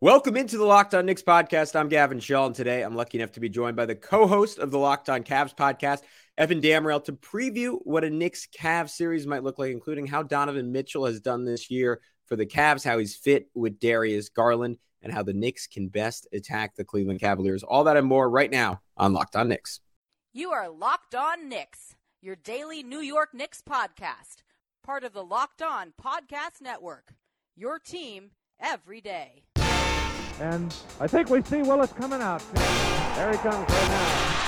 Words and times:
Welcome 0.00 0.36
into 0.36 0.56
the 0.56 0.64
Locked 0.64 0.94
On 0.94 1.04
Knicks 1.06 1.24
podcast. 1.24 1.74
I'm 1.74 1.88
Gavin 1.88 2.20
Schall, 2.20 2.46
and 2.46 2.54
today 2.54 2.82
I'm 2.82 2.94
lucky 2.94 3.18
enough 3.18 3.32
to 3.32 3.40
be 3.40 3.48
joined 3.48 3.74
by 3.74 3.84
the 3.84 3.96
co-host 3.96 4.60
of 4.60 4.70
the 4.70 4.78
Locked 4.78 5.08
On 5.08 5.24
Cavs 5.24 5.52
podcast, 5.52 6.02
Evan 6.36 6.60
Dammarell, 6.60 7.02
to 7.06 7.14
preview 7.14 7.80
what 7.82 8.04
a 8.04 8.10
Knicks 8.10 8.46
Cavs 8.46 8.90
series 8.90 9.26
might 9.26 9.42
look 9.42 9.58
like, 9.58 9.72
including 9.72 10.06
how 10.06 10.22
Donovan 10.22 10.70
Mitchell 10.70 11.06
has 11.06 11.18
done 11.18 11.44
this 11.44 11.68
year 11.68 12.00
for 12.26 12.36
the 12.36 12.46
Cavs, 12.46 12.84
how 12.84 12.98
he's 12.98 13.16
fit 13.16 13.48
with 13.56 13.80
Darius 13.80 14.28
Garland, 14.28 14.78
and 15.02 15.12
how 15.12 15.24
the 15.24 15.32
Knicks 15.32 15.66
can 15.66 15.88
best 15.88 16.28
attack 16.32 16.76
the 16.76 16.84
Cleveland 16.84 17.18
Cavaliers. 17.18 17.64
All 17.64 17.82
that 17.82 17.96
and 17.96 18.06
more 18.06 18.30
right 18.30 18.52
now 18.52 18.80
on 18.96 19.12
Locked 19.12 19.34
On 19.34 19.48
Knicks. 19.48 19.80
You 20.32 20.52
are 20.52 20.68
Locked 20.68 21.16
On 21.16 21.48
Knicks, 21.48 21.96
your 22.22 22.36
daily 22.36 22.84
New 22.84 23.00
York 23.00 23.30
Knicks 23.34 23.60
podcast, 23.68 24.44
part 24.84 25.02
of 25.02 25.12
the 25.12 25.24
Locked 25.24 25.60
On 25.60 25.92
Podcast 26.00 26.60
Network. 26.62 27.14
Your 27.56 27.80
team 27.80 28.30
every 28.60 29.00
day. 29.00 29.42
And 30.40 30.72
I 31.00 31.08
think 31.08 31.30
we 31.30 31.42
see 31.42 31.62
Willis 31.62 31.92
coming 31.92 32.20
out. 32.20 32.42
There 32.54 33.32
he 33.32 33.38
comes 33.38 33.68
right 33.68 33.88
now. 33.88 34.38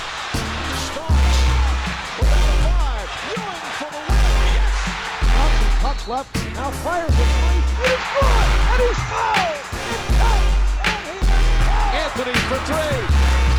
Cuts 5.81 6.07
left. 6.07 6.35
Now 6.55 6.71
fires 6.71 7.09
it. 7.09 7.15
And 7.17 7.59
he's 7.59 8.05
good. 8.15 8.31
And 8.71 8.81
he's 8.81 9.01
fouled. 9.11 9.65
It's 9.91 10.21
out. 10.21 10.45
And 10.87 11.03
he 11.09 11.17
is 11.19 11.27
fouled. 11.59 11.95
Anthony 11.99 12.35
for 12.47 12.59
three. 12.69 13.01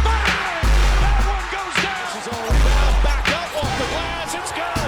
Bang! 0.07 0.65
That 1.03 1.21
one 1.29 1.47
goes 1.53 1.77
down. 1.85 2.01
This 2.01 2.23
is 2.23 2.27
all 2.33 2.49
about 2.49 2.95
back 3.05 3.27
up 3.29 3.51
off 3.61 3.73
the 3.77 3.87
glass. 3.93 4.33
It's 4.33 4.53
good. 4.53 4.82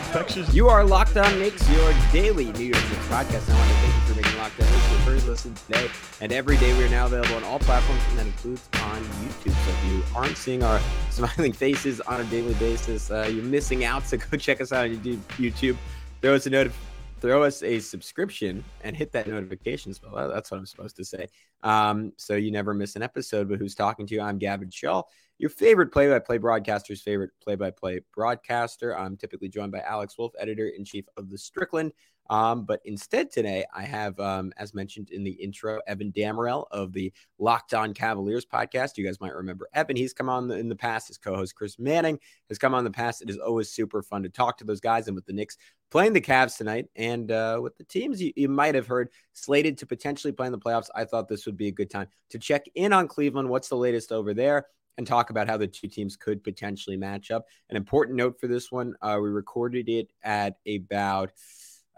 Infectious. 0.00 0.52
You 0.54 0.68
are 0.68 0.82
Locked 0.82 1.18
On 1.18 1.38
Knicks, 1.38 1.68
your 1.70 1.92
daily 2.10 2.46
New 2.52 2.64
York 2.64 2.82
Knicks 2.88 3.06
podcast. 3.08 3.46
And 3.46 3.52
I 3.52 3.58
want 3.58 3.70
to 3.70 3.76
thank 3.76 3.94
you 3.94 4.00
for 4.00 4.20
making 4.20 4.38
Locked 4.38 4.60
On 4.60 4.66
Knicks 4.66 4.90
your 4.90 5.00
first 5.00 5.28
listen 5.28 5.54
today. 5.54 5.88
And 6.22 6.32
every 6.32 6.56
day 6.56 6.76
we 6.76 6.84
are 6.84 6.88
now 6.88 7.06
available 7.06 7.34
on 7.36 7.44
all 7.44 7.58
platforms, 7.58 8.00
and 8.08 8.18
that 8.18 8.26
includes 8.26 8.66
on 8.82 9.02
YouTube. 9.02 9.52
So 9.52 9.70
if 9.70 9.84
you 9.92 10.02
aren't 10.16 10.36
seeing 10.36 10.62
our 10.62 10.80
smiling 11.10 11.52
faces 11.52 12.00
on 12.00 12.22
a 12.22 12.24
daily 12.24 12.54
basis, 12.54 13.10
uh, 13.10 13.30
you're 13.32 13.44
missing 13.44 13.84
out. 13.84 14.04
So 14.04 14.16
go 14.30 14.38
check 14.38 14.60
us 14.62 14.72
out 14.72 14.86
on 14.86 14.96
YouTube. 14.96 15.76
Throw 16.22 16.34
us 16.34 16.46
a 16.46 16.50
note. 16.50 16.72
Throw 17.20 17.42
us 17.42 17.62
a 17.62 17.78
subscription 17.78 18.64
and 18.82 18.96
hit 18.96 19.12
that 19.12 19.28
notifications 19.28 19.98
bell. 19.98 20.30
That's 20.32 20.50
what 20.50 20.56
I'm 20.56 20.66
supposed 20.66 20.96
to 20.96 21.04
say. 21.04 21.28
Um, 21.62 22.14
so 22.16 22.34
you 22.34 22.50
never 22.50 22.72
miss 22.72 22.96
an 22.96 23.02
episode. 23.02 23.50
But 23.50 23.58
who's 23.58 23.74
talking 23.74 24.06
to 24.06 24.14
you? 24.14 24.22
I'm 24.22 24.38
Gavin 24.38 24.70
Schall 24.70 25.10
your 25.40 25.50
favorite 25.50 25.90
play-by-play 25.90 26.36
broadcaster's 26.36 27.00
favorite 27.00 27.30
play-by-play 27.42 28.00
broadcaster. 28.14 28.96
I'm 28.96 29.16
typically 29.16 29.48
joined 29.48 29.72
by 29.72 29.80
Alex 29.80 30.18
Wolf, 30.18 30.32
editor-in-chief 30.38 31.06
of 31.16 31.30
the 31.30 31.38
Strickland. 31.38 31.92
Um, 32.28 32.64
but 32.64 32.80
instead 32.84 33.32
today, 33.32 33.64
I 33.74 33.82
have, 33.82 34.20
um, 34.20 34.52
as 34.56 34.72
mentioned 34.72 35.10
in 35.10 35.24
the 35.24 35.32
intro, 35.32 35.80
Evan 35.88 36.12
Dammarell 36.12 36.66
of 36.70 36.92
the 36.92 37.12
Locked 37.40 37.74
On 37.74 37.92
Cavaliers 37.92 38.46
podcast. 38.46 38.98
You 38.98 39.04
guys 39.04 39.20
might 39.20 39.34
remember 39.34 39.68
Evan. 39.74 39.96
He's 39.96 40.12
come 40.12 40.28
on 40.28 40.48
in 40.52 40.68
the 40.68 40.76
past. 40.76 41.08
His 41.08 41.18
co-host 41.18 41.56
Chris 41.56 41.78
Manning 41.78 42.20
has 42.48 42.58
come 42.58 42.72
on 42.72 42.80
in 42.80 42.84
the 42.84 42.90
past. 42.90 43.22
It 43.22 43.30
is 43.30 43.38
always 43.38 43.72
super 43.72 44.02
fun 44.02 44.22
to 44.22 44.28
talk 44.28 44.58
to 44.58 44.64
those 44.64 44.78
guys. 44.78 45.08
And 45.08 45.16
with 45.16 45.26
the 45.26 45.32
Knicks 45.32 45.56
playing 45.90 46.12
the 46.12 46.20
Cavs 46.20 46.56
tonight, 46.56 46.86
and 46.94 47.32
uh, 47.32 47.58
with 47.60 47.76
the 47.78 47.84
teams 47.84 48.22
you, 48.22 48.32
you 48.36 48.48
might 48.48 48.76
have 48.76 48.86
heard 48.86 49.08
slated 49.32 49.78
to 49.78 49.86
potentially 49.86 50.32
play 50.32 50.46
in 50.46 50.52
the 50.52 50.58
playoffs, 50.58 50.90
I 50.94 51.06
thought 51.06 51.28
this 51.28 51.46
would 51.46 51.56
be 51.56 51.66
a 51.66 51.72
good 51.72 51.90
time 51.90 52.06
to 52.28 52.38
check 52.38 52.66
in 52.76 52.92
on 52.92 53.08
Cleveland. 53.08 53.48
What's 53.48 53.68
the 53.68 53.76
latest 53.76 54.12
over 54.12 54.34
there? 54.34 54.66
And 54.98 55.06
talk 55.06 55.30
about 55.30 55.48
how 55.48 55.56
the 55.56 55.66
two 55.66 55.88
teams 55.88 56.14
could 56.14 56.44
potentially 56.44 56.96
match 56.96 57.30
up. 57.30 57.46
An 57.70 57.76
important 57.76 58.16
note 58.16 58.38
for 58.38 58.48
this 58.48 58.70
one: 58.70 58.94
uh, 59.00 59.18
we 59.22 59.30
recorded 59.30 59.88
it 59.88 60.08
at 60.22 60.56
about 60.68 61.32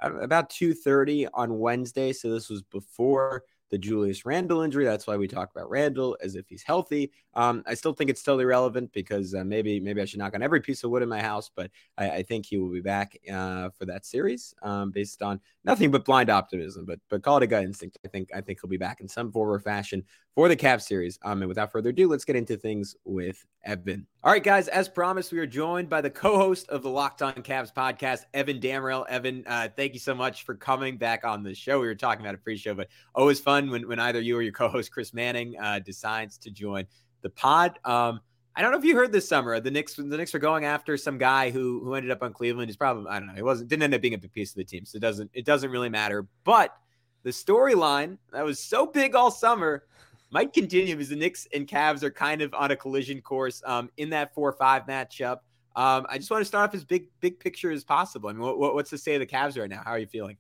about 0.01 0.51
two 0.51 0.73
thirty 0.73 1.27
on 1.27 1.59
Wednesday, 1.59 2.13
so 2.13 2.31
this 2.31 2.49
was 2.49 2.63
before 2.63 3.43
the 3.73 3.79
Julius 3.79 4.27
Randle 4.27 4.61
injury. 4.61 4.85
That's 4.85 5.07
why 5.07 5.17
we 5.17 5.27
talk 5.27 5.51
about 5.51 5.71
Randle 5.71 6.17
as 6.23 6.37
if 6.37 6.47
he's 6.47 6.63
healthy. 6.63 7.11
Um, 7.33 7.65
I 7.67 7.73
still 7.73 7.95
think 7.95 8.11
it's 8.11 8.23
totally 8.23 8.45
relevant 8.45 8.93
because 8.93 9.35
uh, 9.35 9.45
maybe 9.45 9.81
maybe 9.81 10.03
I 10.03 10.05
should 10.05 10.19
knock 10.19 10.35
on 10.35 10.43
every 10.43 10.61
piece 10.61 10.85
of 10.85 10.91
wood 10.91 11.03
in 11.03 11.09
my 11.09 11.23
house, 11.23 11.51
but 11.57 11.71
I, 11.97 12.11
I 12.11 12.23
think 12.23 12.45
he 12.45 12.59
will 12.59 12.71
be 12.71 12.83
back 12.83 13.17
uh, 13.33 13.71
for 13.71 13.87
that 13.87 14.05
series 14.05 14.55
um, 14.63 14.91
based 14.91 15.23
on 15.23 15.41
nothing 15.65 15.91
but 15.91 16.05
blind 16.05 16.29
optimism. 16.29 16.85
But 16.85 17.01
but 17.09 17.23
call 17.23 17.39
it 17.39 17.45
a 17.45 17.47
gut 17.47 17.65
instinct. 17.65 17.97
I 18.05 18.09
think 18.09 18.29
I 18.35 18.43
think 18.43 18.61
he'll 18.61 18.69
be 18.69 18.77
back 18.77 19.01
in 19.01 19.09
some 19.09 19.33
form 19.33 19.51
or 19.51 19.59
fashion 19.59 20.05
for 20.35 20.49
the 20.49 20.57
Cavs 20.57 20.83
series. 20.83 21.19
Um, 21.25 21.43
and 21.43 21.49
without 21.49 21.71
further 21.71 21.91
ado, 21.91 22.09
let's 22.09 22.25
get 22.25 22.37
into 22.37 22.57
things 22.57 22.97
with 23.05 23.45
Evan. 23.65 24.07
All 24.25 24.33
right, 24.33 24.43
guys. 24.43 24.69
As 24.69 24.89
promised, 24.89 25.33
we 25.33 25.39
are 25.39 25.47
joined 25.47 25.89
by 25.89 26.01
the 26.01 26.11
co-host 26.11 26.69
of 26.69 26.83
the 26.83 26.89
Locked 26.89 27.23
On 27.23 27.35
Cavs 27.35 27.73
podcast, 27.73 28.23
Evan 28.33 28.61
Dammarell. 28.61 29.07
Evan, 29.09 29.45
uh, 29.47 29.69
thank 29.77 29.95
you 29.95 30.01
so 30.01 30.15
much 30.15 30.45
for 30.45 30.55
coming 30.55 30.97
back 30.97 31.25
on 31.25 31.43
the 31.43 31.55
show. 31.55 31.81
We 31.81 31.87
were 31.87 31.95
talking 31.95 32.25
about 32.25 32.35
a 32.35 32.39
pre-show, 32.39 32.75
but 32.75 32.89
always 33.15 33.41
fun 33.41 33.71
when 33.71 33.87
when 33.87 33.99
either 33.99 34.21
you 34.21 34.37
or 34.37 34.43
your 34.43 34.53
co-host 34.53 34.93
Chris 34.93 35.13
Manning 35.13 35.55
uh, 35.61 35.81
decides 35.81 36.39
to 36.39 36.51
join 36.51 36.87
the 37.21 37.31
pod. 37.31 37.79
Um, 37.85 38.21
I 38.55 38.61
don't 38.61 38.71
know 38.71 38.79
if 38.79 38.85
you 38.85 38.95
heard 38.95 39.13
this 39.13 39.29
summer 39.29 39.59
the 39.61 39.71
Knicks 39.71 39.95
the 39.95 40.05
Knicks 40.05 40.35
are 40.35 40.39
going 40.39 40.65
after 40.65 40.97
some 40.97 41.19
guy 41.19 41.51
who 41.51 41.81
who 41.85 41.95
ended 41.95 42.11
up 42.11 42.23
on 42.23 42.33
Cleveland. 42.33 42.69
He's 42.69 42.77
probably 42.77 43.11
I 43.11 43.19
don't 43.19 43.29
know. 43.29 43.35
He 43.35 43.43
wasn't 43.43 43.69
didn't 43.69 43.83
end 43.83 43.95
up 43.95 44.03
being 44.03 44.15
a 44.15 44.19
big 44.19 44.33
piece 44.33 44.51
of 44.51 44.57
the 44.57 44.65
team, 44.65 44.85
so 44.85 44.97
it 44.97 45.01
doesn't 45.01 45.31
it 45.33 45.45
doesn't 45.45 45.71
really 45.71 45.89
matter. 45.89 46.27
But 46.45 46.75
the 47.23 47.31
storyline 47.31 48.19
that 48.33 48.45
was 48.45 48.59
so 48.59 48.87
big 48.87 49.15
all 49.15 49.31
summer 49.31 49.85
might 50.33 50.53
continue 50.53 50.97
because 50.97 51.11
the 51.11 51.17
Knicks 51.17 51.47
and 51.55 51.69
Cavs 51.69 52.03
are 52.03 52.11
kind 52.11 52.43
of 52.43 52.53
on 52.55 52.71
a 52.71 52.77
collision 52.77 53.21
course 53.21 53.63
um, 53.67 53.91
in 53.99 54.11
that 54.11 54.35
four 54.35 54.53
five 54.53 54.87
matchup. 54.87 55.39
Um, 55.77 56.07
I 56.09 56.19
just 56.19 56.31
want 56.31 56.41
to 56.41 56.45
start 56.45 56.69
off 56.69 56.75
as 56.75 56.85
big 56.85 57.07
big 57.21 57.39
picture 57.39 57.71
as 57.71 57.85
possible. 57.85 58.29
I 58.29 58.33
mean, 58.33 58.43
what, 58.43 58.75
what's 58.75 58.91
the 58.91 58.99
state 58.99 59.15
of 59.15 59.21
the 59.21 59.27
Cavs 59.27 59.59
right 59.59 59.71
now? 59.71 59.83
How 59.85 59.93
are 59.93 59.99
you 59.99 60.07
feeling? 60.07 60.37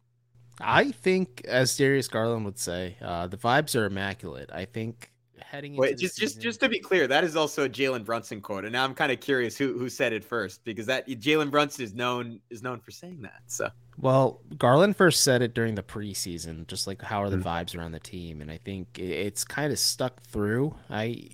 I 0.60 0.90
think, 0.90 1.42
as 1.46 1.76
Darius 1.76 2.08
Garland 2.08 2.44
would 2.44 2.58
say, 2.58 2.96
uh, 3.00 3.26
the 3.26 3.36
vibes 3.36 3.78
are 3.78 3.86
immaculate. 3.86 4.50
I 4.52 4.64
think 4.64 5.10
heading 5.52 5.76
Wait, 5.76 5.98
just 5.98 6.18
just 6.18 6.40
just 6.40 6.60
to 6.60 6.68
be 6.68 6.78
clear, 6.78 7.06
that 7.06 7.24
is 7.24 7.36
also 7.36 7.64
a 7.64 7.68
Jalen 7.68 8.04
Brunson 8.04 8.40
quote, 8.40 8.64
and 8.64 8.72
now 8.72 8.84
I'm 8.84 8.94
kind 8.94 9.12
of 9.12 9.20
curious 9.20 9.56
who 9.56 9.78
who 9.78 9.88
said 9.88 10.12
it 10.12 10.24
first 10.24 10.64
because 10.64 10.86
that 10.86 11.06
Jalen 11.08 11.50
Brunson 11.50 11.84
is 11.84 11.94
known 11.94 12.40
is 12.50 12.62
known 12.62 12.80
for 12.80 12.90
saying 12.90 13.22
that. 13.22 13.42
So, 13.46 13.68
well, 13.98 14.40
Garland 14.56 14.96
first 14.96 15.22
said 15.22 15.42
it 15.42 15.54
during 15.54 15.74
the 15.74 15.82
preseason, 15.82 16.66
just 16.66 16.86
like 16.86 17.02
how 17.02 17.22
are 17.22 17.30
the 17.30 17.36
mm-hmm. 17.36 17.48
vibes 17.48 17.76
around 17.76 17.92
the 17.92 18.00
team, 18.00 18.40
and 18.40 18.50
I 18.50 18.58
think 18.58 18.98
it's 18.98 19.44
kind 19.44 19.72
of 19.72 19.78
stuck 19.78 20.22
through. 20.22 20.74
I 20.90 21.28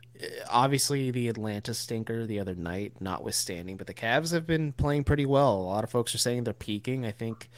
obviously 0.51 1.11
the 1.11 1.29
Atlanta 1.29 1.73
stinker 1.75 2.27
the 2.27 2.41
other 2.41 2.55
night, 2.55 2.95
notwithstanding, 3.01 3.77
but 3.77 3.87
the 3.87 3.95
Cavs 3.95 4.33
have 4.33 4.47
been 4.47 4.73
playing 4.73 5.05
pretty 5.05 5.27
well. 5.27 5.55
A 5.55 5.63
lot 5.63 5.85
of 5.85 5.91
folks 5.91 6.15
are 6.15 6.19
saying 6.19 6.45
they're 6.45 6.55
peaking. 6.55 7.07
I 7.07 7.13
think 7.13 7.49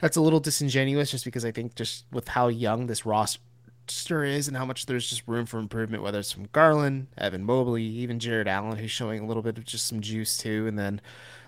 that's 0.00 0.16
a 0.16 0.20
little 0.20 0.40
disingenuous 0.40 1.10
just 1.10 1.24
because 1.24 1.44
I 1.44 1.50
think 1.50 1.74
just 1.74 2.06
with 2.10 2.28
how 2.28 2.48
young 2.48 2.86
this 2.86 3.04
roster 3.04 3.40
is 3.90 4.48
and 4.48 4.56
how 4.56 4.64
much 4.64 4.86
there's 4.86 5.08
just 5.08 5.26
room 5.26 5.46
for 5.46 5.58
improvement, 5.58 6.02
whether 6.02 6.18
it's 6.18 6.32
from 6.32 6.48
Garland, 6.52 7.08
Evan 7.16 7.44
Mobley, 7.44 7.84
even 7.84 8.18
Jarrett 8.18 8.48
Allen, 8.48 8.78
who's 8.78 8.90
showing 8.90 9.20
a 9.20 9.26
little 9.26 9.42
bit 9.42 9.58
of 9.58 9.64
just 9.64 9.86
some 9.86 10.00
juice 10.00 10.36
too. 10.36 10.66
And 10.66 10.78
then 10.78 11.00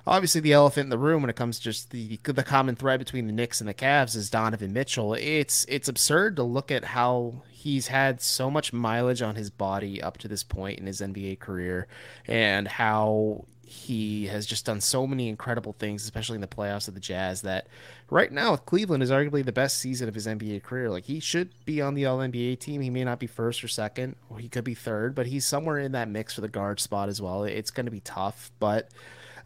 obviously 0.07 0.41
the 0.41 0.53
elephant 0.53 0.87
in 0.87 0.91
the 0.91 0.99
room 0.99 1.23
when 1.23 1.31
it 1.31 1.37
comes 1.37 1.59
to 1.59 1.65
just 1.65 1.91
the 1.91 2.19
the 2.23 2.43
common 2.43 2.77
thread 2.77 2.99
between 2.99 3.27
the 3.27 3.33
Knicks 3.33 3.61
and 3.61 3.69
the 3.69 3.75
Cavs 3.75 4.17
is 4.17 4.31
Donovan 4.31 4.73
Mitchell. 4.73 5.15
It's 5.15 5.65
it's 5.69 5.89
absurd 5.89 6.37
to 6.37 6.43
look 6.43 6.71
at 6.71 6.85
how 6.85 7.43
he's 7.51 7.89
had 7.89 8.21
so 8.21 8.51
much 8.51 8.73
mileage 8.73 9.23
on 9.23 9.37
his 9.37 9.51
body 9.51 10.03
up 10.03 10.19
to 10.19 10.29
this 10.29 10.43
point 10.43 10.79
in 10.79 10.87
his 10.87 11.01
NBA 11.01 11.41
career 11.41 11.87
and 12.27 12.67
how 12.67 13.45
he 13.71 14.27
has 14.27 14.47
just 14.47 14.65
done 14.65 14.81
so 14.81 15.07
many 15.07 15.29
incredible 15.29 15.77
things, 15.79 16.03
especially 16.03 16.35
in 16.35 16.41
the 16.41 16.49
playoffs 16.49 16.89
of 16.89 16.95
the 16.95 17.01
Jazz, 17.01 17.43
that 17.43 17.69
right 18.11 18.33
now 18.33 18.51
with 18.51 18.67
Cleveland 18.67 19.01
is 19.01 19.13
arguably 19.13 19.45
the 19.45 19.53
best 19.53 19.79
season 19.79 20.09
of 20.09 20.15
his 20.15 20.27
NBA 20.27 20.65
career. 20.65 20.91
Like 20.91 21.05
he 21.05 21.21
should 21.21 21.51
be 21.65 21.81
on 21.81 21.95
the 21.95 22.05
All 22.05 22.19
NBA 22.19 22.59
team. 22.59 22.81
He 22.81 22.91
may 22.91 23.05
not 23.05 23.21
be 23.21 23.29
first 23.29 23.63
or 23.63 23.69
second, 23.69 24.17
or 24.29 24.39
he 24.39 24.49
could 24.49 24.65
be 24.65 24.75
third, 24.75 25.15
but 25.15 25.29
he's 25.29 25.47
somewhere 25.47 25.79
in 25.79 25.93
that 25.93 26.09
mix 26.09 26.35
for 26.35 26.41
the 26.41 26.49
guard 26.49 26.81
spot 26.81 27.09
as 27.09 27.23
well. 27.23 27.45
It's 27.45 27.71
going 27.71 27.87
to 27.87 27.93
be 27.93 28.01
tough, 28.01 28.51
but 28.59 28.91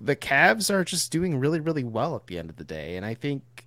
the 0.01 0.17
Cavs 0.17 0.71
are 0.71 0.84
just 0.84 1.13
doing 1.13 1.39
really, 1.39 1.61
really 1.61 1.84
well 1.84 2.17
at 2.17 2.27
the 2.27 2.39
end 2.39 2.49
of 2.49 2.57
the 2.57 2.65
day. 2.65 2.97
And 2.97 3.05
I 3.05 3.13
think 3.13 3.67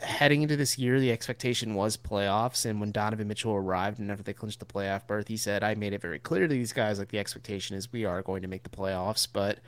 heading 0.00 0.42
into 0.42 0.56
this 0.56 0.78
year, 0.78 0.98
the 0.98 1.12
expectation 1.12 1.74
was 1.74 1.96
playoffs. 1.96 2.64
And 2.64 2.80
when 2.80 2.90
Donovan 2.90 3.28
Mitchell 3.28 3.54
arrived 3.54 3.98
and 3.98 4.10
after 4.10 4.22
they 4.22 4.32
clinched 4.32 4.60
the 4.60 4.66
playoff 4.66 5.06
berth, 5.06 5.28
he 5.28 5.36
said, 5.36 5.62
I 5.62 5.74
made 5.74 5.92
it 5.92 6.00
very 6.00 6.18
clear 6.18 6.48
to 6.48 6.54
these 6.54 6.72
guys, 6.72 6.98
like 6.98 7.08
the 7.08 7.18
expectation 7.18 7.76
is 7.76 7.92
we 7.92 8.04
are 8.04 8.22
going 8.22 8.42
to 8.42 8.48
make 8.48 8.62
the 8.62 8.70
playoffs. 8.70 9.28
But 9.30 9.58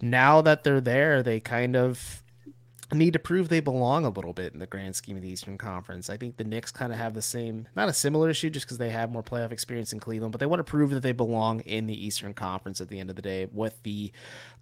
now 0.00 0.40
that 0.42 0.64
they're 0.64 0.80
there, 0.80 1.22
they 1.22 1.40
kind 1.40 1.76
of 1.76 2.22
need 2.92 3.12
to 3.12 3.18
prove 3.18 3.48
they 3.48 3.60
belong 3.60 4.04
a 4.04 4.10
little 4.10 4.32
bit 4.32 4.52
in 4.52 4.58
the 4.58 4.66
grand 4.66 4.96
scheme 4.96 5.16
of 5.16 5.22
the 5.22 5.28
Eastern 5.28 5.56
Conference. 5.56 6.10
I 6.10 6.16
think 6.16 6.36
the 6.36 6.44
Knicks 6.44 6.72
kind 6.72 6.92
of 6.92 6.98
have 6.98 7.14
the 7.14 7.22
same, 7.22 7.68
not 7.76 7.88
a 7.88 7.92
similar 7.92 8.30
issue 8.30 8.50
just 8.50 8.66
because 8.66 8.78
they 8.78 8.90
have 8.90 9.12
more 9.12 9.22
playoff 9.22 9.52
experience 9.52 9.92
in 9.92 10.00
Cleveland, 10.00 10.32
but 10.32 10.40
they 10.40 10.46
want 10.46 10.60
to 10.60 10.64
prove 10.64 10.90
that 10.90 11.00
they 11.00 11.12
belong 11.12 11.60
in 11.60 11.86
the 11.86 12.06
Eastern 12.06 12.34
Conference 12.34 12.80
at 12.80 12.88
the 12.88 12.98
end 12.98 13.10
of 13.10 13.16
the 13.16 13.22
day 13.22 13.46
with 13.52 13.80
the 13.84 14.12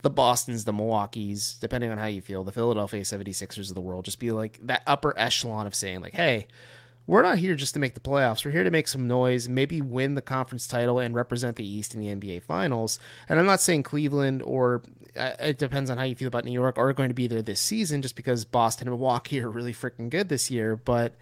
the 0.03 0.11
Bostons, 0.11 0.65
the 0.65 0.73
Milwaukee's, 0.73 1.55
depending 1.55 1.91
on 1.91 1.99
how 1.99 2.07
you 2.07 2.21
feel, 2.21 2.45
the 2.45 2.53
Philadelphia 2.53 3.01
76ers 3.01 3.69
of 3.69 3.75
the 3.75 3.81
world. 3.81 4.05
Just 4.05 4.21
be 4.21 4.31
like 4.31 4.59
that 4.63 4.83
upper 4.87 5.19
echelon 5.19 5.67
of 5.67 5.75
saying 5.75 6.01
like, 6.03 6.15
hey, 6.15 6.47
we're 7.09 7.23
not 7.23 7.39
here 7.39 7.55
just 7.57 7.73
to 7.75 7.81
make 7.81 7.95
the 7.95 8.01
playoffs. 8.01 8.45
We're 8.45 8.51
here 8.53 8.65
to 8.65 8.71
make 8.71 8.87
some 8.87 9.09
noise, 9.09 9.49
maybe 9.49 9.81
win 9.81 10.15
the 10.15 10.23
conference 10.23 10.67
title 10.69 10.99
and 11.01 11.15
represent 11.15 11.57
the 11.57 11.67
East 11.67 11.95
in 11.95 12.01
the 12.01 12.15
NBA 12.15 12.43
Finals. 12.43 13.01
And 13.29 13.41
I'm 13.41 13.47
not 13.47 13.63
saying 13.63 13.83
Cleveland 13.83 14.43
or 14.43 14.83
uh, 15.17 15.33
it 15.41 15.59
depends 15.59 15.89
on 15.91 15.97
how 15.97 16.05
you 16.05 16.15
feel 16.15 16.29
about 16.29 16.45
New 16.45 16.53
York 16.53 16.77
are 16.79 16.93
going 16.93 17.09
to 17.09 17.15
be 17.15 17.27
there 17.27 17.41
this 17.43 17.61
season 17.61 18.03
just 18.03 18.15
because 18.15 18.45
Boston 18.45 18.87
and 18.89 18.93
Milwaukee 18.93 19.41
are 19.41 19.49
really 19.49 19.73
freaking 19.73 20.11
good 20.11 20.29
this 20.29 20.51
year. 20.51 20.77
But 20.77 21.15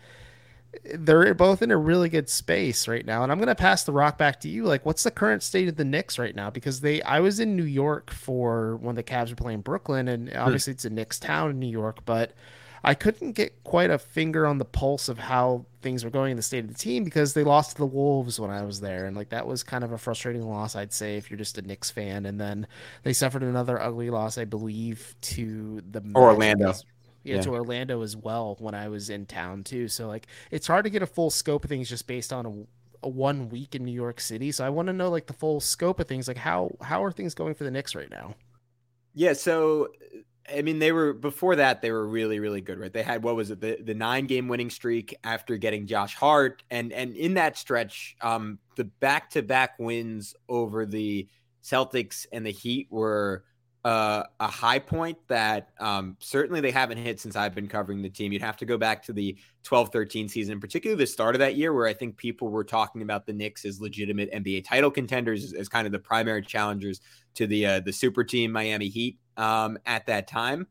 they're 0.94 1.32
both 1.34 1.62
in 1.62 1.70
a 1.70 1.76
really 1.76 2.08
good 2.08 2.28
space 2.28 2.86
right 2.88 3.06
now. 3.06 3.22
And 3.22 3.30
I'm 3.32 3.38
going 3.38 3.46
to 3.46 3.54
pass 3.54 3.84
the 3.84 3.92
rock 3.92 4.18
back 4.18 4.40
to 4.40 4.48
you. 4.48 4.64
Like, 4.64 4.84
what's 4.84 5.04
the 5.04 5.10
current 5.12 5.42
state 5.42 5.68
of 5.68 5.76
the 5.76 5.84
Knicks 5.84 6.18
right 6.18 6.34
now? 6.34 6.50
Because 6.50 6.80
they, 6.80 7.00
I 7.02 7.20
was 7.20 7.40
in 7.40 7.56
New 7.56 7.64
York 7.64 8.10
for 8.10 8.76
when 8.76 8.94
the 8.96 9.02
Cavs 9.04 9.30
were 9.30 9.36
playing 9.36 9.60
Brooklyn, 9.60 10.08
and 10.08 10.28
Hmm. 10.30 10.36
obviously 10.38 10.72
it's 10.72 10.84
a 10.84 10.90
Knicks 10.90 11.18
town 11.18 11.50
in 11.50 11.58
New 11.60 11.70
York, 11.70 12.00
but 12.04 12.32
I 12.84 12.94
couldn't 12.94 13.32
get 13.32 13.62
quite 13.64 13.90
a 13.90 13.98
finger 13.98 14.46
on 14.46 14.58
the 14.58 14.64
pulse 14.64 15.08
of 15.08 15.18
how 15.18 15.66
things 15.82 16.04
were 16.04 16.10
going 16.10 16.30
in 16.32 16.36
the 16.36 16.42
state 16.42 16.64
of 16.64 16.68
the 16.68 16.74
team 16.78 17.04
because 17.04 17.34
they 17.34 17.42
lost 17.44 17.72
to 17.72 17.76
the 17.78 17.86
Wolves 17.86 18.38
when 18.38 18.50
I 18.50 18.62
was 18.64 18.80
there. 18.80 19.06
And 19.06 19.16
like, 19.16 19.30
that 19.30 19.46
was 19.46 19.62
kind 19.62 19.82
of 19.82 19.92
a 19.92 19.98
frustrating 19.98 20.42
loss, 20.42 20.76
I'd 20.76 20.92
say, 20.92 21.16
if 21.16 21.30
you're 21.30 21.38
just 21.38 21.58
a 21.58 21.62
Knicks 21.62 21.90
fan. 21.90 22.26
And 22.26 22.40
then 22.40 22.66
they 23.02 23.12
suffered 23.12 23.42
another 23.42 23.80
ugly 23.80 24.10
loss, 24.10 24.38
I 24.38 24.44
believe, 24.44 25.14
to 25.22 25.80
the 25.90 26.00
Or 26.00 26.02
Magic 26.02 26.16
Orlando. 26.16 26.68
as- 26.70 26.84
yeah, 27.24 27.36
Yeah. 27.36 27.42
to 27.42 27.50
Orlando 27.54 28.02
as 28.02 28.16
well 28.16 28.56
when 28.60 28.74
I 28.76 28.86
was 28.88 29.10
in 29.10 29.26
town 29.26 29.64
too. 29.64 29.88
So 29.88 30.06
like 30.06 30.28
it's 30.52 30.68
hard 30.68 30.84
to 30.84 30.90
get 30.90 31.02
a 31.02 31.06
full 31.06 31.30
scope 31.30 31.64
of 31.64 31.68
things 31.70 31.88
just 31.88 32.06
based 32.06 32.32
on 32.32 32.46
a, 32.46 33.06
a 33.06 33.08
one 33.08 33.48
week 33.48 33.74
in 33.74 33.84
New 33.84 33.90
York 33.92 34.20
City. 34.20 34.52
So 34.52 34.64
I 34.64 34.68
want 34.68 34.86
to 34.86 34.92
know 34.92 35.10
like 35.10 35.26
the 35.26 35.32
full 35.32 35.58
scope 35.60 35.98
of 35.98 36.06
things. 36.06 36.28
Like 36.28 36.36
how 36.36 36.70
how 36.80 37.02
are 37.02 37.10
things 37.10 37.34
going 37.34 37.54
for 37.54 37.64
the 37.64 37.70
Knicks 37.72 37.96
right 37.96 38.08
now? 38.10 38.36
Yeah, 39.12 39.32
so 39.32 39.88
I 40.54 40.62
mean, 40.62 40.78
they 40.78 40.92
were 40.92 41.12
before 41.12 41.56
that 41.56 41.82
they 41.82 41.90
were 41.90 42.06
really 42.06 42.40
really 42.40 42.60
good, 42.60 42.78
right? 42.78 42.92
They 42.92 43.02
had 43.02 43.22
what 43.22 43.36
was 43.36 43.50
it 43.50 43.60
the 43.60 43.78
the 43.82 43.94
nine 43.94 44.26
game 44.26 44.48
winning 44.48 44.70
streak 44.70 45.14
after 45.24 45.56
getting 45.56 45.86
Josh 45.86 46.14
Hart, 46.14 46.62
and 46.70 46.92
and 46.92 47.16
in 47.16 47.34
that 47.34 47.56
stretch, 47.56 48.16
um, 48.20 48.58
the 48.76 48.84
back 48.84 49.30
to 49.30 49.42
back 49.42 49.78
wins 49.78 50.34
over 50.48 50.86
the 50.86 51.28
Celtics 51.62 52.26
and 52.32 52.44
the 52.46 52.52
Heat 52.52 52.88
were. 52.90 53.44
Uh, 53.84 54.24
a 54.40 54.48
high 54.48 54.80
point 54.80 55.16
that 55.28 55.68
um, 55.78 56.16
certainly 56.18 56.60
they 56.60 56.72
haven't 56.72 56.98
hit 56.98 57.20
since 57.20 57.36
I've 57.36 57.54
been 57.54 57.68
covering 57.68 58.02
the 58.02 58.08
team. 58.10 58.32
You'd 58.32 58.42
have 58.42 58.56
to 58.56 58.64
go 58.64 58.76
back 58.76 59.04
to 59.04 59.12
the 59.12 59.38
12 59.62 59.90
13 59.90 60.28
season, 60.28 60.58
particularly 60.58 60.98
the 61.00 61.06
start 61.06 61.36
of 61.36 61.38
that 61.38 61.54
year, 61.54 61.72
where 61.72 61.86
I 61.86 61.92
think 61.92 62.16
people 62.16 62.48
were 62.48 62.64
talking 62.64 63.02
about 63.02 63.26
the 63.26 63.32
Knicks 63.32 63.64
as 63.64 63.80
legitimate 63.80 64.32
NBA 64.32 64.64
title 64.64 64.90
contenders, 64.90 65.44
as, 65.44 65.52
as 65.52 65.68
kind 65.68 65.86
of 65.86 65.92
the 65.92 66.00
primary 66.00 66.42
challengers 66.42 67.00
to 67.34 67.46
the 67.46 67.64
uh, 67.64 67.78
the 67.78 67.92
super 67.92 68.24
team 68.24 68.50
Miami 68.50 68.88
Heat 68.88 69.20
um, 69.36 69.78
at 69.86 70.06
that 70.06 70.28
time. 70.28 70.66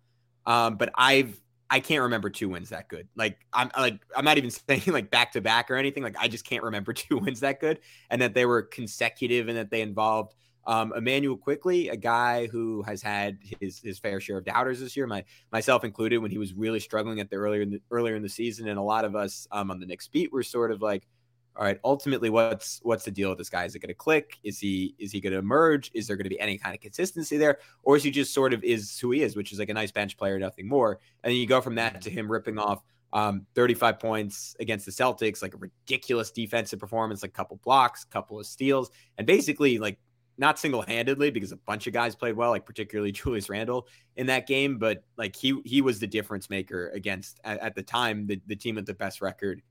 Um, 0.46 0.78
but 0.78 0.92
I've 0.96 1.40
I 1.70 1.80
can't 1.80 2.04
remember 2.04 2.30
two 2.30 2.50
wins 2.50 2.70
that 2.70 2.88
good. 2.90 3.08
Like 3.16 3.40
I'm 3.52 3.72
like 3.78 4.00
I'm 4.16 4.26
not 4.26 4.38
even 4.38 4.50
saying 4.70 4.84
like 4.88 5.10
back 5.10 5.32
to 5.34 5.42
back 5.42 5.72
or 5.72 5.76
anything. 5.76 6.04
Like 6.04 6.18
I 6.20 6.28
just 6.28 6.46
can't 6.46 6.64
remember 6.64 6.94
two 6.94 7.18
wins 7.18 7.42
that 7.42 7.60
good, 7.60 7.80
and 8.10 8.22
that 8.22 8.34
they 8.34 8.46
were 8.46 8.62
consecutive 8.62 9.48
and 9.48 9.58
that 9.58 9.72
they 9.72 9.82
involved 9.82 10.36
um, 10.68 10.94
Immanuel 10.96 11.38
Quickley, 11.38 11.90
a 11.90 11.96
guy 11.96 12.48
who 12.48 12.82
has 12.84 13.02
had 13.02 13.38
his 13.60 13.80
his 13.80 14.00
fair 14.00 14.20
share 14.20 14.38
of 14.38 14.46
doubters 14.46 14.80
this 14.80 14.98
year, 14.98 15.06
my 15.06 15.24
myself 15.52 15.84
included, 15.84 16.18
when 16.20 16.32
he 16.32 16.38
was 16.38 16.54
really 16.54 16.80
struggling 16.80 17.20
at 17.20 17.30
the 17.30 17.36
earlier 17.36 17.62
in 17.62 17.72
the, 17.72 17.82
earlier 17.92 18.16
in 18.16 18.24
the 18.24 18.30
season, 18.30 18.68
and 18.68 18.80
a 18.80 18.84
lot 18.84 19.06
of 19.06 19.16
us 19.16 19.48
um, 19.52 19.70
on 19.70 19.80
the 19.80 19.86
Knicks 19.86 20.08
beat 20.08 20.32
were 20.34 20.44
sort 20.44 20.72
of 20.72 20.82
like, 20.82 21.08
all 21.58 21.64
right, 21.64 21.80
ultimately, 21.86 22.30
what's 22.30 22.80
what's 22.84 23.06
the 23.06 23.12
deal 23.12 23.30
with 23.30 23.38
this 23.38 23.50
guy? 23.50 23.64
Is 23.64 23.76
it 23.76 23.80
going 23.80 23.88
to 23.88 23.94
click? 23.94 24.38
Is 24.44 24.60
he 24.60 24.94
is 25.00 25.12
he 25.12 25.22
going 25.22 25.32
to 25.32 25.40
emerge? 25.40 25.90
Is 25.94 26.06
there 26.06 26.18
going 26.18 26.26
to 26.26 26.30
be 26.30 26.40
any 26.40 26.58
kind 26.58 26.76
of 26.76 26.82
consistency 26.82 27.38
there, 27.38 27.60
or 27.84 27.96
is 27.96 28.04
he 28.04 28.12
just 28.12 28.34
sort 28.34 28.54
of 28.54 28.64
is 28.64 29.00
who 29.00 29.12
he 29.12 29.22
is, 29.22 29.38
which 29.38 29.54
is 29.54 29.60
like 29.60 29.70
a 29.70 29.74
nice 29.74 29.92
bench 29.92 30.18
player, 30.18 30.38
nothing 30.38 30.68
more? 30.68 31.00
And 31.24 31.32
then 31.32 31.40
you 31.40 31.48
go 31.48 31.62
from 31.62 31.76
that 31.76 32.02
to 32.02 32.10
him 32.10 32.30
ripping 32.30 32.60
off 32.60 32.84
um, 33.14 33.46
35 33.56 34.00
points 34.00 34.56
against 34.60 34.86
the 34.86 34.92
Celtics, 34.92 35.42
like 35.42 35.54
a 35.54 35.58
ridiculous 35.58 36.30
defensive 36.32 36.80
performance, 36.80 37.22
like 37.22 37.32
a 37.32 37.34
couple 37.34 37.58
blocks, 37.64 38.04
couple 38.04 38.38
of 38.38 38.46
steals, 38.46 38.92
and 39.18 39.26
basically 39.26 39.78
like 39.78 39.98
not 40.38 40.60
single 40.60 40.82
handedly 40.82 41.32
because 41.32 41.54
a 41.54 41.58
bunch 41.58 41.88
of 41.88 41.94
guys 41.94 42.16
played 42.16 42.36
well, 42.36 42.50
like 42.50 42.66
particularly 42.66 43.12
Julius 43.14 43.50
Randle 43.50 43.88
in 44.18 44.28
that 44.28 44.46
game, 44.46 44.78
but 44.78 45.04
like 45.18 45.38
he 45.38 45.62
he 45.64 45.82
was 45.82 46.00
the 46.00 46.08
difference 46.08 46.50
maker 46.50 46.90
against 46.90 47.40
at, 47.46 47.60
at 47.60 47.76
the 47.76 47.84
time 47.84 48.28
the, 48.28 48.42
the 48.48 48.58
team 48.58 48.76
with 48.76 48.86
the 48.86 48.94
best 48.94 49.22
record 49.22 49.62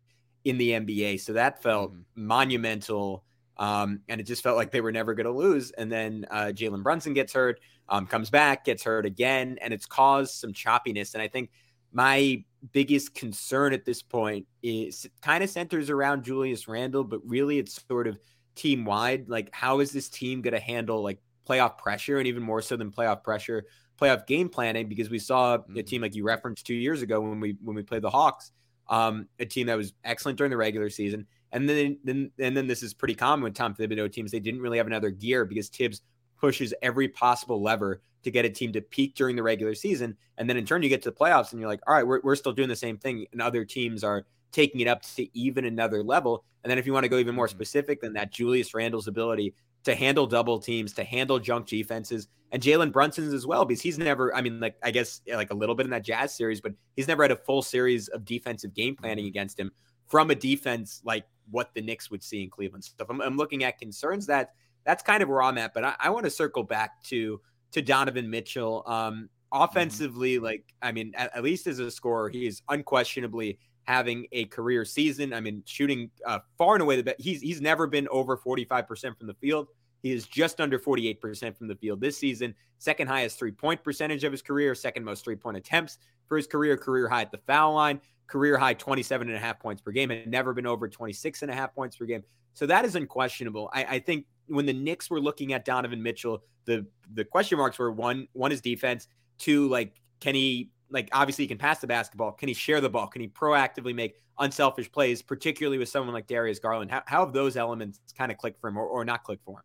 in 0.44 0.58
the 0.58 0.70
NBA. 0.72 1.16
So 1.20 1.32
that 1.34 1.62
felt 1.62 1.92
Mhm. 1.92 2.04
monumental. 2.14 3.24
Um, 3.56 4.00
and 4.08 4.20
it 4.20 4.24
just 4.24 4.42
felt 4.42 4.56
like 4.56 4.70
they 4.72 4.80
were 4.80 4.92
never 4.92 5.14
going 5.14 5.26
to 5.26 5.32
lose. 5.32 5.70
And 5.72 5.90
then 5.90 6.26
uh, 6.30 6.46
Jalen 6.54 6.82
Brunson 6.82 7.14
gets 7.14 7.32
hurt, 7.32 7.60
um, 7.88 8.06
comes 8.06 8.30
back, 8.30 8.64
gets 8.64 8.82
hurt 8.82 9.06
again, 9.06 9.58
and 9.60 9.72
it's 9.72 9.86
caused 9.86 10.34
some 10.34 10.52
choppiness. 10.52 11.14
And 11.14 11.22
I 11.22 11.28
think 11.28 11.50
my 11.92 12.44
biggest 12.72 13.14
concern 13.14 13.72
at 13.72 13.84
this 13.84 14.02
point 14.02 14.46
is 14.62 15.06
kind 15.22 15.44
of 15.44 15.50
centers 15.50 15.90
around 15.90 16.24
Julius 16.24 16.66
Randle, 16.66 17.04
but 17.04 17.20
really 17.24 17.58
it's 17.58 17.80
sort 17.86 18.08
of 18.08 18.18
team 18.56 18.84
wide. 18.84 19.28
Like, 19.28 19.50
how 19.54 19.80
is 19.80 19.92
this 19.92 20.08
team 20.08 20.42
going 20.42 20.54
to 20.54 20.60
handle 20.60 21.02
like 21.02 21.20
playoff 21.48 21.78
pressure 21.78 22.18
and 22.18 22.26
even 22.26 22.42
more 22.42 22.62
so 22.62 22.76
than 22.76 22.90
playoff 22.90 23.22
pressure, 23.22 23.64
playoff 24.00 24.26
game 24.26 24.48
planning? 24.48 24.88
Because 24.88 25.10
we 25.10 25.18
saw 25.20 25.54
a 25.54 25.58
Mhm. 25.60 25.86
team 25.86 26.02
like 26.02 26.14
you 26.16 26.24
referenced 26.24 26.66
two 26.66 26.74
years 26.74 27.02
ago 27.02 27.20
when 27.20 27.38
we 27.38 27.56
when 27.62 27.76
we 27.76 27.82
played 27.82 28.02
the 28.02 28.10
Hawks, 28.10 28.50
um, 28.88 29.28
a 29.38 29.46
team 29.46 29.66
that 29.68 29.76
was 29.76 29.92
excellent 30.04 30.38
during 30.38 30.50
the 30.50 30.56
regular 30.56 30.90
season. 30.90 31.26
And 31.52 31.68
then, 31.68 31.98
then, 32.04 32.30
and 32.38 32.56
then 32.56 32.66
this 32.66 32.82
is 32.82 32.92
pretty 32.94 33.14
common 33.14 33.44
with 33.44 33.54
Tom 33.54 33.74
Thibodeau 33.74 34.10
teams. 34.12 34.30
They 34.32 34.40
didn't 34.40 34.60
really 34.60 34.78
have 34.78 34.86
another 34.88 35.10
gear 35.10 35.44
because 35.44 35.68
Thibs 35.68 36.02
pushes 36.40 36.74
every 36.82 37.08
possible 37.08 37.62
lever 37.62 38.02
to 38.24 38.30
get 38.30 38.44
a 38.44 38.50
team 38.50 38.72
to 38.72 38.80
peak 38.80 39.14
during 39.14 39.36
the 39.36 39.42
regular 39.42 39.74
season. 39.74 40.16
And 40.36 40.48
then 40.48 40.56
in 40.56 40.66
turn, 40.66 40.82
you 40.82 40.88
get 40.88 41.02
to 41.02 41.10
the 41.10 41.16
playoffs 41.16 41.52
and 41.52 41.60
you're 41.60 41.68
like, 41.68 41.80
all 41.86 41.94
right, 41.94 42.06
we're, 42.06 42.20
we're 42.22 42.36
still 42.36 42.52
doing 42.52 42.68
the 42.68 42.76
same 42.76 42.98
thing. 42.98 43.26
And 43.32 43.40
other 43.40 43.64
teams 43.64 44.02
are 44.02 44.24
taking 44.50 44.80
it 44.80 44.88
up 44.88 45.02
to 45.02 45.38
even 45.38 45.64
another 45.64 46.02
level. 46.02 46.44
And 46.62 46.70
then 46.70 46.78
if 46.78 46.86
you 46.86 46.92
want 46.92 47.04
to 47.04 47.08
go 47.08 47.18
even 47.18 47.34
more 47.34 47.46
Mhm. 47.46 47.50
specific 47.50 48.00
than 48.00 48.14
that, 48.14 48.32
Julius 48.32 48.74
Randle's 48.74 49.06
ability 49.08 49.54
to 49.84 49.94
handle 49.94 50.26
double 50.26 50.58
teams, 50.58 50.92
to 50.94 51.04
handle 51.04 51.38
junk 51.38 51.66
defenses, 51.66 52.28
and 52.54 52.62
Jalen 52.62 52.92
Brunson's 52.92 53.34
as 53.34 53.48
well, 53.48 53.64
because 53.64 53.82
he's 53.82 53.98
never, 53.98 54.32
I 54.32 54.40
mean, 54.40 54.60
like, 54.60 54.76
I 54.80 54.92
guess 54.92 55.22
like 55.26 55.50
a 55.50 55.54
little 55.54 55.74
bit 55.74 55.86
in 55.86 55.90
that 55.90 56.04
Jazz 56.04 56.36
series, 56.36 56.60
but 56.60 56.72
he's 56.94 57.08
never 57.08 57.24
had 57.24 57.32
a 57.32 57.36
full 57.36 57.62
series 57.62 58.06
of 58.06 58.24
defensive 58.24 58.72
game 58.74 58.94
planning 58.94 59.26
against 59.26 59.58
him 59.58 59.72
from 60.06 60.30
a 60.30 60.36
defense 60.36 61.02
like 61.04 61.24
what 61.50 61.74
the 61.74 61.82
Knicks 61.82 62.12
would 62.12 62.22
see 62.22 62.44
in 62.44 62.50
Cleveland. 62.50 62.84
So 62.84 62.92
I'm, 63.10 63.20
I'm 63.20 63.36
looking 63.36 63.64
at 63.64 63.80
concerns 63.80 64.26
that 64.26 64.52
that's 64.84 65.02
kind 65.02 65.20
of 65.20 65.28
where 65.28 65.42
I'm 65.42 65.58
at, 65.58 65.74
but 65.74 65.82
I, 65.82 65.94
I 65.98 66.10
want 66.10 66.26
to 66.26 66.30
circle 66.30 66.62
back 66.62 67.02
to 67.04 67.40
to 67.72 67.82
Donovan 67.82 68.30
Mitchell. 68.30 68.84
Um, 68.86 69.30
offensively, 69.50 70.38
like 70.38 70.64
I 70.80 70.92
mean, 70.92 71.12
at, 71.16 71.36
at 71.36 71.42
least 71.42 71.66
as 71.66 71.80
a 71.80 71.90
scorer, 71.90 72.28
he 72.28 72.46
is 72.46 72.62
unquestionably 72.68 73.58
having 73.82 74.28
a 74.30 74.44
career 74.44 74.84
season. 74.84 75.32
I 75.32 75.40
mean, 75.40 75.64
shooting 75.66 76.08
uh, 76.24 76.38
far 76.56 76.74
and 76.74 76.82
away 76.82 76.94
the 76.98 77.02
best. 77.02 77.20
He's 77.20 77.40
he's 77.40 77.60
never 77.60 77.88
been 77.88 78.06
over 78.12 78.36
45% 78.36 79.18
from 79.18 79.26
the 79.26 79.34
field. 79.34 79.66
He 80.04 80.12
is 80.12 80.26
just 80.26 80.60
under 80.60 80.78
48% 80.78 81.56
from 81.56 81.66
the 81.66 81.74
field 81.76 81.98
this 81.98 82.18
season. 82.18 82.54
Second 82.76 83.08
highest 83.08 83.38
three 83.38 83.52
point 83.52 83.82
percentage 83.82 84.22
of 84.22 84.32
his 84.32 84.42
career, 84.42 84.74
second 84.74 85.02
most 85.02 85.24
three 85.24 85.34
point 85.34 85.56
attempts 85.56 85.96
for 86.28 86.36
his 86.36 86.46
career, 86.46 86.76
career 86.76 87.08
high 87.08 87.22
at 87.22 87.32
the 87.32 87.40
foul 87.46 87.72
line, 87.72 87.98
career 88.26 88.58
high 88.58 88.74
27 88.74 89.28
and 89.28 89.34
a 89.34 89.40
half 89.40 89.58
points 89.58 89.80
per 89.80 89.92
game, 89.92 90.10
and 90.10 90.30
never 90.30 90.52
been 90.52 90.66
over 90.66 90.88
26 90.88 91.40
and 91.40 91.50
a 91.50 91.54
half 91.54 91.74
points 91.74 91.96
per 91.96 92.04
game. 92.04 92.22
So 92.52 92.66
that 92.66 92.84
is 92.84 92.96
unquestionable. 92.96 93.70
I, 93.72 93.84
I 93.84 93.98
think 93.98 94.26
when 94.46 94.66
the 94.66 94.74
Knicks 94.74 95.08
were 95.08 95.20
looking 95.20 95.54
at 95.54 95.64
Donovan 95.64 96.02
Mitchell, 96.02 96.42
the 96.66 96.86
the 97.14 97.24
question 97.24 97.56
marks 97.56 97.78
were 97.78 97.90
one 97.90 98.28
one 98.34 98.52
is 98.52 98.60
defense, 98.60 99.08
two 99.38 99.70
like 99.70 100.02
can 100.20 100.34
he 100.34 100.70
like 100.90 101.08
obviously 101.12 101.44
he 101.44 101.48
can 101.48 101.56
pass 101.56 101.78
the 101.78 101.86
basketball, 101.86 102.32
can 102.32 102.48
he 102.48 102.54
share 102.54 102.82
the 102.82 102.90
ball, 102.90 103.06
can 103.06 103.22
he 103.22 103.28
proactively 103.28 103.94
make 103.94 104.16
unselfish 104.38 104.92
plays, 104.92 105.22
particularly 105.22 105.78
with 105.78 105.88
someone 105.88 106.12
like 106.12 106.26
Darius 106.26 106.58
Garland. 106.58 106.90
How, 106.90 107.02
how 107.06 107.24
have 107.24 107.32
those 107.32 107.56
elements 107.56 108.00
kind 108.18 108.30
of 108.30 108.36
clicked 108.36 108.60
for 108.60 108.68
him 108.68 108.76
or, 108.76 108.84
or 108.84 109.02
not 109.06 109.24
clicked 109.24 109.46
for 109.46 109.60
him? 109.60 109.64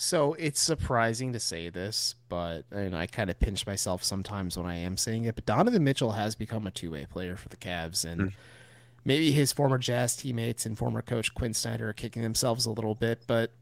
So 0.00 0.34
it's 0.34 0.60
surprising 0.60 1.32
to 1.32 1.40
say 1.40 1.68
this, 1.68 2.14
but 2.28 2.62
and 2.70 2.96
I 2.96 3.06
kind 3.06 3.30
of 3.30 3.38
pinch 3.40 3.66
myself 3.66 4.02
sometimes 4.04 4.56
when 4.56 4.66
I 4.66 4.76
am 4.76 4.96
saying 4.96 5.24
it. 5.24 5.34
But 5.34 5.46
Donovan 5.46 5.84
Mitchell 5.84 6.12
has 6.12 6.34
become 6.34 6.66
a 6.66 6.70
two 6.70 6.90
way 6.92 7.06
player 7.10 7.36
for 7.36 7.48
the 7.48 7.56
Cavs, 7.56 8.04
and 8.04 8.20
Mm. 8.20 8.32
maybe 9.04 9.32
his 9.32 9.52
former 9.52 9.78
Jazz 9.78 10.16
teammates 10.16 10.64
and 10.66 10.78
former 10.78 11.02
coach 11.02 11.34
Quinn 11.34 11.54
Snyder 11.54 11.88
are 11.88 11.92
kicking 11.92 12.22
themselves 12.22 12.64
a 12.66 12.70
little 12.70 12.94
bit. 12.94 13.22
But 13.26 13.52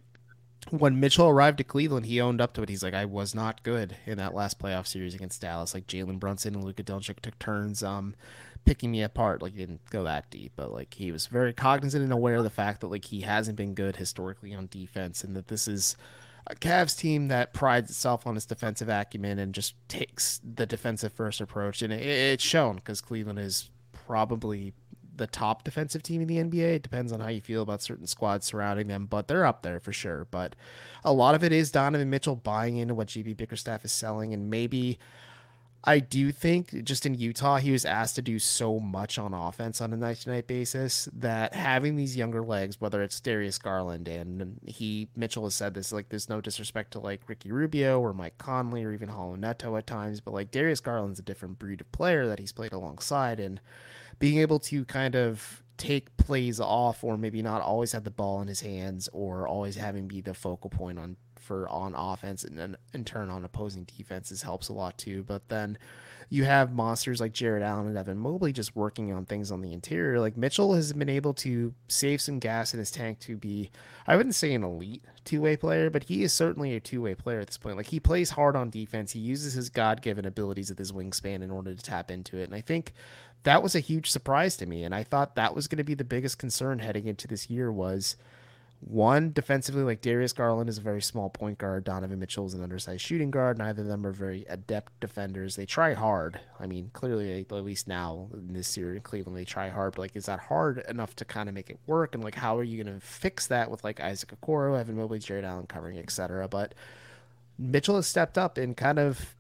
when 0.71 0.99
Mitchell 0.99 1.29
arrived 1.29 1.59
to 1.59 1.65
Cleveland, 1.65 2.07
he 2.07 2.21
owned 2.21 2.41
up 2.41 2.53
to 2.55 2.63
it. 2.63 2.69
He's 2.69 2.83
like, 2.83 2.95
I 2.95 3.05
was 3.05 3.35
not 3.35 3.63
good 3.63 3.97
in 4.05 4.19
that 4.19 4.35
last 4.35 4.59
playoff 4.59 4.87
series 4.87 5.15
against 5.15 5.41
Dallas. 5.41 5.75
Like 5.75 5.87
Jalen 5.87 6.19
Brunson 6.19 6.55
and 6.55 6.65
Luka 6.65 6.83
Doncic 6.83 7.21
took 7.21 7.39
turns 7.39 7.83
um 7.83 8.15
picking 8.65 8.91
me 8.91 9.01
apart. 9.03 9.41
Like 9.43 9.53
he 9.53 9.59
didn't 9.61 9.89
go 9.91 10.03
that 10.05 10.29
deep, 10.31 10.53
but 10.57 10.73
like 10.73 10.95
he 10.95 11.13
was 11.13 11.29
very 11.29 11.53
cognizant 11.53 12.03
and 12.03 12.13
aware 12.13 12.37
of 12.37 12.45
the 12.45 12.51
fact 12.51 12.81
that 12.81 12.89
like 12.89 13.05
he 13.07 13.21
hasn't 13.21 13.57
been 13.57 13.75
good 13.75 13.97
historically 13.97 14.53
on 14.55 14.67
defense, 14.71 15.23
and 15.23 15.37
that 15.37 15.47
this 15.49 15.69
is 15.69 15.97
a 16.47 16.55
Cavs 16.55 16.97
team 16.97 17.29
that 17.29 17.53
prides 17.53 17.91
itself 17.91 18.27
on 18.27 18.37
its 18.37 18.47
defensive 18.47 18.89
acumen 18.89 19.39
and 19.39 19.55
just 19.55 19.75
takes 19.89 20.41
the 20.45 20.67
defensive 20.67 21.13
first 21.13 21.41
approach, 21.41 21.83
and 21.83 21.93
it, 21.93 22.03
it's 22.03 22.45
shown 22.45 22.77
because 22.77 23.01
Cleveland 23.01 23.39
is 23.39 23.71
probably 24.07 24.73
the 25.17 25.27
top 25.27 25.65
defensive 25.65 26.03
team 26.03 26.21
in 26.21 26.29
the 26.29 26.37
NBA. 26.37 26.77
It 26.77 26.83
depends 26.83 27.11
on 27.13 27.21
how 27.21 27.29
you 27.29 27.41
feel 27.41 27.63
about 27.63 27.83
certain 27.83 28.07
squads 28.07 28.47
surrounding 28.47 28.87
them, 28.87 29.07
but 29.07 29.29
they're 29.29 29.47
up 29.47 29.63
there 29.63 29.81
for 29.81 29.93
sure. 29.93 30.27
But 30.31 30.55
a 31.05 31.13
lot 31.13 31.35
of 31.35 31.43
it 31.43 31.53
is 31.53 31.71
Donovan 31.71 32.11
Mitchell 32.11 32.37
buying 32.37 32.77
into 32.77 32.95
what 32.95 33.09
JB 33.09 33.37
Bickerstaff 33.37 33.85
is 33.85 33.93
selling, 33.93 34.33
and 34.33 34.51
maybe 34.51 34.99
I 35.89 36.01
do 36.01 36.33
think 36.33 36.83
just 36.83 37.07
in 37.07 37.15
Utah, 37.15 37.59
he 37.59 37.71
was 37.71 37.85
asked 37.85 38.17
to 38.17 38.23
do 38.23 38.41
so 38.41 38.81
much 38.81 39.21
on 39.21 39.33
offense 39.33 39.81
on 39.81 39.93
a 39.93 39.97
night 39.97 40.17
to 40.19 40.31
night 40.31 40.49
basis 40.49 41.09
that 41.13 41.55
having 41.55 41.95
these 41.95 42.17
younger 42.17 42.43
legs, 42.43 42.81
whether 42.81 43.05
it's 43.05 43.21
Darius 43.21 43.59
Garland 43.59 44.09
and 44.09 44.59
he, 44.67 45.07
Mitchell 45.15 45.45
has 45.45 45.55
said 45.55 45.75
this, 45.75 45.93
like, 45.93 46.09
there's 46.09 46.29
no 46.29 46.41
disrespect 46.41 46.91
to 46.93 46.99
like 46.99 47.29
Ricky 47.29 47.53
Rubio 47.53 48.01
or 48.01 48.13
Mike 48.13 48.37
Conley 48.37 48.83
or 48.83 48.93
even 48.93 49.11
Raul 49.11 49.39
Neto 49.39 49.77
at 49.77 49.87
times, 49.87 50.21
but 50.21 50.35
like 50.35 50.51
Darius 50.51 50.81
Garland's 50.81 51.21
a 51.21 51.23
different 51.23 51.61
breed 51.61 51.81
of 51.81 51.93
player 51.93 52.27
that 52.27 52.41
he's 52.41 52.53
played 52.53 52.73
alongside. 52.73 53.39
And 53.39 53.61
being 54.19 54.39
able 54.39 54.59
to 54.59 54.85
kind 54.87 55.15
of 55.15 55.63
take 55.77 56.17
plays 56.17 56.59
off 56.59 57.05
or 57.05 57.17
maybe 57.17 57.43
not 57.43 57.63
always 57.63 57.93
have 57.93 58.03
the 58.03 58.11
ball 58.11 58.41
in 58.41 58.49
his 58.49 58.61
hands 58.63 59.09
or 59.13 59.47
always 59.47 59.77
having 59.77 60.09
be 60.09 60.21
the 60.21 60.35
focal 60.35 60.71
point 60.71 60.99
on 60.99 61.17
for 61.47 61.69
on 61.69 61.95
offense 61.95 62.45
and 62.45 62.59
then 62.59 62.77
in 62.93 63.05
turn 63.05 63.31
on 63.31 63.45
opposing 63.45 63.85
defenses 63.85 64.43
helps 64.43 64.69
a 64.69 64.73
lot 64.73 64.99
too. 64.99 65.23
But 65.23 65.49
then 65.49 65.79
you 66.29 66.45
have 66.45 66.73
monsters 66.73 67.21
like 67.21 67.33
Jarrett 67.33 67.63
Allen 67.63 67.87
and 67.87 67.97
Evan 67.97 68.19
Mobley 68.19 68.53
just 68.53 68.75
working 68.75 69.13
on 69.13 69.25
things 69.25 69.53
on 69.53 69.61
the 69.61 69.73
interior. 69.73 70.19
Like 70.19 70.37
Mitchell 70.37 70.75
has 70.75 70.93
been 70.93 71.09
able 71.09 71.35
to 71.35 71.73
save 71.87 72.21
some 72.21 72.41
gas 72.41 72.75
in 72.75 72.81
his 72.81 72.91
tank 72.91 73.21
to 73.21 73.37
be, 73.37 73.71
I 74.07 74.17
wouldn't 74.17 74.35
say 74.35 74.53
an 74.53 74.65
elite 74.65 75.05
two 75.25 75.41
way 75.41 75.57
player, 75.57 75.89
but 75.89 76.05
he 76.05 76.25
is 76.25 76.33
certainly 76.33 76.75
a 76.75 76.81
two 76.81 77.01
way 77.01 77.15
player 77.15 77.41
at 77.41 77.47
this 77.47 77.59
point. 77.59 77.77
Like 77.77 77.87
he 77.87 78.01
plays 78.01 78.31
hard 78.31 78.57
on 78.57 78.71
defense. 78.71 79.13
He 79.13 79.21
uses 79.21 79.53
his 79.53 79.71
God 79.71 80.03
given 80.03 80.27
abilities 80.27 80.71
of 80.71 80.79
his 80.79 80.91
wingspan 80.91 81.43
in 81.43 81.51
order 81.51 81.75
to 81.75 81.83
tap 81.83 82.11
into 82.11 82.39
it. 82.39 82.45
And 82.45 82.55
I 82.55 82.61
think 82.61 82.93
that 83.45 83.63
was 83.63 83.77
a 83.77 83.81
huge 83.81 84.11
surprise 84.11 84.57
to 84.57 84.67
me. 84.67 84.83
And 84.83 84.95
I 84.95 85.05
thought 85.05 85.37
that 85.37 85.55
was 85.55 85.69
going 85.69 85.79
to 85.79 85.85
be 85.85 85.95
the 85.95 86.03
biggest 86.03 86.39
concern 86.39 86.81
heading 86.81 87.07
into 87.07 87.29
this 87.29 87.49
year 87.49 87.71
was 87.71 88.17
one 88.81 89.33
defensively, 89.33 89.83
like 89.83 90.01
Darius 90.01 90.33
Garland 90.33 90.69
is 90.69 90.79
a 90.79 90.83
very 90.83 91.01
small 91.01 91.31
point 91.31 91.59
guard. 91.59 91.85
Donovan 91.85 92.19
Mitchell 92.19 92.47
is 92.47 92.55
an 92.55 92.63
undersized 92.63 93.03
shooting 93.03 93.31
guard. 93.31 93.59
Neither 93.59 93.83
of 93.83 93.89
them 93.89 94.07
are 94.07 94.13
very 94.13 94.45
adept 94.49 94.99
defenders. 95.01 95.57
They 95.57 95.67
try 95.67 95.95
hard. 95.95 96.41
I 96.61 96.67
mean, 96.67 96.91
clearly, 96.93 97.41
at 97.41 97.53
least 97.53 97.89
now 97.89 98.29
in 98.33 98.53
this 98.53 98.69
series 98.69 98.97
in 98.97 99.03
Cleveland, 99.03 99.37
they 99.37 99.45
try 99.45 99.71
hard. 99.71 99.93
But 99.93 100.03
like, 100.03 100.17
is 100.17 100.27
that 100.27 100.41
hard 100.41 100.85
enough 100.89 101.17
to 101.17 101.25
kind 101.25 101.49
of 101.49 101.55
make 101.55 101.71
it 101.71 101.79
work? 101.87 102.15
And 102.15 102.23
like, 102.23 102.35
how 102.35 102.59
are 102.59 102.65
you 102.65 102.83
going 102.83 102.95
to 102.95 103.05
fix 103.05 103.47
that 103.49 103.71
with 103.71 103.83
like 103.83 104.01
Isaac 104.01 104.33
Okoro, 104.41 104.79
Evan 104.79 104.97
Mobley, 104.97 105.19
Jarrett 105.19 105.45
Allen 105.45 105.67
covering, 105.67 105.99
etc. 105.99 106.47
But 106.47 106.75
Mitchell 107.59 107.97
has 107.97 108.07
stepped 108.07 108.37
up 108.37 108.59
and 108.59 108.77
kind 108.77 108.99
of 108.99 109.35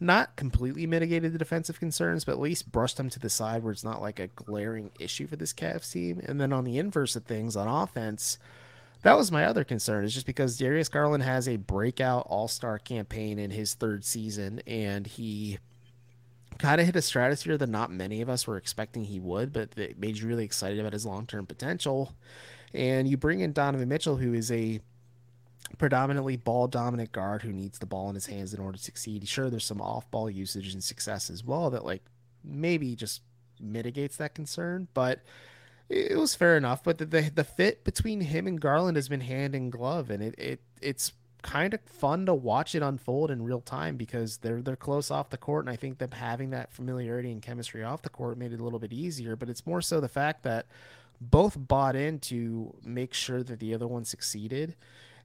not 0.00 0.36
completely 0.36 0.86
mitigated 0.86 1.32
the 1.32 1.38
defensive 1.38 1.80
concerns, 1.80 2.24
but 2.24 2.32
at 2.32 2.40
least 2.40 2.70
brushed 2.70 2.96
them 2.96 3.10
to 3.10 3.18
the 3.18 3.30
side 3.30 3.62
where 3.62 3.72
it's 3.72 3.84
not 3.84 4.02
like 4.02 4.18
a 4.18 4.28
glaring 4.28 4.90
issue 5.00 5.26
for 5.26 5.36
this 5.36 5.52
Cavs 5.52 5.92
team. 5.92 6.20
And 6.24 6.40
then 6.40 6.52
on 6.52 6.64
the 6.64 6.78
inverse 6.78 7.16
of 7.16 7.24
things, 7.24 7.56
on 7.56 7.68
offense, 7.68 8.38
that 9.02 9.16
was 9.16 9.32
my 9.32 9.44
other 9.44 9.64
concern. 9.64 10.04
Is 10.04 10.14
just 10.14 10.26
because 10.26 10.56
Darius 10.56 10.88
Garland 10.88 11.22
has 11.22 11.48
a 11.48 11.56
breakout 11.56 12.26
All 12.28 12.48
Star 12.48 12.78
campaign 12.78 13.38
in 13.38 13.50
his 13.50 13.74
third 13.74 14.04
season, 14.04 14.60
and 14.66 15.06
he 15.06 15.58
kind 16.58 16.80
of 16.80 16.86
hit 16.86 16.96
a 16.96 17.02
stratosphere 17.02 17.58
that 17.58 17.68
not 17.68 17.90
many 17.90 18.20
of 18.22 18.28
us 18.28 18.46
were 18.46 18.56
expecting 18.56 19.04
he 19.04 19.20
would, 19.20 19.52
but 19.52 19.76
it 19.76 19.98
made 19.98 20.18
you 20.18 20.26
really 20.26 20.44
excited 20.44 20.80
about 20.80 20.92
his 20.92 21.06
long 21.06 21.26
term 21.26 21.46
potential. 21.46 22.14
And 22.74 23.08
you 23.08 23.16
bring 23.16 23.40
in 23.40 23.52
Donovan 23.52 23.88
Mitchell, 23.88 24.16
who 24.16 24.34
is 24.34 24.50
a 24.50 24.80
predominantly 25.78 26.36
ball 26.36 26.68
dominant 26.68 27.12
guard 27.12 27.42
who 27.42 27.52
needs 27.52 27.78
the 27.78 27.86
ball 27.86 28.08
in 28.08 28.14
his 28.14 28.26
hands 28.26 28.54
in 28.54 28.60
order 28.60 28.78
to 28.78 28.84
succeed. 28.84 29.26
Sure, 29.28 29.50
there's 29.50 29.64
some 29.64 29.80
off 29.80 30.10
ball 30.10 30.30
usage 30.30 30.72
and 30.72 30.82
success 30.82 31.30
as 31.30 31.44
well 31.44 31.70
that 31.70 31.84
like 31.84 32.02
maybe 32.44 32.94
just 32.94 33.22
mitigates 33.60 34.16
that 34.16 34.34
concern, 34.34 34.88
but 34.94 35.22
it 35.88 36.18
was 36.18 36.34
fair 36.34 36.56
enough. 36.56 36.82
But 36.82 36.98
the 36.98 37.06
the, 37.06 37.30
the 37.34 37.44
fit 37.44 37.84
between 37.84 38.20
him 38.20 38.46
and 38.46 38.60
Garland 38.60 38.96
has 38.96 39.08
been 39.08 39.20
hand 39.20 39.54
in 39.54 39.70
glove, 39.70 40.10
and 40.10 40.22
it, 40.22 40.34
it 40.38 40.60
it's 40.80 41.12
kind 41.42 41.74
of 41.74 41.80
fun 41.82 42.26
to 42.26 42.34
watch 42.34 42.74
it 42.74 42.82
unfold 42.82 43.30
in 43.30 43.42
real 43.42 43.60
time 43.60 43.96
because 43.96 44.38
they're 44.38 44.62
they're 44.62 44.76
close 44.76 45.10
off 45.10 45.30
the 45.30 45.36
court, 45.36 45.64
and 45.64 45.72
I 45.72 45.76
think 45.76 45.98
them 45.98 46.12
having 46.12 46.50
that 46.50 46.72
familiarity 46.72 47.30
and 47.30 47.42
chemistry 47.42 47.84
off 47.84 48.02
the 48.02 48.08
court 48.08 48.38
made 48.38 48.52
it 48.52 48.60
a 48.60 48.64
little 48.64 48.78
bit 48.78 48.92
easier. 48.92 49.36
But 49.36 49.48
it's 49.48 49.66
more 49.66 49.80
so 49.80 50.00
the 50.00 50.08
fact 50.08 50.42
that 50.44 50.66
both 51.20 51.56
bought 51.56 51.96
in 51.96 52.18
to 52.18 52.74
make 52.84 53.14
sure 53.14 53.42
that 53.42 53.58
the 53.58 53.74
other 53.74 53.86
one 53.86 54.04
succeeded 54.04 54.76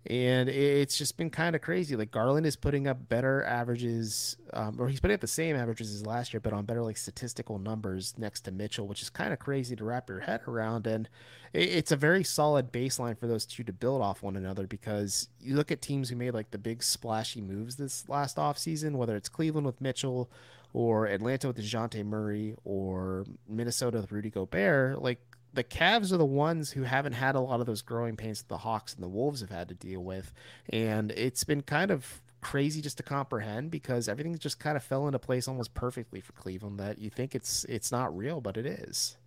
and 0.08 0.50
it's 0.50 0.98
just 0.98 1.16
been 1.16 1.30
kind 1.30 1.56
of 1.56 1.62
crazy. 1.62 1.96
Like 1.96 2.10
Garland 2.10 2.46
is 2.48 2.56
putting 2.56 2.88
up 2.88 3.08
better 3.08 3.44
averages, 3.44 4.36
um, 4.54 4.78
or 4.80 4.88
he's 4.88 5.00
putting 5.00 5.14
up 5.14 5.22
the 5.22 5.28
same 5.28 5.56
averages 5.56 5.94
as 5.94 6.06
last 6.06 6.34
year, 6.34 6.40
but 6.40 6.54
on 6.54 6.66
better 6.66 6.82
like 6.82 6.98
statistical 6.98 7.60
numbers 7.60 8.16
next 8.18 8.42
to 8.42 8.52
Mitchell, 8.52 8.88
which 8.88 9.04
is 9.04 9.10
kind 9.10 9.32
of 9.32 9.38
crazy 9.38 9.76
to 9.76 9.84
wrap 9.84 10.10
your 10.10 10.22
head 10.22 10.42
around. 10.48 10.88
And 10.88 11.08
it's 11.54 11.92
a 11.92 11.96
very 11.96 12.24
solid 12.24 12.72
baseline 12.72 13.18
for 13.18 13.28
those 13.28 13.46
two 13.46 13.64
to 13.64 13.74
build 13.74 14.02
off 14.02 14.24
one 14.24 14.36
another 14.36 14.66
because 14.66 15.30
you 15.40 15.56
look 15.56 15.72
at 15.72 15.82
teams 15.82 16.10
who 16.10 16.16
made 16.16 16.34
like 16.34 16.50
the 16.50 16.58
big 16.58 16.82
splashy 16.82 17.42
moves 17.42 17.76
this 17.76 18.10
last 18.10 18.38
offseason, 18.38 18.94
whether 18.94 19.16
it's 19.16 19.30
Cleveland 19.30 19.68
with 19.68 19.82
Mitchell 19.82 20.32
or 20.74 21.06
Atlanta 21.06 21.48
with 21.48 21.58
Dejounte 21.58 22.04
Murray 22.06 22.56
or 22.64 23.26
Minnesota 23.48 23.98
with 23.98 24.12
Rudy 24.12 24.32
Gobert, 24.32 25.00
like 25.02 25.20
the 25.54 25.64
Cavs 25.64 26.12
are 26.14 26.18
the 26.18 26.26
ones 26.26 26.72
who 26.72 26.84
haven't 26.84 27.14
had 27.14 27.36
a 27.36 27.40
lot 27.40 27.60
of 27.60 27.66
those 27.66 27.82
growing 27.82 28.16
pains 28.16 28.40
that 28.40 28.48
the 28.48 28.60
Hawks 28.60 28.94
and 28.94 29.04
the 29.04 29.10
Wolves 29.10 29.42
have 29.42 29.50
had 29.50 29.68
to 29.70 29.76
deal 29.76 30.02
with. 30.02 30.34
And 30.70 31.12
it's 31.12 31.44
been 31.44 31.62
kind 31.62 31.92
of 31.92 32.22
crazy 32.42 32.82
just 32.82 32.98
to 32.98 33.04
comprehend 33.04 33.70
because 33.70 34.10
everything 34.10 34.38
just 34.38 34.60
kind 34.60 34.76
of 34.76 34.84
fell 34.84 35.06
into 35.08 35.20
place 35.20 35.48
almost 35.48 35.74
perfectly 35.74 36.22
for 36.22 36.34
Cleveland 36.34 36.80
that 36.80 36.98
you 37.00 37.10
think 37.10 37.36
it's 37.36 37.66
it's 37.66 37.92
not 37.92 38.16
real, 38.16 38.42
but 38.42 38.58
it 38.58 38.66
is. 38.66 39.18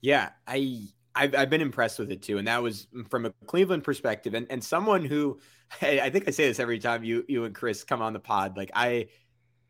Yeah, 0.00 0.30
I 0.46 0.88
I've, 1.14 1.34
I've 1.34 1.50
been 1.50 1.60
impressed 1.60 1.98
with 1.98 2.10
it 2.10 2.22
too, 2.22 2.38
and 2.38 2.48
that 2.48 2.62
was 2.62 2.88
from 3.08 3.26
a 3.26 3.30
Cleveland 3.46 3.84
perspective, 3.84 4.34
and 4.34 4.46
and 4.50 4.62
someone 4.62 5.04
who 5.04 5.38
I 5.82 6.10
think 6.10 6.28
I 6.28 6.30
say 6.30 6.48
this 6.48 6.60
every 6.60 6.78
time 6.78 7.04
you 7.04 7.24
you 7.28 7.44
and 7.44 7.54
Chris 7.54 7.84
come 7.84 8.02
on 8.02 8.12
the 8.12 8.20
pod. 8.20 8.56
Like 8.56 8.70
I 8.74 9.08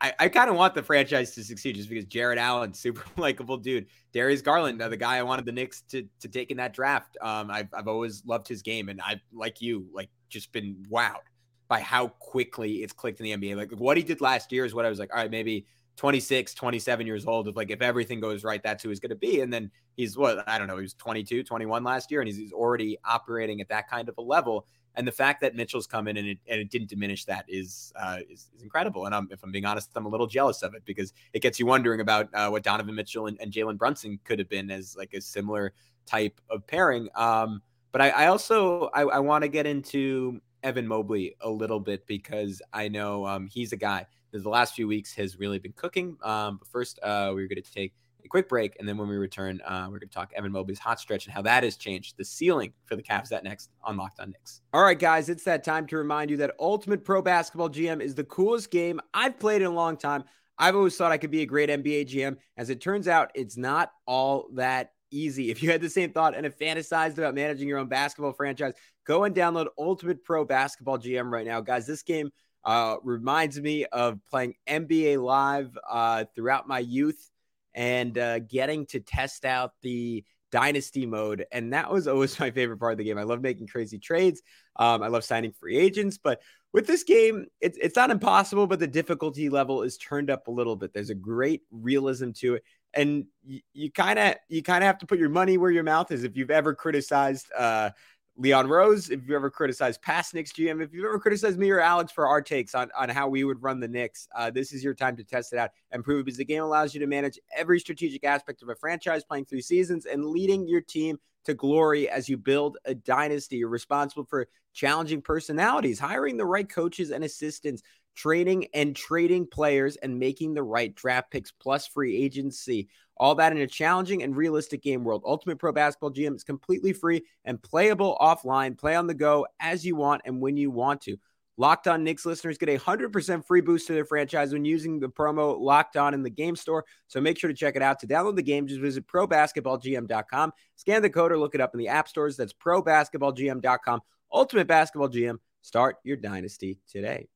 I, 0.04 0.12
I 0.18 0.28
kind 0.28 0.50
of 0.50 0.56
want 0.56 0.74
the 0.74 0.82
franchise 0.82 1.34
to 1.34 1.42
succeed 1.42 1.76
just 1.76 1.88
because 1.88 2.04
Jarrett 2.04 2.38
Allen, 2.38 2.74
super 2.74 3.04
likable 3.16 3.56
dude. 3.56 3.86
Darius 4.12 4.42
Garland, 4.42 4.80
the 4.80 4.96
guy 4.96 5.16
I 5.16 5.22
wanted 5.22 5.46
the 5.46 5.52
Knicks 5.52 5.80
to 5.90 6.06
to 6.20 6.28
take 6.28 6.50
in 6.50 6.58
that 6.58 6.74
draft. 6.74 7.16
Um, 7.22 7.50
I've 7.50 7.68
I've 7.72 7.88
always 7.88 8.22
loved 8.26 8.46
his 8.46 8.60
game, 8.62 8.90
and 8.90 9.00
I've 9.00 9.20
like 9.32 9.62
you, 9.62 9.86
like 9.92 10.10
just 10.28 10.52
been 10.52 10.76
wowed 10.90 11.24
by 11.68 11.80
how 11.80 12.08
quickly 12.08 12.82
it's 12.82 12.92
clicked 12.92 13.20
in 13.20 13.24
the 13.24 13.36
NBA. 13.36 13.56
Like 13.56 13.70
what 13.80 13.96
he 13.96 14.02
did 14.02 14.20
last 14.20 14.52
year 14.52 14.66
is 14.66 14.74
what 14.74 14.84
I 14.84 14.90
was 14.90 14.98
like, 14.98 15.10
all 15.14 15.20
right, 15.20 15.30
maybe 15.30 15.66
26, 15.96 16.52
27 16.52 17.06
years 17.06 17.24
old. 17.26 17.48
If 17.48 17.56
like 17.56 17.70
if 17.70 17.80
everything 17.80 18.20
goes 18.20 18.44
right, 18.44 18.62
that's 18.62 18.82
who 18.82 18.90
he's 18.90 19.00
going 19.00 19.10
to 19.10 19.16
be. 19.16 19.40
And 19.40 19.50
then 19.50 19.70
he's 19.96 20.18
what 20.18 20.46
I 20.46 20.58
don't 20.58 20.66
know, 20.66 20.76
he 20.76 20.82
was 20.82 20.94
22, 20.94 21.44
21 21.44 21.82
last 21.82 22.10
year, 22.10 22.20
and 22.20 22.28
he's, 22.28 22.36
he's 22.36 22.52
already 22.52 22.98
operating 23.06 23.62
at 23.62 23.68
that 23.70 23.88
kind 23.88 24.10
of 24.10 24.16
a 24.18 24.22
level. 24.22 24.66
And 24.96 25.06
the 25.06 25.12
fact 25.12 25.40
that 25.40 25.54
Mitchell's 25.54 25.86
come 25.86 26.08
in 26.08 26.16
and 26.16 26.28
it, 26.28 26.38
and 26.46 26.60
it 26.60 26.70
didn't 26.70 26.88
diminish 26.88 27.24
that 27.24 27.44
is, 27.48 27.92
uh, 27.96 28.18
is, 28.30 28.48
is 28.54 28.62
incredible. 28.62 29.06
And 29.06 29.14
I'm, 29.14 29.28
if 29.30 29.42
I'm 29.42 29.50
being 29.50 29.64
honest, 29.64 29.90
I'm 29.96 30.06
a 30.06 30.08
little 30.08 30.26
jealous 30.26 30.62
of 30.62 30.74
it 30.74 30.84
because 30.84 31.12
it 31.32 31.40
gets 31.40 31.58
you 31.58 31.66
wondering 31.66 32.00
about 32.00 32.28
uh, 32.34 32.48
what 32.48 32.62
Donovan 32.62 32.94
Mitchell 32.94 33.26
and, 33.26 33.38
and 33.40 33.52
Jalen 33.52 33.76
Brunson 33.76 34.18
could 34.24 34.38
have 34.38 34.48
been 34.48 34.70
as 34.70 34.96
like 34.96 35.14
a 35.14 35.20
similar 35.20 35.72
type 36.06 36.40
of 36.50 36.66
pairing. 36.66 37.08
Um, 37.14 37.60
but 37.92 38.00
I, 38.00 38.10
I 38.10 38.26
also 38.26 38.90
I, 38.94 39.02
I 39.02 39.18
want 39.20 39.42
to 39.42 39.48
get 39.48 39.66
into 39.66 40.40
Evan 40.62 40.86
Mobley 40.86 41.36
a 41.40 41.50
little 41.50 41.80
bit 41.80 42.06
because 42.06 42.60
I 42.72 42.88
know 42.88 43.26
um, 43.26 43.46
he's 43.46 43.72
a 43.72 43.76
guy 43.76 44.06
that 44.32 44.42
the 44.42 44.48
last 44.48 44.74
few 44.74 44.88
weeks 44.88 45.14
has 45.14 45.38
really 45.38 45.58
been 45.58 45.74
cooking. 45.74 46.16
Um, 46.22 46.56
but 46.58 46.68
first, 46.68 46.98
uh, 47.02 47.30
we're 47.34 47.46
going 47.46 47.62
to 47.62 47.72
take 47.72 47.94
a 48.24 48.28
quick 48.28 48.48
break, 48.48 48.76
and 48.78 48.88
then 48.88 48.96
when 48.96 49.08
we 49.08 49.16
return, 49.16 49.60
uh, 49.66 49.84
we're 49.84 49.98
going 49.98 50.08
to 50.08 50.14
talk 50.14 50.32
Evan 50.34 50.52
Mobley's 50.52 50.78
hot 50.78 51.00
stretch 51.00 51.26
and 51.26 51.34
how 51.34 51.42
that 51.42 51.62
has 51.62 51.76
changed 51.76 52.16
the 52.16 52.24
ceiling 52.24 52.72
for 52.86 52.96
the 52.96 53.02
Cavs. 53.02 53.28
That 53.28 53.44
next 53.44 53.70
on 53.82 53.96
Locked 53.96 54.20
On 54.20 54.30
Knicks. 54.30 54.62
All 54.72 54.82
right, 54.82 54.98
guys, 54.98 55.28
it's 55.28 55.44
that 55.44 55.64
time 55.64 55.86
to 55.88 55.96
remind 55.96 56.30
you 56.30 56.36
that 56.38 56.54
Ultimate 56.58 57.04
Pro 57.04 57.22
Basketball 57.22 57.70
GM 57.70 58.00
is 58.00 58.14
the 58.14 58.24
coolest 58.24 58.70
game 58.70 59.00
I've 59.12 59.38
played 59.38 59.62
in 59.62 59.66
a 59.68 59.74
long 59.74 59.96
time. 59.96 60.24
I've 60.58 60.76
always 60.76 60.96
thought 60.96 61.12
I 61.12 61.18
could 61.18 61.30
be 61.30 61.42
a 61.42 61.46
great 61.46 61.68
NBA 61.68 62.08
GM. 62.08 62.36
As 62.56 62.70
it 62.70 62.80
turns 62.80 63.08
out, 63.08 63.30
it's 63.34 63.56
not 63.56 63.92
all 64.06 64.48
that 64.54 64.92
easy. 65.10 65.50
If 65.50 65.62
you 65.62 65.70
had 65.70 65.80
the 65.80 65.90
same 65.90 66.12
thought 66.12 66.34
and 66.34 66.44
have 66.44 66.58
fantasized 66.58 67.18
about 67.18 67.34
managing 67.34 67.68
your 67.68 67.78
own 67.78 67.88
basketball 67.88 68.32
franchise, 68.32 68.74
go 69.06 69.24
and 69.24 69.34
download 69.34 69.66
Ultimate 69.78 70.24
Pro 70.24 70.44
Basketball 70.44 70.98
GM 70.98 71.30
right 71.30 71.46
now. 71.46 71.60
Guys, 71.60 71.86
this 71.86 72.02
game 72.02 72.30
uh, 72.64 72.96
reminds 73.02 73.60
me 73.60 73.84
of 73.86 74.18
playing 74.30 74.54
NBA 74.68 75.22
Live 75.22 75.76
uh, 75.88 76.24
throughout 76.34 76.66
my 76.66 76.78
youth 76.78 77.30
and 77.74 78.16
uh, 78.18 78.38
getting 78.40 78.86
to 78.86 79.00
test 79.00 79.44
out 79.44 79.72
the 79.82 80.24
dynasty 80.54 81.04
mode. 81.04 81.46
And 81.50 81.72
that 81.72 81.90
was 81.90 82.06
always 82.06 82.38
my 82.40 82.50
favorite 82.50 82.78
part 82.78 82.92
of 82.92 82.98
the 82.98 83.04
game. 83.04 83.18
I 83.18 83.24
love 83.24 83.42
making 83.42 83.66
crazy 83.66 83.98
trades. 83.98 84.40
Um, 84.76 85.02
I 85.02 85.08
love 85.08 85.24
signing 85.24 85.52
free 85.52 85.76
agents. 85.76 86.16
But 86.16 86.40
with 86.72 86.86
this 86.86 87.02
game, 87.02 87.46
it's, 87.60 87.76
it's 87.80 87.96
not 87.96 88.10
impossible, 88.10 88.66
but 88.66 88.78
the 88.78 88.86
difficulty 88.86 89.48
level 89.48 89.82
is 89.82 89.98
turned 89.98 90.30
up 90.30 90.46
a 90.46 90.52
little 90.52 90.76
bit. 90.76 90.92
There's 90.92 91.10
a 91.10 91.14
great 91.14 91.62
realism 91.72 92.30
to 92.36 92.54
it. 92.54 92.64
And 92.96 93.24
you 93.72 93.90
kind 93.90 94.20
of 94.20 94.36
you 94.48 94.62
kind 94.62 94.84
of 94.84 94.86
have 94.86 94.98
to 94.98 95.06
put 95.06 95.18
your 95.18 95.28
money 95.28 95.58
where 95.58 95.72
your 95.72 95.82
mouth 95.82 96.12
is. 96.12 96.22
If 96.22 96.36
you've 96.36 96.52
ever 96.52 96.76
criticized 96.76 97.46
uh, 97.58 97.90
Leon 98.36 98.66
Rose, 98.66 99.10
if 99.10 99.28
you 99.28 99.36
ever 99.36 99.48
criticized 99.48 100.02
past 100.02 100.34
Knicks 100.34 100.52
GM, 100.52 100.82
if 100.82 100.92
you've 100.92 101.04
ever 101.04 101.20
criticized 101.20 101.56
me 101.56 101.70
or 101.70 101.78
Alex 101.78 102.10
for 102.10 102.26
our 102.26 102.42
takes 102.42 102.74
on, 102.74 102.90
on 102.98 103.08
how 103.08 103.28
we 103.28 103.44
would 103.44 103.62
run 103.62 103.78
the 103.78 103.86
Knicks, 103.86 104.26
uh, 104.34 104.50
this 104.50 104.72
is 104.72 104.82
your 104.82 104.92
time 104.94 105.16
to 105.16 105.24
test 105.24 105.52
it 105.52 105.58
out 105.58 105.70
and 105.92 106.02
prove 106.02 106.20
it 106.20 106.24
because 106.24 106.38
the 106.38 106.44
game 106.44 106.62
allows 106.62 106.94
you 106.94 107.00
to 107.00 107.06
manage 107.06 107.38
every 107.56 107.78
strategic 107.78 108.24
aspect 108.24 108.60
of 108.62 108.68
a 108.68 108.74
franchise, 108.74 109.22
playing 109.22 109.44
three 109.44 109.62
seasons 109.62 110.04
and 110.04 110.26
leading 110.26 110.66
your 110.66 110.80
team 110.80 111.16
to 111.44 111.54
glory 111.54 112.08
as 112.08 112.28
you 112.28 112.36
build 112.36 112.76
a 112.86 112.94
dynasty. 112.94 113.58
You're 113.58 113.68
responsible 113.68 114.24
for 114.24 114.48
challenging 114.72 115.22
personalities, 115.22 116.00
hiring 116.00 116.36
the 116.36 116.46
right 116.46 116.68
coaches 116.68 117.12
and 117.12 117.22
assistants, 117.22 117.82
training 118.16 118.66
and 118.74 118.96
trading 118.96 119.46
players, 119.46 119.94
and 119.96 120.18
making 120.18 120.54
the 120.54 120.62
right 120.64 120.92
draft 120.92 121.30
picks 121.30 121.52
plus 121.52 121.86
free 121.86 122.16
agency. 122.16 122.88
All 123.16 123.34
that 123.36 123.52
in 123.52 123.58
a 123.58 123.66
challenging 123.66 124.22
and 124.22 124.36
realistic 124.36 124.82
game 124.82 125.04
world. 125.04 125.22
Ultimate 125.24 125.58
Pro 125.58 125.72
Basketball 125.72 126.12
GM 126.12 126.34
is 126.34 126.44
completely 126.44 126.92
free 126.92 127.22
and 127.44 127.62
playable 127.62 128.16
offline. 128.20 128.76
Play 128.76 128.94
on 128.94 129.06
the 129.06 129.14
go 129.14 129.46
as 129.60 129.84
you 129.84 129.96
want 129.96 130.22
and 130.24 130.40
when 130.40 130.56
you 130.56 130.70
want 130.70 131.00
to. 131.02 131.16
Locked 131.56 131.86
On 131.86 132.02
Knicks 132.02 132.26
listeners 132.26 132.58
get 132.58 132.68
a 132.68 132.78
100% 132.78 133.46
free 133.46 133.60
boost 133.60 133.86
to 133.86 133.92
their 133.92 134.04
franchise 134.04 134.52
when 134.52 134.64
using 134.64 134.98
the 134.98 135.08
promo 135.08 135.58
Locked 135.58 135.96
On 135.96 136.12
in 136.12 136.22
the 136.22 136.30
game 136.30 136.56
store. 136.56 136.84
So 137.06 137.20
make 137.20 137.38
sure 137.38 137.48
to 137.48 137.54
check 137.54 137.76
it 137.76 137.82
out. 137.82 138.00
To 138.00 138.06
download 138.06 138.36
the 138.36 138.42
game, 138.42 138.66
just 138.66 138.80
visit 138.80 139.06
probasketballgm.com, 139.06 140.52
scan 140.74 141.02
the 141.02 141.10
code, 141.10 141.30
or 141.30 141.38
look 141.38 141.54
it 141.54 141.60
up 141.60 141.74
in 141.74 141.78
the 141.78 141.88
app 141.88 142.08
stores. 142.08 142.36
That's 142.36 142.52
probasketballgm.com. 142.52 144.00
Ultimate 144.32 144.66
Basketball 144.66 145.08
GM. 145.08 145.38
Start 145.62 145.96
your 146.02 146.16
dynasty 146.16 146.80
today. 146.88 147.28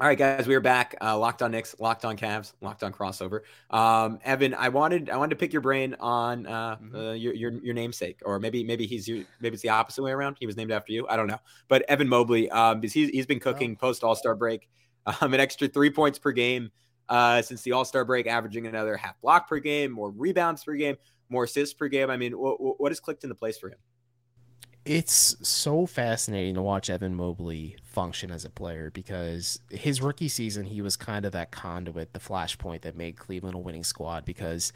All 0.00 0.06
right, 0.06 0.16
guys, 0.16 0.48
we 0.48 0.54
are 0.54 0.60
back. 0.60 0.94
Uh, 1.02 1.18
locked 1.18 1.42
on 1.42 1.50
Knicks, 1.50 1.76
locked 1.78 2.06
on 2.06 2.16
Cavs, 2.16 2.54
locked 2.62 2.82
on 2.82 2.90
crossover. 2.90 3.40
Um, 3.68 4.18
Evan, 4.24 4.54
I 4.54 4.70
wanted 4.70 5.10
I 5.10 5.18
wanted 5.18 5.30
to 5.30 5.36
pick 5.36 5.52
your 5.52 5.60
brain 5.60 5.94
on 6.00 6.46
uh, 6.46 6.76
Mhm. 6.76 6.94
uh, 6.94 7.12
your, 7.12 7.34
your 7.34 7.52
your 7.62 7.74
namesake, 7.74 8.20
or 8.24 8.40
maybe 8.40 8.64
maybe 8.64 8.86
he's 8.86 9.06
your 9.06 9.26
maybe 9.40 9.54
it's 9.54 9.62
the 9.62 9.68
opposite 9.68 10.02
way 10.02 10.10
around. 10.12 10.38
He 10.40 10.46
was 10.46 10.56
named 10.56 10.70
after 10.72 10.92
you. 10.94 11.06
I 11.06 11.16
don't 11.16 11.26
know, 11.26 11.38
but 11.68 11.82
Evan 11.86 12.08
Mobley, 12.08 12.50
um, 12.50 12.80
because 12.80 12.94
he's 12.94 13.10
he's 13.10 13.26
been 13.26 13.40
cooking 13.40 13.76
post 13.76 14.02
All 14.02 14.14
Star 14.14 14.34
break, 14.34 14.70
um, 15.20 15.34
an 15.34 15.40
extra 15.40 15.68
three 15.68 15.90
points 15.90 16.18
per 16.18 16.32
game 16.32 16.70
uh, 17.10 17.42
since 17.42 17.60
the 17.60 17.72
All 17.72 17.84
Star 17.84 18.06
break, 18.06 18.26
averaging 18.26 18.66
another 18.66 18.96
half 18.96 19.20
block 19.20 19.50
per 19.50 19.58
game, 19.58 19.90
more 19.92 20.10
rebounds 20.10 20.64
per 20.64 20.76
game, 20.76 20.96
more 21.28 21.44
assists 21.44 21.74
per 21.74 21.88
game. 21.88 22.08
I 22.08 22.16
mean, 22.16 22.38
what 22.38 22.80
what 22.80 22.90
has 22.90 23.00
clicked 23.00 23.24
into 23.24 23.34
place 23.34 23.58
for 23.58 23.68
him? 23.68 23.78
It's 24.84 25.36
so 25.46 25.84
fascinating 25.84 26.54
to 26.54 26.62
watch 26.62 26.88
Evan 26.88 27.14
Mobley 27.14 27.76
function 27.82 28.30
as 28.30 28.46
a 28.46 28.50
player 28.50 28.90
because 28.90 29.60
his 29.70 30.00
rookie 30.00 30.28
season, 30.28 30.64
he 30.64 30.80
was 30.80 30.96
kind 30.96 31.26
of 31.26 31.32
that 31.32 31.50
conduit, 31.50 32.14
the 32.14 32.18
flashpoint 32.18 32.80
that 32.82 32.96
made 32.96 33.16
Cleveland 33.18 33.54
a 33.54 33.58
winning 33.58 33.84
squad. 33.84 34.24
Because 34.24 34.72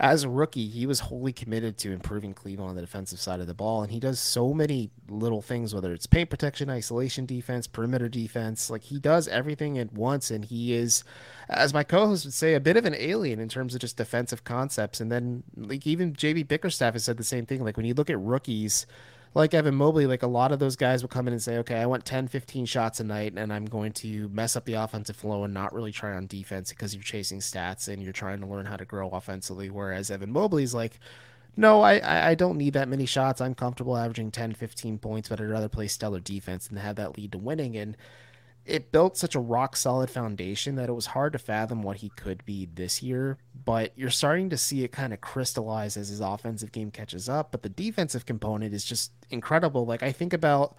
as 0.00 0.24
a 0.24 0.28
rookie, 0.28 0.66
he 0.66 0.86
was 0.86 0.98
wholly 0.98 1.32
committed 1.32 1.78
to 1.78 1.92
improving 1.92 2.34
Cleveland 2.34 2.70
on 2.70 2.74
the 2.74 2.82
defensive 2.82 3.20
side 3.20 3.38
of 3.38 3.46
the 3.46 3.54
ball. 3.54 3.82
And 3.82 3.92
he 3.92 4.00
does 4.00 4.18
so 4.18 4.52
many 4.52 4.90
little 5.08 5.40
things, 5.40 5.72
whether 5.72 5.92
it's 5.92 6.06
paint 6.06 6.30
protection, 6.30 6.68
isolation 6.68 7.24
defense, 7.24 7.68
perimeter 7.68 8.08
defense. 8.08 8.70
Like 8.70 8.82
he 8.82 8.98
does 8.98 9.28
everything 9.28 9.78
at 9.78 9.92
once. 9.92 10.32
And 10.32 10.44
he 10.44 10.74
is, 10.74 11.04
as 11.48 11.72
my 11.72 11.84
co 11.84 12.08
host 12.08 12.24
would 12.24 12.34
say, 12.34 12.54
a 12.54 12.60
bit 12.60 12.76
of 12.76 12.86
an 12.86 12.96
alien 12.96 13.38
in 13.38 13.48
terms 13.48 13.72
of 13.72 13.80
just 13.80 13.96
defensive 13.96 14.42
concepts. 14.42 15.00
And 15.00 15.12
then, 15.12 15.44
like, 15.56 15.86
even 15.86 16.12
JB 16.12 16.48
Bickerstaff 16.48 16.94
has 16.94 17.04
said 17.04 17.18
the 17.18 17.24
same 17.24 17.46
thing. 17.46 17.62
Like, 17.62 17.76
when 17.76 17.86
you 17.86 17.94
look 17.94 18.10
at 18.10 18.18
rookies, 18.18 18.86
like 19.34 19.52
Evan 19.52 19.74
Mobley, 19.74 20.06
like 20.06 20.22
a 20.22 20.28
lot 20.28 20.52
of 20.52 20.60
those 20.60 20.76
guys 20.76 21.02
will 21.02 21.08
come 21.08 21.26
in 21.26 21.32
and 21.32 21.42
say, 21.42 21.58
okay, 21.58 21.76
I 21.76 21.86
want 21.86 22.04
10, 22.04 22.28
15 22.28 22.66
shots 22.66 23.00
a 23.00 23.04
night, 23.04 23.34
and 23.36 23.52
I'm 23.52 23.66
going 23.66 23.92
to 23.94 24.28
mess 24.28 24.54
up 24.54 24.64
the 24.64 24.74
offensive 24.74 25.16
flow 25.16 25.42
and 25.42 25.52
not 25.52 25.74
really 25.74 25.90
try 25.90 26.14
on 26.14 26.28
defense 26.28 26.70
because 26.70 26.94
you're 26.94 27.02
chasing 27.02 27.40
stats 27.40 27.88
and 27.88 28.00
you're 28.00 28.12
trying 28.12 28.40
to 28.40 28.46
learn 28.46 28.66
how 28.66 28.76
to 28.76 28.84
grow 28.84 29.10
offensively. 29.10 29.70
Whereas 29.70 30.10
Evan 30.10 30.30
Mobley's 30.30 30.72
like, 30.72 31.00
no, 31.56 31.82
I, 31.82 32.30
I 32.30 32.34
don't 32.34 32.58
need 32.58 32.74
that 32.74 32.88
many 32.88 33.06
shots. 33.06 33.40
I'm 33.40 33.54
comfortable 33.54 33.96
averaging 33.96 34.30
10, 34.30 34.54
15 34.54 34.98
points, 34.98 35.28
but 35.28 35.40
I'd 35.40 35.48
rather 35.48 35.68
play 35.68 35.88
stellar 35.88 36.20
defense 36.20 36.68
and 36.68 36.78
have 36.78 36.96
that 36.96 37.16
lead 37.16 37.32
to 37.32 37.38
winning. 37.38 37.76
And 37.76 37.96
it 38.66 38.92
built 38.92 39.16
such 39.16 39.34
a 39.34 39.40
rock 39.40 39.76
solid 39.76 40.08
foundation 40.10 40.76
that 40.76 40.88
it 40.88 40.94
was 40.94 41.06
hard 41.06 41.32
to 41.34 41.38
fathom 41.38 41.82
what 41.82 41.98
he 41.98 42.08
could 42.10 42.44
be 42.44 42.66
this 42.66 43.02
year. 43.02 43.38
But 43.64 43.92
you're 43.96 44.10
starting 44.10 44.50
to 44.50 44.56
see 44.56 44.84
it 44.84 44.92
kind 44.92 45.12
of 45.12 45.20
crystallize 45.20 45.96
as 45.96 46.08
his 46.08 46.20
offensive 46.20 46.72
game 46.72 46.90
catches 46.90 47.28
up. 47.28 47.52
But 47.52 47.62
the 47.62 47.68
defensive 47.68 48.26
component 48.26 48.74
is 48.74 48.84
just 48.84 49.12
incredible. 49.30 49.84
Like 49.84 50.02
I 50.02 50.12
think 50.12 50.32
about 50.32 50.76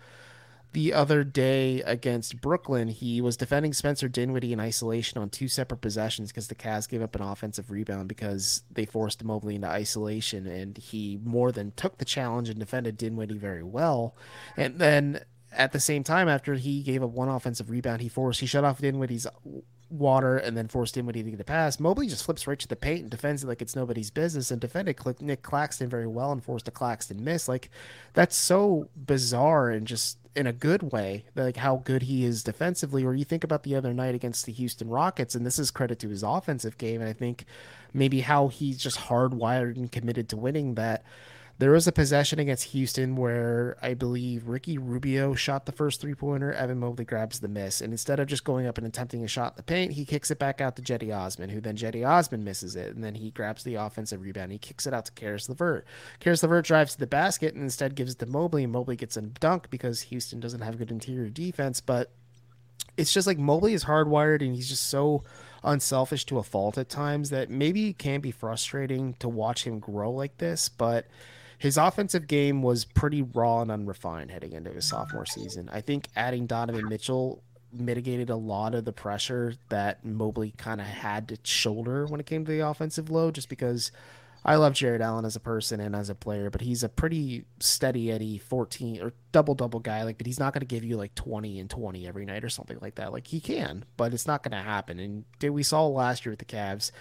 the 0.75 0.93
other 0.93 1.23
day 1.23 1.81
against 1.83 2.41
Brooklyn, 2.41 2.89
he 2.89 3.21
was 3.21 3.37
defending 3.37 3.71
Spencer 3.71 4.09
Dinwiddie 4.09 4.51
in 4.51 4.59
isolation 4.59 5.21
on 5.21 5.29
two 5.29 5.47
separate 5.47 5.79
possessions 5.79 6.31
because 6.31 6.47
the 6.49 6.55
Cavs 6.55 6.89
gave 6.89 7.01
up 7.01 7.15
an 7.15 7.21
offensive 7.21 7.71
rebound 7.71 8.09
because 8.09 8.63
they 8.69 8.83
forced 8.83 9.23
Mobley 9.23 9.55
into 9.55 9.69
isolation, 9.69 10.45
and 10.45 10.77
he 10.77 11.17
more 11.23 11.53
than 11.53 11.71
took 11.77 11.97
the 11.97 12.03
challenge 12.03 12.49
and 12.49 12.59
defended 12.59 12.97
Dinwiddie 12.97 13.37
very 13.37 13.63
well. 13.63 14.17
And 14.57 14.77
then 14.77 15.21
at 15.55 15.71
the 15.71 15.79
same 15.79 16.03
time, 16.03 16.27
after 16.29 16.55
he 16.55 16.83
gave 16.83 17.03
up 17.03 17.11
one 17.11 17.29
offensive 17.29 17.69
rebound, 17.69 18.01
he 18.01 18.09
forced 18.09 18.39
he 18.39 18.45
shut 18.45 18.63
off 18.63 18.79
Dinwiddie's 18.79 19.27
water 19.89 20.37
and 20.37 20.57
then 20.57 20.67
forced 20.67 20.95
Dinwiddie 20.95 21.23
to 21.23 21.31
get 21.31 21.39
a 21.39 21.43
pass. 21.43 21.79
Mobley 21.79 22.07
just 22.07 22.25
flips 22.25 22.47
right 22.47 22.59
to 22.59 22.67
the 22.67 22.75
paint 22.75 23.01
and 23.01 23.11
defends 23.11 23.43
it 23.43 23.47
like 23.47 23.61
it's 23.61 23.75
nobody's 23.75 24.09
business 24.09 24.51
and 24.51 24.59
defended 24.59 24.97
Nic 25.21 25.41
Claxton 25.41 25.89
very 25.89 26.07
well 26.07 26.31
and 26.31 26.43
forced 26.43 26.67
a 26.67 26.71
Claxton 26.71 27.23
miss. 27.23 27.47
Like 27.47 27.69
that's 28.13 28.35
so 28.35 28.89
bizarre 28.95 29.69
and 29.69 29.87
just 29.87 30.17
in 30.35 30.47
a 30.47 30.53
good 30.53 30.91
way, 30.91 31.23
like 31.35 31.57
how 31.57 31.77
good 31.77 32.03
he 32.03 32.25
is 32.25 32.43
defensively. 32.43 33.05
Or 33.05 33.13
you 33.13 33.23
think 33.23 33.43
about 33.43 33.63
the 33.63 33.75
other 33.75 33.93
night 33.93 34.15
against 34.15 34.45
the 34.45 34.51
Houston 34.51 34.89
Rockets, 34.89 35.33
and 35.33 35.45
this 35.45 35.57
is 35.57 35.71
credit 35.71 35.99
to 35.99 36.09
his 36.09 36.23
offensive 36.23 36.77
game, 36.77 36.99
and 36.99 37.09
I 37.09 37.13
think 37.13 37.45
maybe 37.93 38.21
how 38.21 38.49
he's 38.49 38.77
just 38.77 38.99
hardwired 38.99 39.77
and 39.77 39.91
committed 39.91 40.27
to 40.29 40.37
winning 40.37 40.75
that. 40.75 41.03
There 41.57 41.71
was 41.71 41.87
a 41.87 41.93
possession 41.93 42.37
against 42.37 42.65
Houston 42.65 43.15
where 43.15 43.77
I 43.81 43.93
believe 43.93 44.49
Ricky 44.49 44.77
Rubio 44.77 45.35
shot 45.35 45.65
the 45.65 45.71
first 45.71 46.01
three 46.01 46.13
pointer. 46.13 46.51
Evan 46.51 46.79
Mobley 46.79 47.05
grabs 47.05 47.39
the 47.39 47.47
miss. 47.47 47.79
And 47.79 47.93
instead 47.93 48.19
of 48.19 48.27
just 48.27 48.43
going 48.43 48.67
up 48.67 48.77
and 48.77 48.85
attempting 48.85 49.23
a 49.23 49.27
shot 49.27 49.53
in 49.53 49.57
the 49.57 49.63
paint, 49.63 49.93
he 49.93 50.03
kicks 50.03 50.29
it 50.29 50.37
back 50.37 50.59
out 50.59 50.75
to 50.75 50.81
Cedi 50.81 51.15
Osman, 51.15 51.49
who 51.49 51.61
then 51.61 51.77
Cedi 51.77 52.05
Osman 52.05 52.43
misses 52.43 52.75
it. 52.75 52.93
And 52.93 53.01
then 53.01 53.15
he 53.15 53.31
grabs 53.31 53.63
the 53.63 53.75
offensive 53.75 54.21
rebound. 54.21 54.51
He 54.51 54.57
kicks 54.57 54.85
it 54.85 54.93
out 54.93 55.05
to 55.05 55.13
Caris 55.13 55.47
LeVert. 55.47 55.85
Caris 56.19 56.43
LeVert 56.43 56.65
drives 56.65 56.93
to 56.93 56.99
the 56.99 57.07
basket 57.07 57.53
and 57.53 57.63
instead 57.63 57.95
gives 57.95 58.11
it 58.11 58.19
to 58.19 58.25
Mobley. 58.25 58.65
And 58.65 58.73
Mobley 58.73 58.97
gets 58.97 59.15
a 59.15 59.21
dunk 59.21 59.69
because 59.69 60.01
Houston 60.01 60.41
doesn't 60.41 60.61
have 60.61 60.77
good 60.77 60.91
interior 60.91 61.29
defense. 61.29 61.79
But 61.79 62.11
it's 62.97 63.13
just 63.13 63.27
like 63.27 63.37
Mobley 63.37 63.73
is 63.73 63.85
hardwired 63.85 64.41
and 64.41 64.53
he's 64.53 64.67
just 64.67 64.87
so 64.87 65.23
unselfish 65.63 66.25
to 66.25 66.37
a 66.37 66.43
fault 66.43 66.77
at 66.77 66.89
times 66.89 67.29
that 67.29 67.49
maybe 67.49 67.89
it 67.89 67.97
can 67.97 68.19
be 68.19 68.31
frustrating 68.31 69.13
to 69.19 69.29
watch 69.29 69.63
him 69.65 69.79
grow 69.79 70.11
like 70.11 70.37
this. 70.37 70.67
But 70.67 71.07
his 71.57 71.77
offensive 71.77 72.27
game 72.27 72.61
was 72.61 72.85
pretty 72.85 73.21
raw 73.21 73.61
and 73.61 73.71
unrefined 73.71 74.31
heading 74.31 74.53
into 74.53 74.71
his 74.71 74.87
sophomore 74.87 75.25
season. 75.25 75.69
I 75.71 75.81
think 75.81 76.07
adding 76.15 76.47
Donovan 76.47 76.89
Mitchell 76.89 77.43
mitigated 77.71 78.29
a 78.29 78.35
lot 78.35 78.73
of 78.73 78.85
the 78.85 78.93
pressure 78.93 79.55
that 79.69 80.05
Mobley 80.05 80.53
kind 80.57 80.79
of 80.79 80.87
had 80.87 81.27
to 81.29 81.37
shoulder 81.43 82.05
when 82.05 82.19
it 82.19 82.25
came 82.25 82.45
to 82.45 82.51
the 82.51 82.67
offensive 82.67 83.09
load, 83.09 83.35
just 83.35 83.49
because 83.49 83.91
I 84.47 84.57
love 84.57 84.73
Jarrett 84.73 85.01
Allen 85.01 85.25
as 85.25 85.35
a 85.35 85.39
person 85.39 85.79
and 85.79 85.95
as 85.95 86.09
a 86.09 86.15
player, 86.15 86.51
but 86.51 86.61
he's 86.61 86.83
a 86.83 86.89
pretty 86.89 87.45
steady 87.59 88.11
Eddie 88.11 88.37
14 88.37 89.01
or 89.01 89.13
double 89.31 89.55
double 89.55 89.79
guy. 89.79 90.03
Like, 90.03 90.19
but 90.19 90.27
he's 90.27 90.39
not 90.39 90.53
going 90.53 90.61
to 90.61 90.67
give 90.67 90.83
you 90.83 90.97
like 90.97 91.15
20 91.15 91.59
and 91.59 91.69
20 91.69 92.07
every 92.07 92.25
night 92.25 92.43
or 92.43 92.49
something 92.49 92.77
like 92.79 92.95
that. 92.95 93.11
Like, 93.11 93.25
he 93.25 93.39
can, 93.39 93.85
but 93.97 94.13
it's 94.13 94.27
not 94.27 94.43
going 94.43 94.51
to 94.51 94.57
happen. 94.61 94.99
And 94.99 95.53
we 95.53 95.63
saw 95.63 95.87
last 95.87 96.25
year 96.25 96.31
with 96.31 96.39
the 96.39 96.45
Cavs 96.45 96.91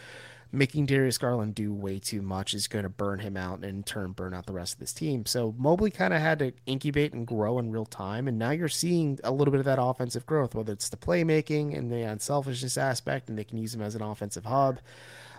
making 0.55 0.87
Darius 0.87 1.19
Garland 1.19 1.55
do 1.55 1.73
way 1.73 1.99
too 1.99 2.23
much 2.23 2.55
is 2.55 2.69
going 2.69 2.85
to 2.85 2.88
burn 2.88 3.19
him 3.19 3.37
out 3.37 3.57
and 3.57 3.64
in 3.64 3.83
turn 3.83 4.12
burn 4.12 4.33
out 4.33 4.47
the 4.47 4.53
rest 4.53 4.75
of 4.75 4.81
this 4.81 4.93
team. 4.93 5.27
So 5.27 5.55
Mobley 5.59 5.90
kind 5.90 6.14
of 6.14 6.21
had 6.21 6.38
to 6.38 6.53
incubate 6.67 7.12
and 7.12 7.27
grow 7.27 7.59
in 7.59 7.71
real 7.71 7.85
time. 7.85 8.29
And 8.29 8.38
now 8.38 8.51
you're 8.51 8.69
seeing 8.69 9.19
a 9.25 9.33
little 9.33 9.53
bit 9.53 9.59
of 9.59 9.67
that 9.67 9.83
offensive 9.83 10.27
growth, 10.27 10.55
whether 10.55 10.73
it's 10.73 10.88
the 10.88 10.97
playmaking 10.97 11.77
and 11.77 11.90
the 11.90 12.03
unselfishness 12.03 12.79
aspect, 12.79 13.29
and 13.29 13.37
they 13.37 13.45
can 13.45 13.59
use 13.59 13.75
him 13.75 13.83
as 13.83 13.95
an 13.95 14.03
offensive 14.03 14.45
hub. 14.45 14.79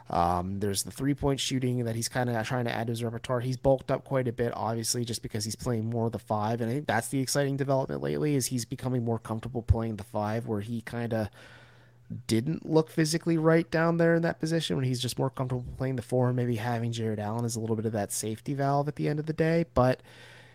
Um, 0.10 0.60
there's 0.60 0.84
the 0.84 0.92
three 0.92 1.16
point 1.16 1.40
shooting 1.40 1.84
that 1.86 1.96
he's 1.96 2.10
kind 2.10 2.30
of 2.30 2.48
trying 2.48 2.66
to 2.66 2.72
add 2.72 2.88
to 2.88 2.92
his 2.92 3.04
repertoire. 3.04 3.40
He's 3.40 3.58
bulked 3.58 3.90
up 3.90 4.04
quite 4.04 4.28
a 4.28 4.32
bit, 4.32 4.54
obviously, 4.56 5.04
just 5.04 5.24
because 5.24 5.46
he's 5.46 5.56
playing 5.56 5.90
more 5.90 6.08
of 6.08 6.12
the 6.12 6.20
five. 6.20 6.62
And 6.62 6.70
I 6.70 6.76
think 6.76 6.88
that's 6.88 7.08
the 7.08 7.20
exciting 7.20 7.58
development 7.58 8.02
lately 8.02 8.36
is 8.36 8.48
he's 8.48 8.66
becoming 8.66 9.04
more 9.04 9.18
comfortable 9.18 9.64
playing 9.64 9.96
the 9.96 10.04
five 10.04 10.46
where 10.46 10.62
he 10.62 10.82
kind 10.82 11.14
of 11.14 11.30
didn't 12.28 12.66
look 12.66 12.90
physically 12.90 13.38
right 13.38 13.70
down 13.72 13.98
there 13.98 14.16
in 14.16 14.22
that 14.22 14.40
position 14.40 14.76
when 14.76 14.86
he's 14.86 15.02
just 15.02 15.18
more 15.18 15.30
comfortable 15.30 15.66
playing 15.78 15.96
the 15.96 16.02
four 16.02 16.28
and 16.28 16.36
maybe 16.36 16.56
having 16.56 16.92
Jarrett 16.92 17.20
Allen 17.20 17.46
as 17.46 17.56
a 17.56 17.60
little 17.60 17.76
bit 17.76 17.86
of 17.86 17.94
that 17.94 18.12
safety 18.12 18.54
valve 18.54 18.88
at 18.88 18.96
the 18.96 19.08
end 19.08 19.20
of 19.20 19.26
the 19.26 19.34
day. 19.34 19.66
But 19.74 20.02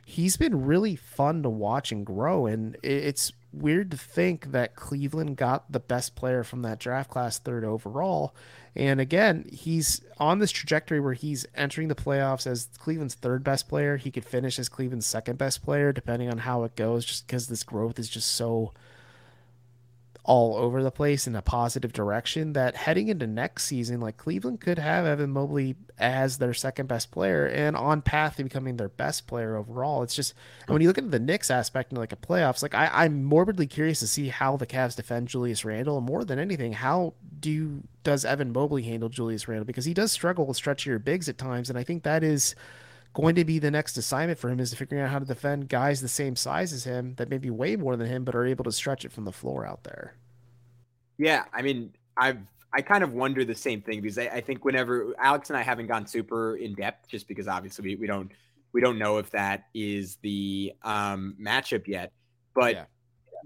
he's 0.04 0.36
been 0.36 0.64
really 0.64 0.96
fun 0.96 1.42
to 1.42 1.50
watch 1.50 1.92
and 1.92 2.06
grow. 2.06 2.46
And 2.46 2.76
it's 2.82 3.32
weird 3.52 3.90
to 3.90 3.96
think 3.96 4.52
that 4.52 4.76
Cleveland 4.76 5.36
got 5.36 5.70
the 5.70 5.80
best 5.80 6.14
player 6.14 6.44
from 6.44 6.62
that 6.62 6.78
draft 6.78 7.10
class 7.10 7.38
third 7.38 7.64
overall. 7.64 8.34
And 8.76 9.00
again, 9.00 9.46
he's 9.52 10.00
on 10.18 10.38
this 10.38 10.52
trajectory 10.52 11.00
where 11.00 11.14
he's 11.14 11.46
entering 11.56 11.88
the 11.88 11.94
playoffs 11.96 12.46
as 12.46 12.68
Cleveland's 12.78 13.14
third 13.14 13.42
best 13.42 13.68
player. 13.68 13.96
He 13.96 14.12
could 14.12 14.24
finish 14.24 14.58
as 14.58 14.68
Cleveland's 14.68 15.06
second 15.06 15.38
best 15.38 15.62
player, 15.62 15.92
depending 15.92 16.30
on 16.30 16.38
how 16.38 16.62
it 16.62 16.76
goes, 16.76 17.04
just 17.04 17.26
because 17.26 17.48
this 17.48 17.64
growth 17.64 17.98
is 17.98 18.08
just 18.08 18.28
so 18.28 18.72
all 20.22 20.56
over 20.56 20.82
the 20.82 20.90
place 20.90 21.26
in 21.26 21.34
a 21.34 21.42
positive 21.42 21.92
direction 21.92 22.52
that 22.52 22.76
heading 22.76 23.08
into 23.08 23.26
next 23.26 23.64
season, 23.64 24.00
like 24.00 24.16
Cleveland 24.16 24.60
could 24.60 24.78
have 24.78 25.06
Evan 25.06 25.30
Mobley 25.30 25.76
as 25.98 26.38
their 26.38 26.54
second 26.54 26.86
best 26.86 27.10
player 27.10 27.46
and 27.46 27.76
on 27.76 28.02
path 28.02 28.36
to 28.36 28.44
becoming 28.44 28.76
their 28.76 28.88
best 28.88 29.26
player 29.26 29.56
overall. 29.56 30.02
It's 30.02 30.14
just 30.14 30.34
when 30.66 30.82
you 30.82 30.88
look 30.88 30.98
at 30.98 31.10
the 31.10 31.18
Knicks 31.18 31.50
aspect 31.50 31.92
in 31.92 31.98
like 31.98 32.12
a 32.12 32.16
playoffs, 32.16 32.62
like 32.62 32.74
I, 32.74 32.90
I'm 32.92 33.24
morbidly 33.24 33.66
curious 33.66 34.00
to 34.00 34.06
see 34.06 34.28
how 34.28 34.56
the 34.56 34.66
Cavs 34.66 34.96
defend 34.96 35.28
Julius 35.28 35.64
Randle 35.64 35.98
and 35.98 36.06
more 36.06 36.24
than 36.24 36.38
anything, 36.38 36.74
how 36.74 37.14
do 37.40 37.82
does 38.02 38.24
Evan 38.24 38.52
Mobley 38.52 38.82
handle 38.82 39.08
Julius 39.08 39.48
Randle? 39.48 39.64
Because 39.64 39.84
he 39.84 39.94
does 39.94 40.12
struggle 40.12 40.46
with 40.46 40.58
stretchier 40.58 41.02
bigs 41.02 41.28
at 41.28 41.38
times, 41.38 41.70
and 41.70 41.78
I 41.78 41.84
think 41.84 42.02
that 42.02 42.22
is 42.22 42.54
going 43.12 43.34
to 43.34 43.44
be 43.44 43.58
the 43.58 43.70
next 43.70 43.96
assignment 43.96 44.38
for 44.38 44.48
him 44.48 44.60
is 44.60 44.72
figuring 44.72 45.02
out 45.02 45.10
how 45.10 45.18
to 45.18 45.24
defend 45.24 45.68
guys 45.68 46.00
the 46.00 46.08
same 46.08 46.36
size 46.36 46.72
as 46.72 46.84
him 46.84 47.14
that 47.16 47.28
maybe 47.28 47.50
way 47.50 47.76
more 47.76 47.96
than 47.96 48.06
him, 48.06 48.24
but 48.24 48.34
are 48.34 48.46
able 48.46 48.64
to 48.64 48.72
stretch 48.72 49.04
it 49.04 49.12
from 49.12 49.24
the 49.24 49.32
floor 49.32 49.66
out 49.66 49.82
there. 49.84 50.14
Yeah, 51.18 51.44
I 51.52 51.62
mean, 51.62 51.92
I've 52.16 52.38
I 52.72 52.82
kind 52.82 53.02
of 53.02 53.12
wonder 53.12 53.44
the 53.44 53.54
same 53.54 53.82
thing 53.82 54.00
because 54.00 54.16
I, 54.16 54.26
I, 54.26 54.40
think 54.40 54.64
whenever 54.64 55.12
Alex 55.18 55.50
and 55.50 55.56
I 55.56 55.62
haven't 55.62 55.88
gone 55.88 56.06
super 56.06 56.56
in 56.56 56.74
depth, 56.74 57.08
just 57.08 57.26
because 57.26 57.48
obviously 57.48 57.82
we, 57.82 57.96
we 57.96 58.06
don't 58.06 58.30
we 58.72 58.80
don't 58.80 58.98
know 58.98 59.18
if 59.18 59.30
that 59.30 59.66
is 59.74 60.16
the 60.22 60.72
um, 60.82 61.34
matchup 61.40 61.88
yet. 61.88 62.12
But 62.54 62.74
yeah. 62.74 62.84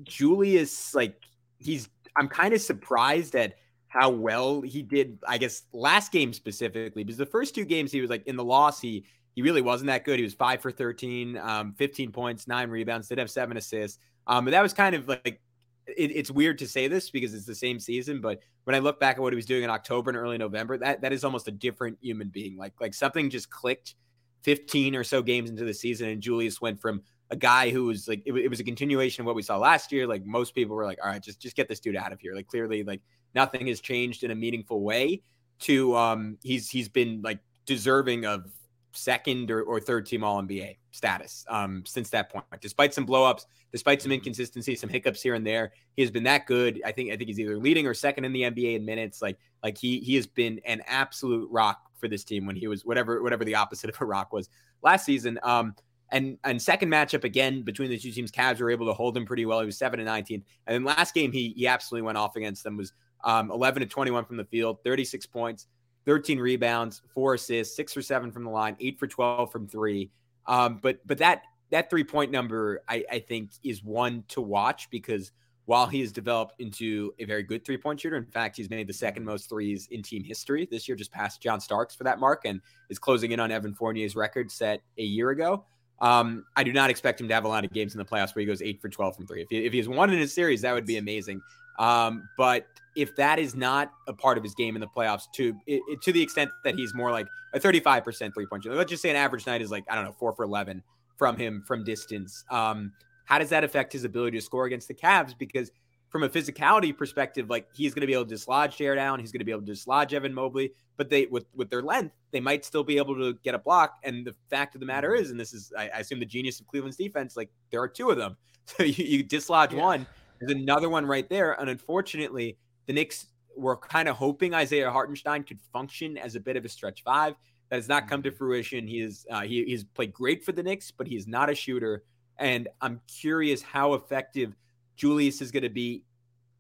Julius, 0.03 0.95
like 0.95 1.17
he's, 1.59 1.89
I'm 2.17 2.29
kind 2.29 2.53
of 2.53 2.61
surprised 2.61 3.35
at 3.35 3.55
how 3.89 4.11
well 4.11 4.61
he 4.61 4.83
did. 4.83 5.19
I 5.27 5.39
guess 5.39 5.63
last 5.73 6.13
game 6.13 6.33
specifically, 6.33 7.05
because 7.05 7.17
the 7.17 7.27
first 7.27 7.55
two 7.55 7.65
games 7.65 7.93
he 7.93 8.01
was 8.01 8.11
like 8.11 8.27
in 8.27 8.37
the 8.37 8.45
loss, 8.45 8.81
he 8.81 9.07
he 9.35 9.43
really 9.43 9.63
wasn't 9.63 9.89
that 9.89 10.05
good. 10.05 10.19
He 10.19 10.25
was 10.25 10.35
five 10.35 10.61
for 10.61 10.71
13, 10.71 11.37
um, 11.39 11.75
15 11.75 12.13
points, 12.13 12.47
nine 12.47 12.71
rebounds, 12.71 13.09
did 13.09 13.19
have 13.19 13.31
seven 13.31 13.57
assists. 13.57 13.99
Um, 14.27 14.45
but 14.45 14.53
that 14.53 14.63
was 14.63 14.73
kind 14.73 14.95
of 14.95 15.09
like 15.09 15.41
it, 15.87 16.11
it's 16.15 16.31
weird 16.31 16.59
to 16.59 16.69
say 16.69 16.89
this 16.89 17.11
because 17.11 17.35
it's 17.35 17.47
the 17.47 17.55
same 17.55 17.79
season, 17.79 18.21
but 18.21 18.41
when 18.65 18.75
I 18.75 18.79
look 18.79 18.99
back 18.99 19.17
at 19.17 19.23
what 19.23 19.33
he 19.33 19.37
was 19.37 19.47
doing 19.47 19.63
in 19.63 19.71
October 19.71 20.11
and 20.11 20.17
early 20.17 20.39
November, 20.39 20.79
that 20.79 21.03
that 21.03 21.13
is 21.13 21.25
almost 21.25 21.49
a 21.49 21.53
different 21.53 21.99
human 22.01 22.29
being. 22.29 22.57
Like 22.57 22.73
like 22.81 22.95
something 22.95 23.31
just 23.31 23.51
clicked 23.51 23.95
15 24.43 24.95
or 24.95 25.05
so 25.05 25.23
games 25.23 25.51
into 25.51 25.65
the 25.65 25.75
season, 25.75 26.09
and 26.09 26.21
Julius 26.21 26.61
went 26.61 26.81
from 26.81 27.03
a 27.31 27.37
guy 27.37 27.71
who 27.71 27.85
was 27.85 28.09
like 28.09 28.23
it, 28.25 28.33
it 28.33 28.49
was 28.49 28.61
a 28.61 28.65
continuation 28.65 29.23
of 29.23 29.27
what 29.27 29.35
we 29.35 29.43
saw 29.43 29.59
last 29.59 29.93
year. 29.93 30.07
Like 30.07 30.25
most 30.25 30.55
people 30.55 30.75
were 30.77 30.85
like, 30.85 30.99
all 31.03 31.11
right, 31.11 31.23
just 31.23 31.41
just 31.41 31.57
get 31.57 31.69
this 31.69 31.81
dude 31.81 31.97
out 31.97 32.13
of 32.13 32.21
here. 32.21 32.35
Like 32.35 32.47
clearly, 32.47 32.83
like 32.83 33.03
nothing 33.35 33.67
has 33.67 33.81
changed 33.81 34.25
in 34.25 34.31
a 34.31 34.35
meaningful 34.35 34.83
way. 34.83 35.23
To 35.61 35.97
um, 35.97 36.39
he's 36.43 36.69
he's 36.69 36.89
been 36.89 37.21
like 37.23 37.39
deserving 37.67 38.25
of 38.27 38.51
second 38.95 39.51
or, 39.51 39.63
or 39.63 39.81
third 39.81 40.07
team 40.07 40.25
All 40.25 40.41
NBA 40.43 40.77
status 40.91 41.45
um, 41.49 41.83
since 41.87 42.11
that 42.11 42.31
point. 42.31 42.45
Despite 42.61 42.95
some 42.95 43.07
blowups, 43.07 43.47
despite 43.73 44.01
some 44.01 44.13
inconsistency, 44.13 44.75
some 44.75 44.89
hiccups 44.89 45.23
here 45.23 45.35
and 45.35 45.47
there, 45.47 45.73
he 45.97 46.03
has 46.03 46.11
been 46.11 46.25
that 46.25 46.47
good. 46.47 46.81
I 46.85 46.93
think 46.93 47.13
I 47.13 47.17
think 47.17 47.29
he's 47.29 47.41
either 47.41 47.59
leading 47.59 47.87
or 47.87 47.95
second 47.95 48.25
in 48.25 48.33
the 48.33 48.43
NBA 48.43 48.77
in 48.77 48.85
minutes. 48.85 49.21
Like 49.21 49.39
like 49.63 49.77
he 49.77 50.01
he 50.01 50.15
has 50.17 50.27
been 50.27 50.61
an 50.65 50.83
absolute 50.87 51.49
rock 51.51 51.81
for 51.99 52.09
this 52.09 52.25
team 52.25 52.47
when 52.47 52.57
he 52.57 52.69
was 52.69 52.85
whatever 52.85 53.23
whatever 53.23 53.45
the 53.45 53.55
opposite 53.55 53.91
of 53.91 54.01
a 54.01 54.05
rock 54.05 54.33
was 54.33 54.49
last 54.83 55.05
season. 55.05 55.39
Um, 55.43 55.75
and 56.11 56.39
and 56.45 56.61
second 56.61 56.91
matchup 56.91 57.25
again 57.25 57.63
between 57.63 57.91
the 57.91 57.99
two 57.99 58.13
teams, 58.13 58.31
Cavs 58.31 58.61
were 58.61 58.71
able 58.71 58.87
to 58.87 58.93
hold 58.93 59.17
him 59.17 59.27
pretty 59.27 59.47
well. 59.47 59.61
He 59.61 59.67
was 59.67 59.77
seven 59.77 60.01
and 60.01 60.07
nineteen, 60.07 60.45
and 60.67 60.75
then 60.75 60.85
last 60.85 61.15
game 61.15 61.33
he 61.33 61.53
he 61.57 61.67
absolutely 61.67 62.07
went 62.07 62.19
off 62.19 62.37
against 62.37 62.63
them. 62.63 62.77
Was 62.77 62.93
um, 63.25 63.51
eleven 63.51 63.81
to 63.81 63.87
twenty 63.87 64.11
one 64.11 64.25
from 64.25 64.37
the 64.37 64.45
field, 64.45 64.79
thirty 64.85 65.05
six 65.05 65.27
points. 65.27 65.67
13 66.07 66.39
rebounds, 66.39 67.03
four 67.13 67.35
assists, 67.35 67.77
six 67.77 67.97
or 67.97 68.03
seven 68.03 68.31
from 68.31 68.45
the 68.45 68.51
line, 68.51 68.77
eight 68.81 68.99
for 68.99 69.07
12 69.07 69.51
from 69.51 69.67
three. 69.67 70.11
Um, 70.47 70.79
but 70.83 70.99
but 71.07 71.19
that 71.19 71.43
that 71.71 71.91
three 71.91 72.05
point 72.05 72.31
number, 72.31 72.83
I, 72.89 73.05
I 73.11 73.19
think, 73.19 73.51
is 73.63 73.83
one 73.83 74.25
to 74.29 74.41
watch 74.41 74.91
because 74.91 75.33
while 75.67 75.87
he 75.87 76.01
has 76.01 76.13
developed 76.13 76.61
into 76.61 77.15
a 77.19 77.25
very 77.25 77.43
good 77.43 77.65
three 77.65 77.79
point 77.79 78.01
shooter, 78.01 78.17
in 78.17 78.27
fact, 78.27 78.57
he's 78.57 78.69
made 78.69 78.87
the 78.87 78.93
second 78.93 79.25
most 79.25 79.49
threes 79.49 79.89
in 79.91 80.03
team 80.03 80.23
history 80.23 80.69
this 80.71 80.87
year, 80.87 80.97
just 80.97 81.11
past 81.11 81.41
John 81.41 81.61
Starks 81.61 81.95
for 81.95 82.05
that 82.05 82.21
mark, 82.21 82.43
and 82.45 82.61
is 82.91 82.99
closing 82.99 83.33
in 83.33 83.41
on 83.41 83.51
Evan 83.51 83.75
Fournier's 83.75 84.15
record 84.15 84.51
set 84.51 84.83
a 84.99 85.03
year 85.03 85.31
ago. 85.31 85.65
Um, 86.01 86.45
I 86.57 86.65
do 86.65 86.73
not 86.73 86.91
expect 86.91 87.21
him 87.21 87.29
to 87.29 87.35
have 87.35 87.45
a 87.45 87.49
lot 87.49 87.65
of 87.65 87.73
games 87.73 87.95
in 87.95 87.99
the 87.99 88.05
playoffs 88.05 88.35
where 88.35 88.41
he 88.41 88.47
goes 88.47 88.61
eight 88.61 88.81
for 88.83 88.89
12 88.89 89.17
from 89.17 89.27
three. 89.27 89.43
If 89.43 89.49
he, 89.49 89.65
if 89.65 89.73
he's 89.73 89.89
one 89.89 90.13
in 90.13 90.21
a 90.21 90.27
series, 90.27 90.61
that 90.63 90.75
would 90.75 90.87
be 90.87 90.99
amazing. 90.99 91.41
Um, 91.79 92.29
but 92.37 92.67
if 92.97 93.17
that 93.17 93.39
is 93.39 93.55
not 93.55 93.93
a 94.07 94.13
part 94.13 94.39
of 94.39 94.45
his 94.45 94.55
game 94.55 94.77
in 94.77 94.81
the 94.81 94.87
playoffs, 94.87 95.25
to 95.35 95.55
it, 95.67 96.03
to 96.03 96.13
the 96.13 96.23
extent 96.23 96.51
that 96.65 96.75
he's 96.75 96.95
more 96.95 97.11
like 97.11 97.27
a 97.53 97.61
35% 97.61 98.35
three 98.35 98.47
point 98.47 98.63
shooter, 98.63 98.77
let's 98.77 98.91
just 98.91 99.03
say 99.03 99.11
an 99.11 99.17
average 99.17 99.47
night 99.47 99.63
is 99.63 99.71
like, 99.71 99.85
I 99.89 99.95
don't 99.95 100.05
know, 100.05 100.13
four 100.13 100.35
for 100.35 100.45
11 100.45 100.83
from 101.17 101.37
him 101.37 101.63
from 101.67 101.85
distance. 101.85 102.45
Um, 102.51 102.93
how 103.25 103.39
does 103.39 103.49
that 103.51 103.65
affect 103.65 103.93
his 103.93 104.05
ability 104.05 104.39
to 104.39 104.45
score 104.45 104.67
against 104.67 104.89
the 104.89 104.95
Cavs? 104.95 105.37
Because 105.37 105.71
from 106.15 106.23
a 106.23 106.29
physicality 106.29 106.97
perspective, 106.97 107.51
like 107.51 107.67
he's 107.75 107.93
going 107.93 108.03
to 108.03 108.07
be 108.07 108.13
able 108.13 108.25
to 108.25 108.29
dislodge 108.29 108.77
Jarrett 108.77 109.01
Allen, 109.01 109.19
he's 109.19 109.33
going 109.33 109.41
to 109.41 109.45
be 109.45 109.51
able 109.51 109.63
to 109.63 109.67
dislodge 109.67 110.15
Evan 110.15 110.33
Mobley, 110.33 110.73
but 110.97 111.11
they 111.11 111.27
with 111.27 111.47
with 111.57 111.71
their 111.71 111.83
length, 111.83 112.15
they 112.31 112.39
might 112.39 112.65
still 112.65 112.85
be 112.85 112.99
able 112.99 113.17
to 113.17 113.37
get 113.43 113.55
a 113.55 113.59
block. 113.59 113.99
And 114.05 114.25
the 114.25 114.33
fact 114.49 114.77
of 114.77 114.81
the 114.81 114.87
matter 114.87 115.15
is, 115.15 115.33
and 115.33 115.41
this 115.41 115.53
is 115.53 115.73
I, 115.77 115.89
I 115.89 115.99
assume 115.99 116.21
the 116.21 116.27
genius 116.27 116.61
of 116.61 116.69
Cleveland's 116.69 116.97
defense, 116.97 117.37
like 117.37 117.51
there 117.71 117.83
are 117.83 117.89
two 117.89 118.11
of 118.11 118.17
them, 118.17 118.37
so 118.67 118.85
you, 118.85 119.05
you 119.05 119.23
dislodge 119.25 119.73
yeah. 119.73 119.81
one, 119.81 120.07
there's 120.47 120.61
another 120.61 120.89
one 120.89 121.07
right 121.07 121.29
there, 121.29 121.59
and 121.61 121.71
unfortunately, 121.71 122.59
the 122.87 122.93
Knicks 122.93 123.27
were 123.57 123.77
kind 123.77 124.09
of 124.09 124.17
hoping 124.17 124.55
Isaiah 124.55 124.91
Hartenstein 124.91 125.45
could 125.45 125.61
function 125.73 126.19
as 126.19 126.35
a 126.35 126.41
bit 126.41 126.57
of 126.57 126.65
a 126.65 126.69
stretch 126.69 127.03
five. 127.03 127.35
That 127.71 127.77
has 127.77 127.89
not 127.89 128.09
come 128.09 128.23
to 128.23 128.31
mm-hmm. 128.31 128.37
fruition. 128.37 128.87
He 128.87 129.01
is 129.01 129.27
uh, 129.31 129.43
he, 129.43 129.65
he's 129.65 129.85
played 129.85 130.13
great 130.13 130.45
for 130.45 130.53
the 130.53 130.63
Knicks, 130.63 130.91
but 130.91 131.07
he 131.07 131.17
is 131.17 131.27
not 131.27 131.49
a 131.51 131.55
shooter. 131.55 132.05
And 132.37 132.69
I'm 132.81 133.01
curious 133.07 133.63
how 133.63 133.95
effective 133.95 134.55
Julius 134.97 135.41
is 135.41 135.51
going 135.51 135.63
to 135.63 135.71
be 135.71 136.05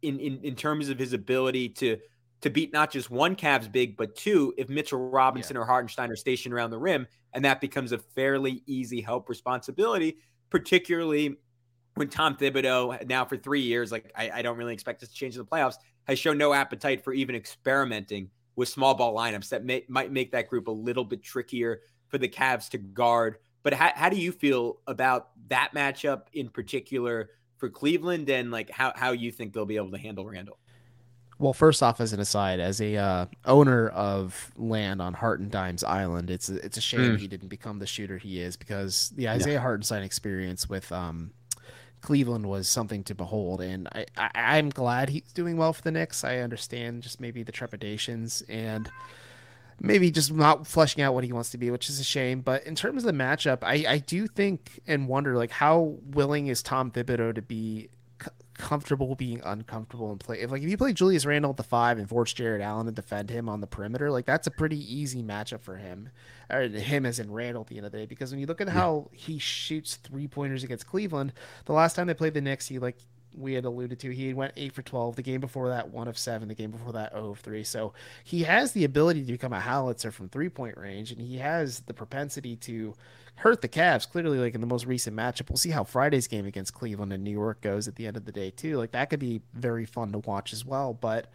in, 0.03 0.19
in 0.19 0.41
in 0.43 0.55
terms 0.55 0.89
of 0.89 0.99
his 0.99 1.13
ability 1.13 1.69
to 1.71 1.99
to 2.41 2.51
beat 2.51 2.73
not 2.73 2.91
just 2.91 3.11
one 3.11 3.37
Cavs 3.37 3.71
big, 3.71 3.97
but 3.97 4.15
two 4.15 4.55
if 4.57 4.69
Mitchell 4.69 5.11
Robinson 5.11 5.57
yeah. 5.57 5.63
or 5.63 5.65
Hartenstein 5.67 6.11
are 6.11 6.17
stationed 6.17 6.55
around 6.55 6.71
the 6.71 6.79
rim, 6.79 7.07
and 7.33 7.45
that 7.45 7.61
becomes 7.61 7.93
a 7.93 7.99
fairly 7.99 8.63
easy 8.67 9.01
help 9.01 9.29
responsibility, 9.29 10.17
particularly 10.51 11.37
when 11.95 12.09
Tom 12.09 12.37
Thibodeau 12.37 13.07
now 13.07 13.25
for 13.25 13.37
three 13.37 13.61
years, 13.61 13.93
like 13.93 14.13
I, 14.17 14.31
I 14.37 14.43
don't 14.43 14.57
really 14.57 14.75
expect 14.75 15.01
this 15.01 15.11
to 15.11 15.15
change 15.15 15.37
in 15.37 15.41
the 15.41 15.47
playoffs, 15.47 15.77
has 16.05 16.19
shown 16.19 16.39
no 16.39 16.53
appetite 16.53 17.03
for 17.03 17.13
even 17.13 17.35
experimenting 17.35 18.31
with 18.57 18.69
small 18.69 18.95
ball 18.95 19.15
lineups 19.15 19.49
that 19.51 19.65
may, 19.65 19.85
might 19.89 20.13
make 20.13 20.33
that 20.33 20.49
group 20.49 20.69
a 20.69 20.73
little 20.73 21.05
bit 21.05 21.23
trickier 21.23 21.81
for 22.09 22.19
the 22.19 22.29
Cavs 22.29 22.69
to 22.71 22.79
guard. 22.79 23.39
But 23.63 23.75
how, 23.75 23.91
how 23.95 24.09
do 24.09 24.17
you 24.17 24.33
feel 24.33 24.81
about 24.87 25.31
that 25.49 25.71
matchup 25.75 26.25
in 26.33 26.49
particular 26.49 27.31
for 27.57 27.69
Cleveland 27.69 28.29
and 28.29 28.51
like 28.51 28.71
how, 28.71 28.93
how 28.95 29.13
you 29.13 29.33
think 29.33 29.53
they'll 29.53 29.65
be 29.65 29.77
able 29.77 29.93
to 29.93 29.99
handle 29.99 30.27
Randle? 30.27 30.59
Well, 31.39 31.53
first 31.53 31.83
off, 31.83 32.01
as 32.01 32.13
an 32.13 32.21
aside, 32.21 32.61
as 32.61 32.81
a 32.81 32.97
uh, 32.97 33.27
owner 33.45 33.89
of 33.89 34.53
land 34.57 35.03
on 35.03 35.15
Hartenstein's 35.15 35.83
Island, 35.83 36.31
it's 36.31 36.49
it's 36.49 36.77
a 36.77 36.81
shame 36.81 37.17
mm. 37.17 37.19
he 37.19 37.27
didn't 37.27 37.49
become 37.49 37.81
the 37.81 37.89
shooter 37.89 38.19
he 38.19 38.41
is 38.41 38.57
because 38.57 39.13
the 39.17 39.29
Isaiah 39.29 39.55
yeah. 39.55 39.61
Hartenstein 39.61 40.05
experience 40.05 40.69
with 40.69 40.93
um, 40.93 41.33
Cleveland 42.05 42.45
was 42.45 42.69
something 42.69 43.03
to 43.05 43.15
behold, 43.15 43.63
and 43.63 43.89
I, 43.89 44.05
I 44.19 44.59
am 44.59 44.69
glad 44.69 45.09
he's 45.09 45.33
doing 45.33 45.57
well 45.57 45.73
for 45.73 45.81
the 45.81 45.91
Knicks. 45.91 46.23
I 46.23 46.37
understand 46.37 47.03
just 47.03 47.19
maybe 47.19 47.43
the 47.43 47.51
trepidations 47.51 48.43
and 48.47 48.91
maybe 49.81 50.11
just 50.11 50.31
not 50.31 50.67
fleshing 50.67 51.03
out 51.03 51.15
what 51.15 51.25
he 51.25 51.33
wants 51.33 51.49
to 51.53 51.59
be, 51.59 51.71
which 51.71 51.89
is 51.89 51.99
a 51.99 52.05
shame. 52.05 52.43
But 52.43 52.65
in 52.65 52.75
terms 52.75 53.05
of 53.05 53.07
the 53.07 53.19
matchup, 53.19 53.61
I, 53.63 53.87
I 53.89 53.99
do 53.99 54.27
think 54.27 54.81
and 54.87 55.09
wonder 55.09 55.35
like 55.35 55.51
how 55.51 55.97
willing 56.11 56.49
is 56.49 56.63
Tom 56.63 56.91
Thibodeau 56.91 57.35
to 57.35 57.41
be 57.41 57.89
comfortable 58.57 59.15
being 59.15 59.41
uncomfortable 59.45 60.11
and 60.11 60.21
play. 60.21 60.41
If 60.41 60.51
like 60.51 60.63
if 60.63 60.69
you 60.69 60.77
play 60.77 60.93
Julius 60.93 61.27
Randle 61.27 61.51
at 61.51 61.57
the 61.57 61.63
five 61.63 61.99
and 61.99 62.09
force 62.09 62.33
Jarrett 62.33 62.63
Allen 62.63 62.87
to 62.87 62.93
defend 62.93 63.31
him 63.31 63.49
on 63.49 63.61
the 63.61 63.67
perimeter, 63.67 64.11
like 64.11 64.27
that's 64.27 64.47
a 64.47 64.51
pretty 64.51 64.79
easy 64.79 65.23
matchup 65.23 65.61
for 65.61 65.77
him, 65.77 66.11
or 66.51 66.63
him 66.63 67.07
as 67.07 67.19
in 67.19 67.33
Randle 67.33 67.63
at 67.63 67.69
the 67.69 67.77
end 67.77 67.87
of 67.87 67.93
the 67.93 67.99
day. 67.99 68.07
Because 68.07 68.31
when 68.31 68.41
you 68.41 68.47
look 68.47 68.61
at 68.61 68.69
how 68.69 69.11
he 69.13 69.39
shoots 69.39 69.97
three 69.97 70.29
pointers 70.29 70.65
against 70.65 70.87
Cleveland, 70.87 71.33
the 71.65 71.73
last 71.73 71.95
time 71.95 72.07
they 72.07 72.15
played 72.15 72.35
the 72.35 72.41
Knicks, 72.41 72.69
he 72.69 72.79
like 72.79 72.97
we 73.37 73.55
had 73.55 73.65
alluded 73.65 73.99
to, 73.99 74.11
he 74.11 74.33
went 74.33 74.53
eight 74.57 74.73
for 74.73 74.83
twelve. 74.83 75.17
The 75.17 75.23
game 75.23 75.41
before 75.41 75.69
that, 75.69 75.91
one 75.91 76.09
of 76.09 76.17
seven. 76.17 76.49
The 76.49 76.55
game 76.55 76.71
before 76.71 76.93
that, 76.93 77.13
zero 77.13 77.31
of 77.31 77.41
three. 77.41 77.65
So 77.65 77.93
he 78.23 78.45
has 78.45 78.73
the 78.73 78.85
ability 78.85 79.25
to 79.25 79.33
become 79.33 79.53
a 79.53 79.61
howitzer 79.61 80.13
from 80.13 80.29
three 80.29 80.49
point 80.49 80.77
range, 80.77 81.11
and 81.11 81.21
he 81.21 81.39
has 81.39 81.81
the 81.81 81.95
propensity 81.95 82.57
to 82.57 82.95
hurt 83.37 83.63
the 83.63 83.69
Cavs 83.69 84.09
clearly 84.09 84.39
like 84.39 84.55
in 84.55 84.61
the 84.61 84.67
most 84.67 84.87
recent 84.87 85.17
matchup. 85.17 85.51
We'll 85.51 85.57
see 85.57 85.71
how 85.71 85.85
Friday's 85.85 86.29
game 86.29 86.47
against 86.47 86.75
Cleveland 86.75 87.13
and 87.13 87.25
New 87.25 87.31
York 87.31 87.61
goes 87.61 87.89
at 87.89 87.97
the 87.97 88.07
end 88.07 88.17
of 88.17 88.25
the 88.25 88.33
day 88.33 88.51
too. 88.51 88.79
Like 88.79 88.93
that 88.93 89.11
could 89.11 89.21
be 89.21 89.43
very 89.53 89.85
fun 89.85 90.13
to 90.13 90.19
watch 90.19 90.53
as 90.53 90.65
well, 90.65 90.95
but 90.95 91.31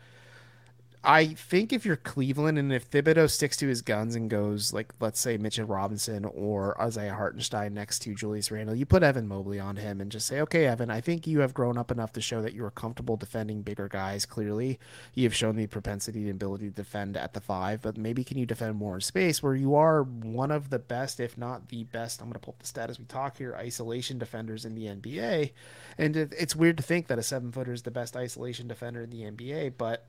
I 1.02 1.28
think 1.28 1.72
if 1.72 1.86
you're 1.86 1.96
Cleveland 1.96 2.60
and 2.60 2.74
if 2.74 2.92
Thibodeau 2.92 3.30
sticks 3.30 3.56
to 3.58 3.68
his 3.70 3.82
guns 3.82 4.16
and 4.16 4.30
goes 4.30 4.74
like 4.74 4.94
let's 5.00 5.20
say 5.20 5.38
Mitchell 5.38 5.66
Robinson 5.66 6.26
or 6.26 6.80
Isaiah 6.82 7.14
Hartenstein 7.14 7.74
next 7.74 8.00
to 8.00 8.14
Julius 8.14 8.52
Randle, 8.52 8.76
you 8.76 8.86
put 8.86 9.02
Evan 9.02 9.26
Mobley 9.26 9.62
on 9.62 9.78
him 9.78 10.02
and 10.02 10.12
just 10.12 10.28
say, 10.28 10.42
okay, 10.42 10.66
Evan, 10.66 10.92
I 10.92 11.00
think 11.00 11.26
you 11.26 11.40
have 11.40 11.54
grown 11.54 11.78
up 11.78 11.90
enough 11.90 12.12
to 12.14 12.22
show 12.22 12.42
that 12.42 12.54
you 12.54 12.66
are 12.66 12.72
comfortable 12.72 13.16
defending 13.16 13.62
bigger 13.62 13.88
guys. 13.88 14.26
Clearly, 14.26 14.78
you 15.14 15.24
have 15.24 15.34
shown 15.34 15.56
the 15.56 15.68
propensity 15.68 16.24
and 16.24 16.32
ability 16.32 16.66
to 16.66 16.76
defend 16.76 17.16
at 17.16 17.34
the 17.34 17.40
five, 17.40 17.82
but 17.82 17.98
maybe 17.98 18.26
can 18.26 18.38
you 18.38 18.46
defend 18.46 18.76
more 18.76 18.96
in 18.96 19.02
space 19.02 19.42
where 19.42 19.56
you 19.56 19.76
are 19.76 20.04
one 20.04 20.52
of 20.52 20.70
the 20.70 20.80
best, 20.80 21.22
if 21.22 21.38
not 21.38 21.70
the 21.70 21.86
best? 21.86 22.20
I'm 22.20 22.28
going 22.28 22.34
to 22.34 22.40
pull 22.40 22.56
up 22.56 22.60
the 22.60 22.68
stat 22.68 22.90
as 22.90 23.00
we 23.00 23.06
talk 23.06 23.38
here. 23.38 23.56
Isolation 23.56 24.18
defenders 24.18 24.66
in 24.66 24.76
the 24.76 24.88
NBA, 24.88 25.52
and 25.98 26.18
it's 26.18 26.58
weird 26.58 26.76
to 26.76 26.84
think 26.84 27.08
that 27.08 27.18
a 27.18 27.24
seven 27.24 27.54
footer 27.54 27.72
is 27.72 27.84
the 27.84 27.92
best 27.92 28.18
isolation 28.18 28.68
defender 28.68 29.04
in 29.04 29.12
the 29.12 29.22
NBA, 29.22 29.76
but 29.78 30.06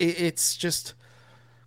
it's 0.00 0.56
just 0.56 0.94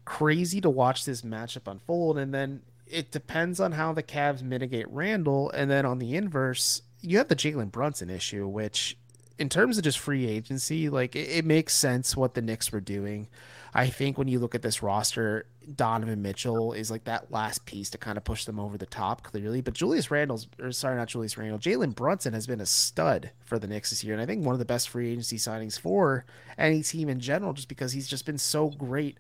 crazy 0.06 0.60
to 0.62 0.70
watch 0.70 1.06
this 1.06 1.22
matchup 1.22 1.70
unfold. 1.70 2.18
And 2.18 2.34
then 2.34 2.62
it 2.88 3.12
depends 3.12 3.60
on 3.60 3.74
how 3.74 3.94
the 3.94 4.04
Cavs 4.04 4.42
mitigate 4.42 4.90
Randle. 4.90 5.50
And 5.52 5.70
then 5.70 5.86
on 5.86 6.00
the 6.00 6.16
inverse, 6.16 6.82
you 7.02 7.18
have 7.18 7.28
the 7.28 7.36
Jalen 7.36 7.72
Brunson 7.72 8.10
issue, 8.10 8.48
which 8.48 8.98
in 9.38 9.50
terms 9.50 9.78
of 9.78 9.84
just 9.84 10.00
free 10.00 10.28
agency, 10.28 10.90
like 10.90 11.16
it, 11.16 11.30
it, 11.30 11.46
makes 11.46 11.74
sense 11.74 12.16
what 12.16 12.34
the 12.34 12.42
Knicks 12.42 12.72
were 12.72 12.80
doing. 12.80 13.28
I 13.76 13.88
think 13.88 14.18
when 14.18 14.28
you 14.28 14.40
look 14.40 14.54
at 14.54 14.62
this 14.62 14.84
roster, 14.84 15.48
Donovan 15.76 16.22
Mitchell 16.22 16.74
is 16.74 16.92
like 16.92 17.06
that 17.06 17.32
last 17.32 17.66
piece 17.66 17.90
to 17.92 17.98
kind 17.98 18.18
of 18.18 18.24
push 18.24 18.46
them 18.46 18.60
over 18.60 18.78
the 18.78 18.86
top, 18.86 19.24
clearly. 19.24 19.62
But 19.62 19.74
Julius 19.74 20.12
Randle's, 20.12 20.48
or 20.62 20.72
sorry, 20.72 20.96
not 20.96 21.08
Julius 21.08 21.38
Randle, 21.38 21.58
Jalen 21.58 21.96
Brunson 21.96 22.34
has 22.34 22.46
been 22.46 22.62
a 22.62 22.66
stud 22.68 23.32
for 23.44 23.58
the 23.58 23.68
Knicks 23.68 23.90
this 23.90 24.04
year, 24.04 24.14
and 24.14 24.22
I 24.22 24.26
think 24.28 24.46
one 24.46 24.54
of 24.54 24.60
the 24.60 24.66
best 24.66 24.90
free 24.90 25.12
agency 25.12 25.38
signings 25.38 25.80
for 25.80 26.26
any 26.58 26.84
team 26.84 27.10
in 27.10 27.20
general, 27.20 27.54
just 27.54 27.68
because 27.68 27.94
he's 27.94 28.08
just 28.08 28.26
been 28.26 28.38
so 28.38 28.70
great 28.70 29.18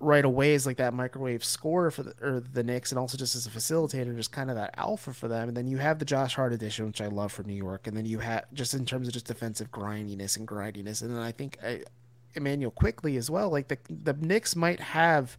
right 0.00 0.24
away 0.24 0.54
as 0.54 0.64
like 0.64 0.76
that 0.76 0.94
microwave 0.94 1.44
scorer 1.44 1.90
for 1.90 2.04
the 2.04 2.14
or 2.22 2.40
the 2.40 2.62
Knicks, 2.62 2.90
and 2.90 2.98
also 2.98 3.18
just 3.18 3.34
as 3.34 3.46
a 3.46 3.50
facilitator, 3.50 4.16
just 4.16 4.32
kind 4.32 4.48
of 4.48 4.56
that 4.56 4.74
alpha 4.78 5.12
for 5.12 5.28
them. 5.28 5.48
And 5.48 5.56
then 5.56 5.66
you 5.66 5.76
have 5.78 5.98
the 5.98 6.04
Josh 6.04 6.36
Hart 6.36 6.52
addition, 6.52 6.86
which 6.86 7.00
I 7.00 7.08
love 7.08 7.32
for 7.32 7.42
New 7.42 7.54
York, 7.54 7.86
and 7.86 7.96
then 7.96 8.06
you 8.06 8.20
have 8.20 8.44
just 8.54 8.72
in 8.72 8.86
terms 8.86 9.08
of 9.08 9.12
just 9.12 9.26
defensive 9.26 9.70
grindiness 9.70 10.36
and 10.36 10.46
grindiness, 10.46 11.02
and 11.02 11.14
then 11.14 11.22
I 11.22 11.32
think 11.32 11.58
I, 11.62 11.82
Immanuel 12.34 12.70
Quickley 12.70 13.16
as 13.16 13.30
well. 13.30 13.50
Like 13.50 13.68
the 13.68 13.78
the 13.88 14.14
Knicks 14.14 14.54
might 14.56 14.80
have 14.80 15.36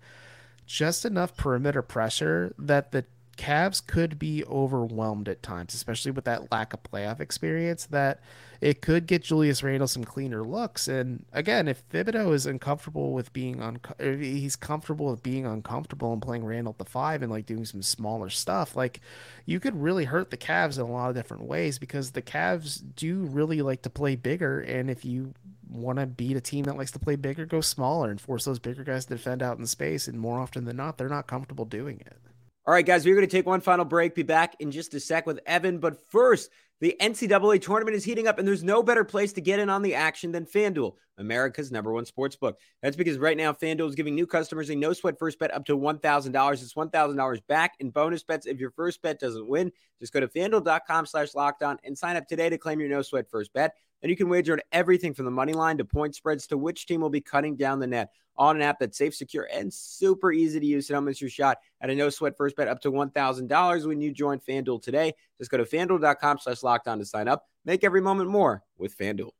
just 0.65 1.06
enough 1.06 1.36
perimeter 1.36 1.82
pressure 1.82 2.54
that 2.58 2.91
the 2.91 3.06
Cavs 3.39 3.86
could 3.86 4.19
be 4.19 4.43
overwhelmed 4.45 5.30
at 5.30 5.41
times, 5.41 5.73
especially 5.73 6.12
with 6.12 6.25
that 6.25 6.52
lack 6.52 6.73
of 6.73 6.84
playoff 6.84 7.21
experience. 7.21 7.86
That 7.86 8.19
it 8.60 8.82
could 8.82 9.08
get 9.08 9.23
Julius 9.23 9.63
Randle 9.63 9.88
some 9.88 10.04
cleaner 10.04 10.43
looks. 10.43 10.89
And 10.89 11.25
again, 11.32 11.69
if 11.69 11.88
Thibodeau 11.89 12.34
is 12.34 12.45
uncomfortable 12.45 13.13
with 13.13 13.32
being 13.32 13.62
on, 13.62 13.80
he's 13.97 14.58
comfortable 14.58 15.10
with 15.10 15.23
being 15.23 15.45
uncomfortable 15.45 16.12
and 16.12 16.21
playing 16.21 16.43
Randle 16.43 16.71
at 16.71 16.80
the 16.80 16.91
five 16.91 17.21
and 17.21 17.32
like 17.32 17.45
doing 17.45 17.63
some 17.63 17.82
smaller 17.82 18.30
stuff, 18.30 18.75
like 18.75 18.99
you 19.45 19.62
could 19.62 19.82
really 19.82 20.04
hurt 20.04 20.32
the 20.32 20.38
Cavs 20.38 20.75
in 20.75 20.82
a 20.82 20.91
lot 20.91 21.10
of 21.10 21.15
different 21.15 21.43
ways 21.43 21.80
because 21.80 22.12
the 22.12 22.21
Cavs 22.21 22.84
do 22.95 23.21
really 23.21 23.62
like 23.62 23.84
to 23.84 23.89
play 23.89 24.17
bigger. 24.17 24.60
And 24.60 24.89
if 24.89 25.06
you 25.06 25.34
want 25.70 26.00
to 26.00 26.08
beat 26.08 26.36
a 26.36 26.42
team 26.42 26.66
that 26.66 26.78
likes 26.78 26.92
to 26.92 27.00
play 27.00 27.16
bigger, 27.16 27.46
go 27.46 27.62
smaller 27.62 28.10
and 28.10 28.20
force 28.20 28.46
those 28.46 28.60
bigger 28.60 28.84
guys 28.84 29.06
to 29.06 29.16
defend 29.16 29.44
out 29.44 29.58
in 29.60 29.66
space. 29.66 30.08
And 30.08 30.20
more 30.20 30.40
often 30.40 30.66
than 30.66 30.78
not, 30.78 30.98
they're 30.98 31.10
not 31.10 31.28
comfortable 31.28 31.66
doing 31.66 32.02
it. 32.02 32.18
All 32.66 32.74
right, 32.74 32.86
guys, 32.86 33.06
we're 33.06 33.16
going 33.16 33.28
to 33.28 33.36
take 33.36 33.48
one 33.48 33.62
final 33.62 33.86
break. 33.86 34.14
Be 34.14 34.24
back 34.24 34.56
in 34.60 34.72
just 34.72 34.94
a 34.94 35.00
sec 35.00 35.26
with 35.26 35.40
Evan. 35.48 35.80
But 35.80 35.98
first, 36.12 36.52
the 36.82 36.96
NCAA 37.02 37.62
tournament 37.62 37.98
is 37.98 38.04
heating 38.04 38.28
up, 38.28 38.38
and 38.38 38.48
there's 38.48 38.64
no 38.64 38.84
better 38.84 39.04
place 39.04 39.34
to 39.34 39.42
get 39.42 39.60
in 39.60 39.70
on 39.70 39.82
the 39.82 39.96
action 39.96 40.32
than 40.32 40.46
FanDuel, 40.46 40.94
America's 41.18 41.72
number 41.72 41.92
one 41.92 42.06
sports 42.06 42.36
book. 42.36 42.60
That's 42.84 42.96
because 42.96 43.18
right 43.18 43.36
now, 43.36 43.54
FanDuel 43.54 43.90
is 43.90 43.96
giving 43.96 44.16
new 44.16 44.28
customers 44.28 44.70
a 44.70 44.76
no 44.76 44.94
sweat 44.94 45.18
first 45.18 45.40
bet 45.40 45.54
up 45.54 45.66
to 45.66 45.78
$1,000. 45.78 46.54
It's 46.54 46.74
$1,000 46.74 47.48
back 47.48 47.74
in 47.80 47.90
bonus 47.90 48.24
bets 48.24 48.46
if 48.46 48.60
your 48.60 48.72
first 48.72 49.02
bet 49.02 49.20
doesn't 49.20 49.48
win. 49.48 49.72
Just 50.00 50.14
go 50.14 50.20
to 50.20 50.28
fanduel.com 50.28 51.06
slash 51.06 51.32
lockdown 51.32 51.78
and 51.84 51.98
sign 51.98 52.16
up 52.16 52.28
today 52.28 52.50
to 52.50 52.58
claim 52.58 52.80
your 52.80 52.90
no 52.90 53.02
sweat 53.02 53.30
first 53.30 53.52
bet. 53.52 53.74
And 54.02 54.10
you 54.10 54.16
can 54.16 54.30
wager 54.30 54.54
on 54.54 54.62
everything 54.72 55.14
from 55.14 55.26
the 55.26 55.32
money 55.32 55.54
line 55.54 55.78
to 55.78 55.86
point 55.86 56.16
spreads 56.16 56.48
to 56.48 56.58
which 56.58 56.86
team 56.86 57.02
will 57.02 57.10
be 57.10 57.22
cutting 57.22 57.56
down 57.56 57.80
the 57.80 57.88
net 57.88 58.12
on 58.38 58.56
an 58.56 58.62
app 58.62 58.80
that's 58.80 58.98
safe, 58.98 59.14
secure, 59.14 59.50
and 59.54 59.74
super 59.74 60.32
easy 60.32 60.60
to 60.60 60.66
use. 60.66 60.88
So 60.88 60.94
don't 60.94 61.04
miss 61.04 61.20
your 61.20 61.30
shot 61.30 61.58
at 61.82 61.90
a 61.90 61.96
no 61.96 62.10
sweat 62.10 62.38
first 62.38 62.56
bet 62.56 62.70
up 62.70 62.80
to 62.82 62.92
$1,000 62.92 63.86
when 63.86 64.00
you 64.00 64.12
join 64.12 64.40
FanDuel 64.40 64.82
today. 64.82 65.14
Just 65.38 65.52
go 65.52 65.58
to 65.58 65.66
fanduel.com 65.66 66.40
slash 66.40 66.62
lockdown 66.62 67.00
to 67.00 67.06
sign 67.06 67.28
up. 67.28 67.46
Make 67.66 67.84
every 67.84 68.02
moment 68.02 68.30
more 68.30 68.64
with 68.78 68.98
FanDuel. 68.98 69.32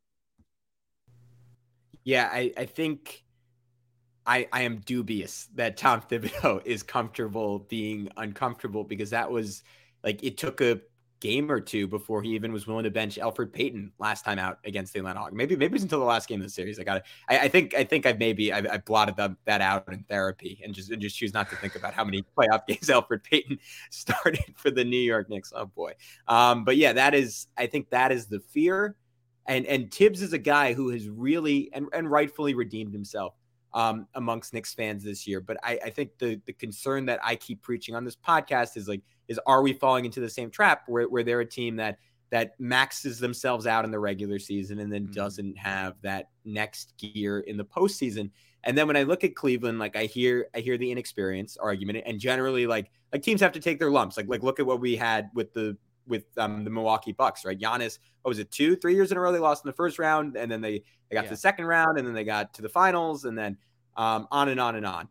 Yeah, 2.04 2.30
I, 2.32 2.52
I 2.58 2.66
think 2.66 3.24
I, 4.26 4.48
I 4.52 4.62
am 4.62 4.78
dubious 4.80 5.48
that 5.56 5.78
Tom 5.78 6.02
Thibodeau 6.02 6.62
is 6.66 6.84
comfortable 6.84 7.60
being 7.60 8.10
uncomfortable 8.18 8.84
because 8.84 9.12
that 9.12 9.32
was 9.32 9.64
like 10.04 10.24
it 10.24 10.38
took 10.38 10.62
a 10.62 10.82
game 11.20 11.52
or 11.52 11.60
two 11.60 11.88
before 11.88 12.22
he 12.22 12.30
even 12.30 12.54
was 12.54 12.66
willing 12.66 12.84
to 12.84 12.90
bench 12.90 13.18
Elfrid 13.18 13.52
Payton 13.52 13.92
last 14.00 14.24
time 14.24 14.40
out 14.40 14.60
against 14.66 14.94
the 14.94 15.00
Atlanta 15.00 15.20
Hawks. 15.20 15.34
Maybe 15.34 15.56
maybe 15.56 15.76
it's 15.76 15.84
until 15.84 16.00
the 16.00 16.06
last 16.06 16.28
game 16.28 16.40
of 16.40 16.46
the 16.46 16.52
series. 16.52 16.80
I 16.80 16.84
got 16.84 16.98
it. 16.98 17.04
I, 17.28 17.40
I, 17.40 17.48
think 17.50 17.76
I 17.76 17.84
think 17.84 18.06
I've 18.06 18.20
maybe 18.20 18.54
I've, 18.54 18.68
I've 18.70 18.86
blotted 18.86 19.16
the, 19.16 19.36
that 19.46 19.62
out 19.62 19.92
in 19.92 20.04
therapy 20.04 20.62
and 20.64 20.74
just 20.74 20.92
and 20.92 21.02
just 21.02 21.18
choose 21.18 21.34
not 21.34 21.50
to 21.50 21.56
think 21.58 21.76
about 21.76 21.94
how 21.94 22.04
many 22.04 22.24
playoff 22.38 22.66
games 22.68 22.88
Elfrid 22.88 23.24
Payton 23.24 23.60
started 23.90 24.54
for 24.56 24.72
the 24.72 24.84
New 24.84 24.98
York 24.98 25.30
Knicks. 25.30 25.52
Oh 25.56 25.66
boy. 25.66 25.94
Um, 26.28 26.64
but 26.64 26.78
yeah, 26.78 26.94
that 26.94 27.14
is 27.14 27.48
I 27.58 27.68
think 27.68 27.90
that 27.90 28.12
is 28.12 28.28
the 28.28 28.40
fear. 28.40 28.96
And 29.46 29.66
and 29.66 29.92
Thibs 29.92 30.22
is 30.22 30.34
a 30.34 30.38
guy 30.38 30.74
who 30.74 30.90
has 30.90 31.10
really 31.10 31.70
and, 31.74 31.88
and 31.94 32.10
rightfully 32.10 32.54
redeemed 32.54 32.94
himself 32.94 33.34
um, 33.74 34.08
amongst 34.16 34.54
Knicks 34.54 34.74
fans 34.74 35.04
this 35.04 35.28
year. 35.28 35.42
But 35.42 35.58
I, 35.64 35.80
I 35.86 35.90
think 35.90 36.18
the 36.18 36.42
the 36.46 36.54
concern 36.54 37.06
that 37.06 37.20
I 37.24 37.36
keep 37.36 37.62
preaching 37.62 37.96
on 37.96 38.04
this 38.04 38.16
podcast 38.16 38.78
is 38.78 38.88
like 38.88 39.02
is 39.28 39.40
are 39.46 39.62
we 39.62 39.74
falling 39.74 40.06
into 40.06 40.20
the 40.20 40.30
same 40.30 40.50
trap 40.50 40.84
where, 40.88 41.08
where 41.08 41.24
they're 41.24 41.42
a 41.42 41.46
team 41.46 41.76
that 41.78 41.98
that 42.32 42.60
maxes 42.60 43.20
themselves 43.20 43.66
out 43.66 43.86
in 43.86 43.92
the 43.92 44.00
regular 44.00 44.38
season 44.40 44.80
and 44.80 44.92
then 44.92 45.04
mm-hmm. 45.04 45.14
doesn't 45.14 45.58
have 45.58 45.96
that 46.02 46.30
next 46.46 46.94
gear 46.98 47.40
in 47.42 47.58
the 47.58 47.66
postseason. 47.66 48.30
And 48.64 48.78
then 48.78 48.88
when 48.88 48.98
I 48.98 49.04
look 49.04 49.24
at 49.24 49.36
Cleveland, 49.36 49.80
like 49.80 49.96
I 49.96 50.06
hear 50.06 50.48
I 50.54 50.60
hear 50.60 50.78
the 50.78 50.92
inexperience 50.92 51.58
argument, 51.58 52.04
and 52.06 52.20
generally 52.20 52.68
like 52.68 52.92
like 53.14 53.22
teams 53.22 53.42
have 53.42 53.54
to 53.54 53.60
take 53.60 53.80
their 53.80 53.92
lumps. 53.92 54.18
Like 54.18 54.28
like 54.28 54.44
look 54.44 54.60
at 54.60 54.66
what 54.66 54.80
we 54.82 54.96
had 54.96 55.30
with 55.34 55.54
the 55.54 55.78
with 56.10 56.26
um, 56.38 56.64
the 56.64 56.70
Milwaukee 56.70 57.14
Bucks, 57.14 57.46
right? 57.46 57.58
Giannis, 57.58 58.00
what 58.24 58.30
was 58.30 58.40
it, 58.40 58.52
two, 58.52 58.76
three 58.76 58.96
years 58.96 59.12
in 59.12 59.18
a 59.18 59.22
row 59.22 59.32
they 59.32 59.40
lost 59.40 59.64
in 59.64 59.70
the 59.70 59.76
first 59.76 60.00
round, 60.00 60.36
and 60.36 60.52
then 60.52 60.60
they 60.60 60.84
they 61.10 61.16
got 61.16 61.24
yeah. 61.24 61.30
to 61.30 61.30
the 61.30 61.38
second 61.38 61.66
round, 61.66 61.98
and 61.98 62.06
then 62.06 62.14
they 62.14 62.26
got 62.26 62.54
to 62.56 62.62
the 62.62 62.70
finals, 62.70 63.26
and 63.26 63.38
then 63.38 63.58
um, 63.96 64.28
on 64.32 64.50
and 64.50 64.60
on 64.60 64.76
and 64.76 64.86
on. 64.86 65.08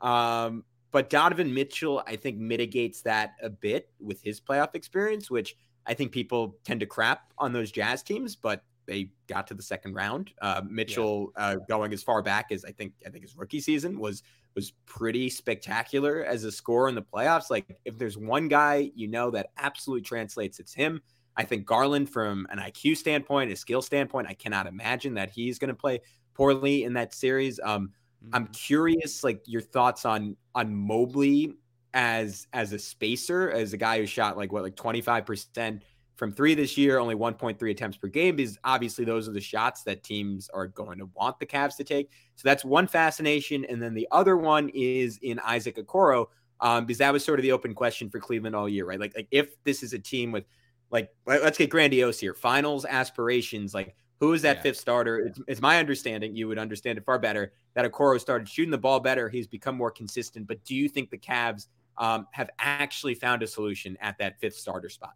Um, 0.00 0.64
but 0.92 1.08
Donovan 1.08 1.54
Mitchell, 1.54 2.02
I 2.06 2.16
think, 2.16 2.36
mitigates 2.36 3.02
that 3.02 3.34
a 3.42 3.48
bit 3.48 3.88
with 4.00 4.20
his 4.22 4.40
playoff 4.40 4.74
experience, 4.74 5.30
which 5.30 5.56
I 5.86 5.94
think 5.94 6.12
people 6.12 6.58
tend 6.64 6.80
to 6.80 6.86
crap 6.86 7.32
on 7.38 7.52
those 7.52 7.70
Jazz 7.70 8.02
teams, 8.02 8.36
but 8.36 8.62
they 8.86 9.10
got 9.26 9.46
to 9.48 9.54
the 9.54 9.62
second 9.62 9.94
round. 9.94 10.32
Uh, 10.40 10.62
Mitchell 10.68 11.32
yeah. 11.36 11.44
uh, 11.44 11.56
going 11.68 11.92
as 11.92 12.02
far 12.02 12.22
back 12.22 12.52
as 12.52 12.64
I 12.64 12.72
think 12.72 12.94
I 13.06 13.10
think 13.10 13.24
his 13.24 13.36
rookie 13.36 13.60
season 13.60 13.98
was 13.98 14.22
was 14.54 14.72
pretty 14.86 15.30
spectacular 15.30 16.24
as 16.24 16.44
a 16.44 16.52
scorer 16.52 16.88
in 16.88 16.94
the 16.94 17.02
playoffs. 17.02 17.50
Like 17.50 17.66
if 17.84 17.98
there's 17.98 18.18
one 18.18 18.48
guy 18.48 18.90
you 18.94 19.08
know 19.08 19.30
that 19.30 19.50
absolutely 19.58 20.02
translates, 20.02 20.58
it's 20.58 20.74
him. 20.74 21.00
I 21.36 21.44
think 21.44 21.64
Garland, 21.64 22.10
from 22.10 22.46
an 22.50 22.58
IQ 22.58 22.96
standpoint, 22.96 23.52
a 23.52 23.56
skill 23.56 23.82
standpoint, 23.82 24.26
I 24.28 24.34
cannot 24.34 24.66
imagine 24.66 25.14
that 25.14 25.30
he's 25.30 25.58
going 25.58 25.68
to 25.68 25.74
play 25.74 26.00
poorly 26.34 26.84
in 26.84 26.94
that 26.94 27.14
series. 27.14 27.60
Um, 27.62 27.92
Mm-hmm. 28.22 28.34
I'm 28.34 28.46
curious, 28.48 29.24
like 29.24 29.42
your 29.46 29.62
thoughts 29.62 30.04
on 30.04 30.36
on 30.54 30.74
Mobley 30.74 31.54
as 31.94 32.46
as 32.52 32.72
a 32.72 32.78
spacer, 32.78 33.50
as 33.50 33.72
a 33.72 33.76
guy 33.76 33.98
who 33.98 34.06
shot 34.06 34.36
like 34.36 34.52
what 34.52 34.62
like 34.62 34.76
25 34.76 35.26
percent 35.26 35.82
from 36.20 36.30
three 36.30 36.54
this 36.54 36.76
year, 36.76 36.98
only 36.98 37.14
1.3 37.14 37.70
attempts 37.70 37.96
per 37.96 38.06
game. 38.06 38.36
Because 38.36 38.58
obviously 38.62 39.06
those 39.06 39.26
are 39.26 39.32
the 39.32 39.40
shots 39.40 39.84
that 39.84 40.02
teams 40.02 40.50
are 40.52 40.66
going 40.66 40.98
to 40.98 41.08
want 41.14 41.40
the 41.40 41.46
Cavs 41.46 41.78
to 41.78 41.84
take. 41.84 42.10
So 42.36 42.42
that's 42.44 42.62
one 42.62 42.86
fascination, 42.86 43.64
and 43.64 43.82
then 43.82 43.94
the 43.94 44.06
other 44.12 44.36
one 44.36 44.68
is 44.74 45.18
in 45.22 45.38
Isaac 45.38 45.76
Okoro, 45.76 46.26
um, 46.60 46.84
because 46.84 46.98
that 46.98 47.10
was 47.10 47.24
sort 47.24 47.38
of 47.38 47.42
the 47.42 47.52
open 47.52 47.74
question 47.74 48.10
for 48.10 48.20
Cleveland 48.20 48.54
all 48.54 48.68
year, 48.68 48.84
right? 48.84 49.00
Like 49.00 49.14
like 49.16 49.28
if 49.30 49.62
this 49.64 49.82
is 49.82 49.94
a 49.94 49.98
team 49.98 50.30
with 50.30 50.44
like 50.90 51.08
let's 51.26 51.56
get 51.56 51.70
grandiose 51.70 52.20
here, 52.20 52.34
finals 52.34 52.84
aspirations, 52.84 53.72
like 53.72 53.96
who 54.18 54.34
is 54.34 54.42
that 54.42 54.56
yeah. 54.56 54.62
fifth 54.62 54.76
starter? 54.76 55.20
It's, 55.20 55.40
it's, 55.48 55.60
my 55.62 55.78
understanding, 55.78 56.36
you 56.36 56.48
would 56.48 56.58
understand 56.58 56.98
it 56.98 57.06
far 57.06 57.18
better, 57.18 57.54
that 57.74 57.90
Okoro 57.90 58.20
started 58.20 58.46
shooting 58.46 58.70
the 58.70 58.76
ball 58.76 59.00
better. 59.00 59.30
He's 59.30 59.46
become 59.46 59.74
more 59.74 59.90
consistent. 59.90 60.46
But 60.46 60.62
do 60.66 60.74
you 60.74 60.86
think 60.86 61.08
the 61.08 61.16
Cavs 61.16 61.68
um, 61.96 62.26
have 62.32 62.50
actually 62.58 63.14
found 63.14 63.42
a 63.42 63.46
solution 63.46 63.96
at 64.02 64.18
that 64.18 64.38
fifth 64.38 64.56
starter 64.56 64.90
spot? 64.90 65.14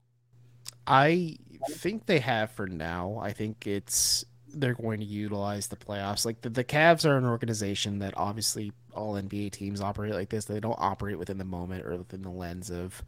I 0.86 1.36
think 1.70 2.06
they 2.06 2.18
have 2.18 2.50
for 2.50 2.66
now. 2.66 3.18
I 3.22 3.32
think 3.32 3.66
it's 3.66 4.24
they're 4.56 4.74
going 4.74 5.00
to 5.00 5.06
utilize 5.06 5.66
the 5.66 5.76
playoffs. 5.76 6.24
Like 6.24 6.40
the, 6.42 6.50
the 6.50 6.64
Cavs 6.64 7.04
are 7.04 7.16
an 7.16 7.24
organization 7.24 7.98
that 8.00 8.14
obviously 8.16 8.72
all 8.94 9.14
NBA 9.14 9.52
teams 9.52 9.80
operate 9.80 10.14
like 10.14 10.28
this. 10.28 10.44
They 10.44 10.60
don't 10.60 10.78
operate 10.78 11.18
within 11.18 11.38
the 11.38 11.44
moment 11.44 11.84
or 11.84 11.96
within 11.96 12.22
the 12.22 12.30
lens 12.30 12.70
of 12.70 13.02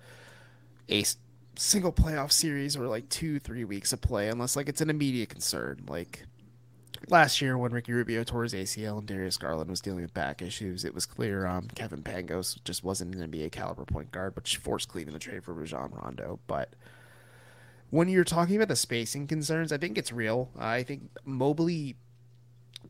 a 0.89 1.05
single 1.57 1.93
playoff 1.93 2.33
series 2.33 2.77
or 2.77 2.87
like 2.87 3.09
two, 3.09 3.39
three 3.39 3.65
weeks 3.65 3.93
of 3.93 4.01
play 4.01 4.29
unless 4.29 4.57
like 4.57 4.69
it's 4.69 4.81
an 4.81 4.91
immediate 4.91 5.29
concern. 5.29 5.85
Like 5.89 6.25
last 7.09 7.41
year 7.41 7.57
when 7.57 7.73
Ricky 7.73 7.93
Rubio 7.93 8.25
tore 8.25 8.43
his 8.43 8.55
ACL 8.55 8.99
and 8.99 9.07
Darius 9.07 9.37
Garland 9.37 9.71
was 9.71 9.81
dealing 9.81 10.03
with 10.03 10.15
back 10.15 10.43
issues, 10.43 10.85
it 10.85 10.95
was 10.95 11.07
clear 11.07 11.47
um, 11.47 11.69
Kevin 11.75 12.03
Pangos 12.03 12.62
just 12.65 12.85
wasn't 12.85 13.15
an 13.15 13.31
NBA 13.31 13.53
caliber 13.53 13.85
point 13.85 14.11
guard, 14.12 14.35
which 14.35 14.57
forced 14.57 14.89
Cleveland 14.89 15.21
to 15.21 15.29
trade 15.29 15.45
for 15.45 15.55
Rajon 15.55 15.91
Rondo. 15.93 16.41
But 16.47 16.75
when 17.90 18.09
you're 18.09 18.25
talking 18.25 18.57
about 18.57 18.68
the 18.68 18.77
spacing 18.77 19.27
concerns, 19.27 19.72
I 19.72 19.79
think 19.79 19.96
it's 19.99 20.12
real. 20.12 20.51
I 20.59 20.83
think 20.83 21.11
Mobley 21.25 21.96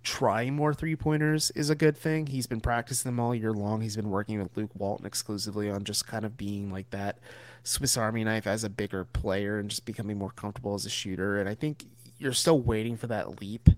trying 0.03 0.55
more 0.55 0.73
three 0.73 0.97
pointers 0.97 1.51
is 1.53 1.69
a 1.69 1.75
good 1.75 1.97
thing. 1.97 2.27
He's 2.27 2.47
been 2.47 2.61
practicing 2.61 3.11
them 3.11 3.21
all 3.21 3.35
year 3.35 3.53
long. 3.53 3.81
He's 3.81 3.97
been 3.97 4.11
working 4.11 4.41
with 4.41 4.57
Luke 4.57 4.71
Walton 4.75 5.07
exclusively 5.07 5.71
on 5.71 5.85
just 5.85 6.07
kind 6.07 6.25
of 6.25 6.37
being 6.37 6.71
like 6.71 6.91
that 6.91 7.19
Swiss 7.65 7.97
Army 7.97 8.23
knife 8.25 8.47
as 8.47 8.63
a 8.63 8.71
bigger 8.71 9.05
player 9.05 9.59
and 9.59 9.69
just 9.69 9.85
becoming 9.85 10.17
more 10.17 10.31
comfortable 10.31 10.75
as 10.75 10.87
a 10.87 10.91
shooter. 10.91 11.41
And 11.41 11.49
I 11.49 11.55
think 11.55 11.85
you're 12.19 12.33
still 12.33 12.61
waiting 12.61 12.97
for 12.97 13.09
that 13.09 13.41
leap. 13.41 13.69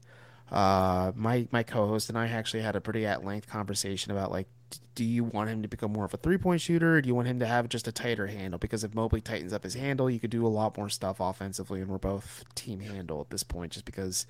Uh, 0.50 1.12
my 1.14 1.46
my 1.50 1.62
co-host 1.62 2.08
and 2.08 2.18
I 2.18 2.28
actually 2.28 2.62
had 2.62 2.76
a 2.76 2.80
pretty 2.80 3.04
at 3.06 3.24
length 3.24 3.48
conversation 3.48 4.12
about 4.12 4.30
like, 4.30 4.48
do 4.94 5.04
you 5.04 5.24
want 5.24 5.50
him 5.50 5.62
to 5.62 5.68
become 5.68 5.92
more 5.92 6.04
of 6.04 6.14
a 6.14 6.16
three 6.16 6.38
point 6.38 6.60
shooter, 6.60 7.00
do 7.00 7.08
you 7.08 7.14
want 7.14 7.28
him 7.28 7.38
to 7.40 7.46
have 7.46 7.68
just 7.68 7.86
a 7.86 7.92
tighter 7.92 8.26
handle? 8.26 8.58
Because 8.58 8.84
if 8.84 8.94
Mobley 8.94 9.20
tightens 9.20 9.52
up 9.52 9.64
his 9.64 9.74
handle, 9.74 10.10
you 10.10 10.18
could 10.18 10.30
do 10.30 10.46
a 10.46 10.48
lot 10.48 10.76
more 10.76 10.88
stuff 10.88 11.20
offensively, 11.20 11.80
and 11.80 11.90
we're 11.90 11.98
both 11.98 12.44
team 12.54 12.80
handle 12.80 13.20
at 13.20 13.30
this 13.30 13.42
point, 13.42 13.72
just 13.72 13.84
because 13.84 14.26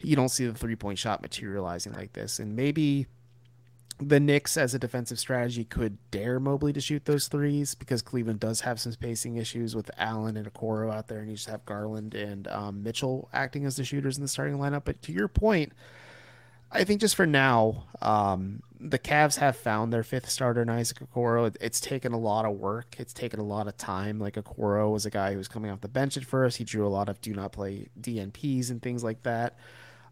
you 0.00 0.16
don't 0.16 0.28
see 0.28 0.46
the 0.46 0.54
three 0.54 0.76
point 0.76 0.98
shot 0.98 1.22
materializing 1.22 1.92
like 1.92 2.12
this. 2.12 2.38
And 2.38 2.54
maybe 2.54 3.06
the 3.98 4.18
Knicks, 4.18 4.56
as 4.56 4.74
a 4.74 4.78
defensive 4.78 5.18
strategy, 5.18 5.64
could 5.64 5.98
dare 6.10 6.40
Mobley 6.40 6.72
to 6.72 6.80
shoot 6.80 7.04
those 7.04 7.28
threes 7.28 7.74
because 7.74 8.02
Cleveland 8.02 8.40
does 8.40 8.62
have 8.62 8.80
some 8.80 8.92
spacing 8.92 9.36
issues 9.36 9.76
with 9.76 9.90
Allen 9.96 10.36
and 10.36 10.52
Okoro 10.52 10.92
out 10.92 11.06
there, 11.08 11.20
and 11.20 11.28
you 11.28 11.36
just 11.36 11.48
have 11.48 11.64
Garland 11.64 12.14
and 12.14 12.48
um, 12.48 12.82
Mitchell 12.82 13.28
acting 13.32 13.64
as 13.64 13.76
the 13.76 13.84
shooters 13.84 14.16
in 14.16 14.22
the 14.22 14.28
starting 14.28 14.56
lineup. 14.56 14.82
But 14.84 15.00
to 15.02 15.12
your 15.12 15.28
point, 15.28 15.72
I 16.72 16.82
think 16.82 17.00
just 17.00 17.14
for 17.14 17.26
now, 17.26 17.84
um, 18.02 18.62
the 18.80 18.98
Cavs 18.98 19.36
have 19.36 19.56
found 19.56 19.92
their 19.92 20.02
fifth 20.02 20.28
starter 20.28 20.62
in 20.62 20.68
Isaac 20.68 20.98
Okoro. 20.98 21.54
It's 21.60 21.80
taken 21.80 22.12
a 22.12 22.18
lot 22.18 22.44
of 22.44 22.56
work. 22.56 22.96
It's 22.98 23.12
taken 23.12 23.38
a 23.38 23.44
lot 23.44 23.68
of 23.68 23.76
time. 23.76 24.18
Like 24.18 24.34
Okoro 24.34 24.90
was 24.90 25.06
a 25.06 25.10
guy 25.10 25.32
who 25.32 25.38
was 25.38 25.46
coming 25.48 25.70
off 25.70 25.80
the 25.80 25.88
bench 25.88 26.16
at 26.16 26.24
first. 26.24 26.56
He 26.56 26.64
drew 26.64 26.84
a 26.84 26.88
lot 26.88 27.08
of 27.08 27.20
do 27.20 27.32
not 27.32 27.52
play 27.52 27.86
DNPs 28.00 28.70
and 28.70 28.82
things 28.82 29.04
like 29.04 29.22
that. 29.22 29.56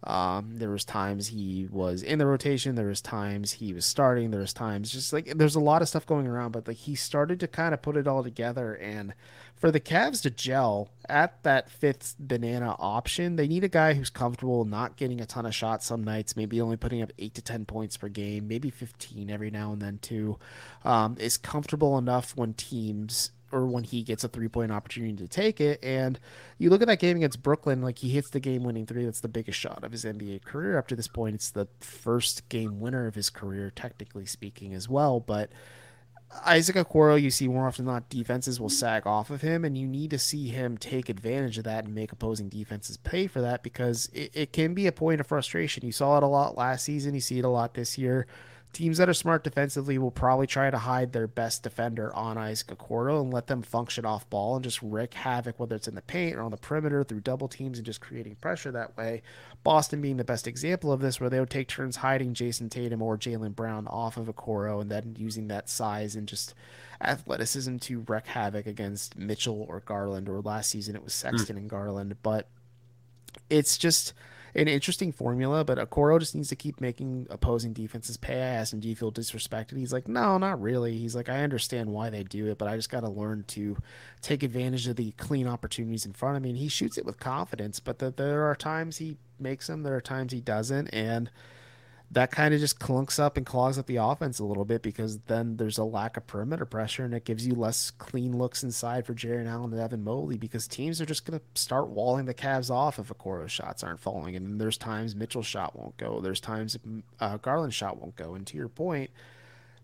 Um, 0.04 0.58
there 0.58 0.70
was 0.70 0.84
times 0.84 1.28
he 1.28 1.68
was 1.70 2.02
in 2.02 2.18
the 2.18 2.26
rotation. 2.26 2.74
There 2.74 2.86
was 2.86 3.00
times 3.00 3.52
he 3.52 3.72
was 3.72 3.86
starting. 3.86 4.30
There 4.30 4.40
was 4.40 4.52
times 4.52 4.90
just 4.90 5.12
like 5.12 5.26
there's 5.36 5.54
a 5.54 5.60
lot 5.60 5.82
of 5.82 5.88
stuff 5.88 6.06
going 6.06 6.26
around, 6.26 6.52
but 6.52 6.66
like 6.66 6.76
he 6.76 6.94
started 6.94 7.38
to 7.40 7.48
kind 7.48 7.72
of 7.72 7.82
put 7.82 7.96
it 7.96 8.08
all 8.08 8.22
together. 8.22 8.74
And 8.74 9.14
for 9.54 9.70
the 9.70 9.78
Cavs 9.78 10.22
to 10.22 10.30
gel 10.30 10.90
at 11.08 11.40
that 11.44 11.70
fifth 11.70 12.16
banana 12.18 12.74
option, 12.80 13.36
they 13.36 13.46
need 13.46 13.62
a 13.62 13.68
guy 13.68 13.94
who's 13.94 14.10
comfortable 14.10 14.64
not 14.64 14.96
getting 14.96 15.20
a 15.20 15.26
ton 15.26 15.46
of 15.46 15.54
shots 15.54 15.86
some 15.86 16.02
nights, 16.02 16.36
maybe 16.36 16.60
only 16.60 16.76
putting 16.76 17.00
up 17.00 17.12
eight 17.18 17.34
to 17.34 17.42
ten 17.42 17.64
points 17.64 17.96
per 17.96 18.08
game, 18.08 18.48
maybe 18.48 18.70
fifteen 18.70 19.30
every 19.30 19.50
now 19.50 19.72
and 19.72 19.80
then 19.80 19.98
too. 20.02 20.36
Um, 20.84 21.16
is 21.20 21.36
comfortable 21.36 21.96
enough 21.96 22.36
when 22.36 22.54
teams 22.54 23.30
or 23.52 23.66
when 23.66 23.84
he 23.84 24.02
gets 24.02 24.24
a 24.24 24.28
three 24.28 24.48
point 24.48 24.72
opportunity 24.72 25.14
to 25.16 25.28
take 25.28 25.60
it. 25.60 25.78
And 25.82 26.18
you 26.58 26.70
look 26.70 26.82
at 26.82 26.88
that 26.88 26.98
game 26.98 27.16
against 27.16 27.42
Brooklyn, 27.42 27.82
like 27.82 27.98
he 27.98 28.08
hits 28.08 28.30
the 28.30 28.40
game 28.40 28.64
winning 28.64 28.86
three. 28.86 29.04
That's 29.04 29.20
the 29.20 29.28
biggest 29.28 29.58
shot 29.58 29.84
of 29.84 29.92
his 29.92 30.04
NBA 30.04 30.44
career 30.44 30.78
up 30.78 30.88
to 30.88 30.96
this 30.96 31.08
point. 31.08 31.34
It's 31.34 31.50
the 31.50 31.68
first 31.80 32.48
game 32.48 32.80
winner 32.80 33.06
of 33.06 33.14
his 33.14 33.30
career, 33.30 33.70
technically 33.70 34.26
speaking, 34.26 34.74
as 34.74 34.88
well. 34.88 35.20
But 35.20 35.50
Isaac 36.46 36.76
Okoro, 36.76 37.20
you 37.20 37.30
see 37.30 37.46
more 37.46 37.66
often 37.66 37.84
than 37.84 37.94
not, 37.94 38.08
defenses 38.08 38.58
will 38.58 38.70
sag 38.70 39.06
off 39.06 39.30
of 39.30 39.42
him, 39.42 39.64
and 39.64 39.76
you 39.76 39.86
need 39.86 40.10
to 40.10 40.18
see 40.18 40.48
him 40.48 40.78
take 40.78 41.08
advantage 41.08 41.58
of 41.58 41.64
that 41.64 41.84
and 41.84 41.94
make 41.94 42.10
opposing 42.10 42.48
defenses 42.48 42.96
pay 42.96 43.26
for 43.26 43.42
that 43.42 43.62
because 43.62 44.08
it, 44.14 44.30
it 44.32 44.52
can 44.52 44.72
be 44.72 44.86
a 44.86 44.92
point 44.92 45.20
of 45.20 45.26
frustration. 45.26 45.84
You 45.84 45.92
saw 45.92 46.16
it 46.16 46.22
a 46.22 46.26
lot 46.26 46.56
last 46.56 46.84
season, 46.84 47.14
you 47.14 47.20
see 47.20 47.38
it 47.38 47.44
a 47.44 47.48
lot 47.48 47.74
this 47.74 47.98
year 47.98 48.26
teams 48.72 48.98
that 48.98 49.08
are 49.08 49.14
smart 49.14 49.44
defensively 49.44 49.98
will 49.98 50.11
probably 50.11 50.46
try 50.46 50.70
to 50.70 50.78
hide 50.78 51.12
their 51.12 51.26
best 51.26 51.62
defender 51.62 52.14
on 52.14 52.38
Isaac 52.38 52.68
Okoro 52.68 53.20
and 53.20 53.32
let 53.32 53.46
them 53.46 53.61
function 53.61 54.06
off 54.06 54.28
ball 54.30 54.56
and 54.56 54.64
just 54.64 54.80
wreak 54.82 55.12
havoc, 55.14 55.61
whether 55.61 55.76
it's 55.76 55.88
in 55.88 55.94
the 55.94 56.02
paint 56.02 56.37
or 56.37 56.42
on 56.42 56.50
the 56.50 56.56
perimeter 56.56 57.04
through 57.04 57.20
double 57.20 57.48
teams 57.48 57.78
and 57.78 57.85
just 57.85 58.00
creating 58.00 58.37
pressure 58.37 58.72
that 58.72 58.96
way. 58.96 59.22
Boston 59.62 60.00
being 60.00 60.16
the 60.16 60.24
best 60.24 60.46
example 60.46 60.90
of 60.90 61.00
this, 61.00 61.20
where 61.20 61.28
they 61.28 61.38
would 61.38 61.50
take 61.50 61.68
turns 61.68 61.96
hiding 61.96 62.32
Jayson 62.32 62.70
Tatum 62.70 63.02
or 63.02 63.18
Jaylen 63.18 63.54
Brown 63.54 63.87
off 63.87 64.16
of 64.16 64.26
Okoro 64.26 64.80
and 64.80 64.90
then 64.90 65.16
using 65.18 65.48
that 65.48 65.68
size 65.68 66.16
and 66.16 66.26
just 66.26 66.54
athleticism 67.00 67.76
to 67.76 68.04
wreak 68.08 68.26
havoc 68.26 68.66
against 68.66 69.18
Mitchell 69.18 69.66
or 69.68 69.80
Garland, 69.80 70.28
or 70.28 70.40
last 70.40 70.70
season 70.70 70.96
it 70.96 71.04
was 71.04 71.12
Sexton 71.12 71.56
mm. 71.56 71.61
and 71.61 71.70
Garland. 71.70 72.16
But 72.22 72.48
it's 73.50 73.76
just 73.76 74.14
an 74.54 74.68
interesting 74.68 75.12
formula, 75.12 75.64
but 75.64 75.78
Okoro 75.78 76.18
just 76.18 76.34
needs 76.34 76.48
to 76.48 76.56
keep 76.56 76.80
making 76.80 77.26
opposing 77.30 77.72
defenses 77.72 78.16
pay. 78.16 78.42
I 78.42 78.46
asked 78.46 78.72
him, 78.72 78.80
Do 78.80 78.88
you 78.88 78.96
feel 78.96 79.12
disrespected? 79.12 79.78
He's 79.78 79.92
like, 79.92 80.08
No, 80.08 80.36
not 80.38 80.60
really. 80.60 80.98
He's 80.98 81.14
like, 81.14 81.28
I 81.28 81.42
understand 81.42 81.90
why 81.90 82.10
they 82.10 82.22
do 82.22 82.48
it, 82.48 82.58
but 82.58 82.68
I 82.68 82.76
just 82.76 82.90
got 82.90 83.00
to 83.00 83.08
learn 83.08 83.44
to 83.48 83.76
take 84.20 84.42
advantage 84.42 84.86
of 84.88 84.96
the 84.96 85.12
clean 85.12 85.46
opportunities 85.46 86.04
in 86.04 86.12
front 86.12 86.36
of 86.36 86.42
me. 86.42 86.50
And 86.50 86.58
he 86.58 86.68
shoots 86.68 86.98
it 86.98 87.06
with 87.06 87.18
confidence, 87.18 87.80
but 87.80 87.98
the, 87.98 88.10
there 88.10 88.44
are 88.44 88.54
times 88.54 88.98
he 88.98 89.16
makes 89.38 89.66
them, 89.68 89.82
there 89.82 89.96
are 89.96 90.02
times 90.02 90.32
he 90.32 90.40
doesn't. 90.40 90.88
And 90.88 91.30
that 92.12 92.31
kind 92.31 92.53
of 92.53 92.61
just 92.61 92.79
clunks 92.79 93.18
up 93.18 93.38
and 93.38 93.46
clogs 93.46 93.79
up 93.79 93.87
the 93.87 93.96
offense 93.96 94.38
a 94.38 94.44
little 94.44 94.66
bit 94.66 94.83
because 94.83 95.18
then 95.20 95.57
there's 95.57 95.79
a 95.79 95.85
lack 95.85 96.18
of 96.18 96.27
perimeter 96.27 96.66
pressure 96.66 97.05
and 97.05 97.14
it 97.14 97.25
gives 97.25 97.46
you 97.46 97.55
less 97.55 97.90
clean 97.90 98.37
looks 98.37 98.62
inside 98.62 99.07
for 99.07 99.14
Jarrett 99.14 99.46
Allen 99.46 99.72
and 99.72 99.81
Evan 99.81 100.05
Mobley 100.05 100.37
because 100.37 100.68
teams 100.68 101.01
are 101.01 101.07
just 101.07 101.25
going 101.25 101.40
to 101.40 101.61
start 101.61 101.88
walling 101.88 102.27
the 102.27 102.35
Cavs 102.35 102.70
off 102.70 102.98
if 102.98 103.09
Okoro's 103.09 103.51
shots 103.51 103.83
aren't 103.83 104.01
falling. 104.01 104.37
And 104.37 104.61
there's 104.61 104.77
times 104.77 105.16
Mitchell's 105.16 105.46
shot 105.46 105.75
won't 105.75 105.96
go. 105.96 106.20
There's 106.20 106.40
times 106.40 106.77
uh, 107.18 107.38
Garland's 107.38 107.75
shot 107.75 107.98
won't 107.98 108.16
go. 108.16 108.35
And 108.35 108.46
to 108.46 108.59
your 108.59 108.68
point, 108.68 109.09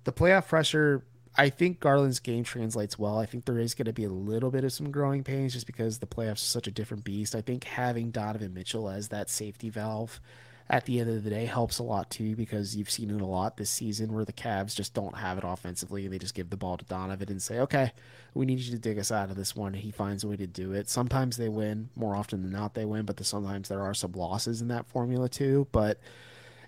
the 0.05 0.13
playoff 0.13 0.49
pressure, 0.49 1.05
I 1.35 1.49
think 1.49 1.81
Garland's 1.81 2.21
game 2.21 2.45
translates 2.45 2.99
well. 2.99 3.19
I 3.19 3.25
think 3.25 3.47
there 3.47 3.59
is 3.59 3.75
going 3.75 3.87
to 3.87 3.95
be 3.95 4.05
a 4.05 4.11
little 4.11 4.51
bit 4.51 4.65
of 4.65 4.73
some 4.75 4.91
growing 4.91 5.25
pains 5.25 5.55
just 5.55 5.67
because 5.67 5.99
the 5.99 6.07
playoffs 6.07 6.33
are 6.33 6.37
such 6.37 6.67
a 6.67 6.73
different 6.73 7.05
beast. 7.05 7.35
I 7.35 7.41
think 7.41 7.65
having 7.65 8.11
Donovan 8.11 8.53
Mitchell 8.53 8.91
as 8.91 9.09
that 9.09 9.31
safety 9.31 9.71
valve– 9.71 10.21
at 10.71 10.85
the 10.85 11.01
end 11.01 11.09
of 11.09 11.25
the 11.25 11.31
day 11.31 11.47
helps 11.47 11.79
a 11.79 11.83
lot 11.83 12.11
too 12.11 12.37
because 12.37 12.77
you've 12.77 12.91
seen 12.91 13.11
it 13.11 13.21
a 13.21 13.27
lot 13.27 13.57
this 13.57 13.71
season 13.71 14.13
where 14.13 14.25
the 14.25 14.33
Cavs 14.33 14.75
just 14.75 14.93
don't 14.93 15.17
have 15.17 15.39
it 15.39 15.45
offensively. 15.47 16.05
and 16.05 16.13
They 16.13 16.19
just 16.19 16.35
give 16.35 16.51
the 16.51 16.59
ball 16.59 16.77
to 16.77 16.85
Donovan 16.85 17.31
and 17.31 17.41
say, 17.41 17.61
okay, 17.61 17.93
we 18.35 18.45
need 18.45 18.59
you 18.59 18.73
to 18.73 18.79
dig 18.79 18.99
us 18.99 19.11
out 19.11 19.31
of 19.31 19.37
this 19.37 19.57
one. 19.57 19.73
He 19.73 19.91
finds 19.91 20.25
a 20.25 20.29
way 20.29 20.37
to 20.37 20.47
do 20.47 20.73
it. 20.73 20.91
Sometimes 20.91 21.39
they 21.39 21.49
win, 21.49 21.89
more 21.97 22.15
often 22.15 22.43
than 22.43 22.53
not, 22.53 22.75
they 22.75 22.85
win, 22.85 23.07
but 23.07 23.17
the, 23.17 23.25
sometimes 23.25 23.69
there 23.69 23.83
are 23.83 23.95
some 23.95 24.13
losses 24.13 24.61
in 24.61 24.69
that 24.69 24.87
formula 24.87 25.29
too. 25.29 25.67
But 25.73 25.99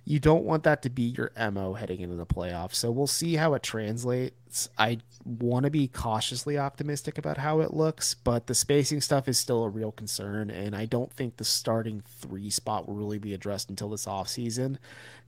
you 0.04 0.18
don't 0.18 0.44
want 0.44 0.64
that 0.64 0.82
to 0.82 0.90
be 0.90 1.02
your 1.02 1.30
MO 1.52 1.74
heading 1.74 2.00
into 2.00 2.16
the 2.16 2.26
playoffs. 2.26 2.74
So 2.74 2.90
we'll 2.90 3.06
see 3.06 3.34
how 3.36 3.54
it 3.54 3.62
translates. 3.62 4.68
I 4.76 4.98
want 5.24 5.64
to 5.64 5.70
be 5.70 5.86
cautiously 5.86 6.58
optimistic 6.58 7.18
about 7.18 7.38
how 7.38 7.60
it 7.60 7.74
looks, 7.74 8.14
but 8.14 8.46
the 8.46 8.54
spacing 8.54 9.00
stuff 9.00 9.28
is 9.28 9.38
still 9.38 9.62
a 9.62 9.68
real 9.68 9.92
concern. 9.92 10.50
And 10.50 10.74
I 10.74 10.86
don't 10.86 11.12
think 11.12 11.36
the 11.36 11.44
starting 11.44 12.02
three 12.20 12.50
spot 12.50 12.88
will 12.88 12.94
really 12.94 13.18
be 13.18 13.34
addressed 13.34 13.70
until 13.70 13.90
this 13.90 14.06
offseason. 14.06 14.78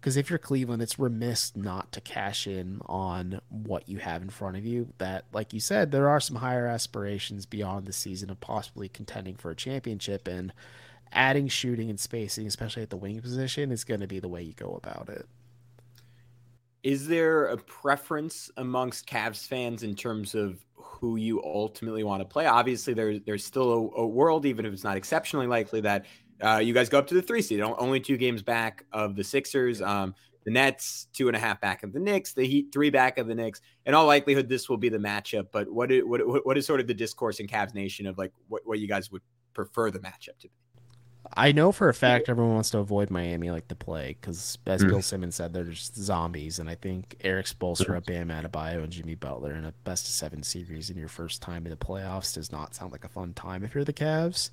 Because 0.00 0.16
if 0.16 0.30
you're 0.30 0.38
Cleveland, 0.38 0.82
it's 0.82 0.98
remiss 0.98 1.54
not 1.54 1.92
to 1.92 2.00
cash 2.00 2.46
in 2.48 2.80
on 2.87 3.40
what 3.50 3.88
you 3.88 3.98
have 3.98 4.22
in 4.22 4.30
front 4.30 4.56
of 4.56 4.64
you. 4.64 4.92
That, 4.98 5.26
like 5.32 5.52
you 5.52 5.61
said, 5.61 5.92
there 5.92 6.08
are 6.08 6.18
some 6.18 6.37
higher 6.37 6.66
aspirations 6.66 7.46
beyond 7.46 7.87
the 7.87 7.92
season 7.92 8.30
of 8.30 8.40
possibly 8.40 8.88
contending 8.88 9.37
for 9.37 9.52
a 9.52 9.56
championship. 9.56 10.26
And 10.26 10.52
adding 11.12 11.48
shooting 11.48 11.90
and 11.90 11.98
spacing, 11.98 12.46
especially 12.46 12.83
at 12.83 12.90
the 12.90 12.96
wing 12.96 13.20
position, 13.20 13.70
is 13.70 13.85
going 13.85 14.01
to 14.01 14.07
be 14.07 14.20
the 14.20 14.29
way 14.29 14.42
you 14.42 14.55
go 14.55 14.81
about 14.83 15.09
it. 15.09 15.27
Is 16.83 17.07
there 17.07 17.46
a 17.46 17.57
preference 17.57 18.51
amongst 18.57 19.07
Cavs 19.07 19.46
fans 19.46 19.85
in 19.85 19.94
terms 19.94 20.35
of 20.35 20.64
who 20.75 21.16
you 21.16 21.42
ultimately 21.44 22.03
want 22.03 22.20
to 22.20 22.25
play? 22.25 22.46
Obviously, 22.46 22.92
there's 22.92 23.20
there's 23.25 23.44
still 23.44 23.72
a, 23.96 24.01
a 24.01 24.07
world, 24.07 24.46
even 24.46 24.66
if 24.66 24.72
it's 24.72 24.85
not 24.85 24.96
exceptionally 24.96 25.46
likely, 25.46 25.81
that 25.81 26.07
uh, 26.42 26.59
you 26.59 26.75
guys 26.75 26.88
go 26.88 26.98
up 26.98 27.07
to 27.07 27.14
the 27.14 27.22
three 27.22 27.40
seed, 27.40 27.61
only 27.61 28.01
two 28.01 28.16
games 28.16 28.42
back 28.42 28.85
of 28.92 29.14
the 29.14 29.22
Sixers. 29.22 29.81
Um, 29.81 30.14
the 30.44 30.51
Nets 30.51 31.07
two 31.12 31.29
and 31.29 31.37
a 31.37 31.40
half 31.40 31.61
back 31.61 31.85
of 31.85 31.92
the 31.92 32.01
Knicks, 32.01 32.33
the 32.33 32.44
Heat 32.44 32.70
three 32.72 32.90
back 32.90 33.18
of 33.18 33.29
the 33.29 33.35
Knicks. 33.35 33.61
In 33.87 33.94
all 33.94 34.07
likelihood, 34.07 34.48
this 34.48 34.68
will 34.68 34.77
be 34.77 34.88
the 34.88 34.98
matchup. 34.98 35.46
But 35.53 35.70
what 35.70 35.92
is, 35.92 36.03
what 36.05 36.44
what 36.44 36.59
is 36.59 36.66
sort 36.66 36.81
of 36.81 36.88
the 36.88 36.94
discourse 36.94 37.38
in 37.38 37.46
Cavs 37.46 37.75
Nation 37.75 38.07
of 38.07 38.18
like 38.18 38.33
what, 38.48 38.62
what 38.64 38.81
you 38.81 38.88
guys 38.88 39.11
would 39.12 39.22
prefer 39.55 39.90
the 39.90 40.01
matchup 40.01 40.37
to 40.40 40.48
be? 40.48 40.62
I 41.35 41.52
know 41.52 41.72
for 41.72 41.88
a 41.88 41.94
fact 41.94 42.28
everyone 42.28 42.54
wants 42.54 42.70
to 42.70 42.78
avoid 42.78 43.11
Miami 43.11 43.50
like 43.50 43.68
the 43.68 43.74
plague 43.74 44.20
because, 44.20 44.58
as 44.66 44.85
mm. 44.85 44.88
Bill 44.88 45.02
Simmons 45.02 45.37
said, 45.37 45.52
they're 45.52 45.64
just 45.64 45.96
zombies. 45.96 46.58
And 46.58 46.68
I 46.68 46.74
think 46.74 47.16
Erik 47.22 47.46
Spoelstra, 47.46 48.04
Bam 48.04 48.28
Adebayo, 48.28 48.82
and 48.82 48.92
Jimmy 48.92 49.14
Butler 49.14 49.54
in 49.54 49.64
a 49.64 49.72
best 49.85 50.06
of 50.06 50.12
seven 50.12 50.42
series 50.42 50.90
in 50.90 50.98
your 50.98 51.08
first 51.08 51.40
time 51.40 51.64
in 51.64 51.70
the 51.70 51.76
playoffs 51.76 52.35
does 52.35 52.52
not 52.52 52.74
sound 52.74 52.92
like 52.92 53.04
a 53.04 53.08
fun 53.08 53.32
time 53.35 53.64
if 53.64 53.74
you're 53.74 53.85
the 53.85 53.92
Cavs. 53.92 54.50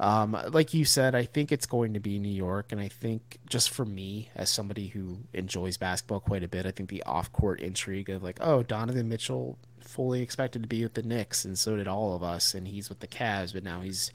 Um, 0.00 0.36
like 0.50 0.74
you 0.74 0.84
said, 0.84 1.14
I 1.14 1.24
think 1.24 1.50
it's 1.50 1.66
going 1.66 1.94
to 1.94 2.00
be 2.00 2.18
New 2.18 2.28
York, 2.28 2.70
and 2.70 2.80
I 2.80 2.88
think 2.88 3.38
just 3.48 3.70
for 3.70 3.84
me, 3.84 4.30
as 4.36 4.48
somebody 4.48 4.88
who 4.88 5.18
enjoys 5.34 5.76
basketball 5.76 6.20
quite 6.20 6.44
a 6.44 6.48
bit, 6.48 6.66
I 6.66 6.70
think 6.70 6.88
the 6.88 7.02
off-court 7.02 7.60
intrigue 7.60 8.08
of 8.08 8.22
like, 8.22 8.38
oh, 8.40 8.62
Donovan 8.62 9.08
Mitchell 9.08 9.58
fully 9.80 10.22
expected 10.22 10.62
to 10.62 10.68
be 10.68 10.84
with 10.84 10.94
the 10.94 11.02
Knicks, 11.02 11.44
and 11.44 11.58
so 11.58 11.76
did 11.76 11.88
all 11.88 12.14
of 12.14 12.22
us, 12.22 12.54
and 12.54 12.68
he's 12.68 12.88
with 12.88 13.00
the 13.00 13.08
Cavs, 13.08 13.52
but 13.52 13.64
now 13.64 13.80
he's 13.80 14.12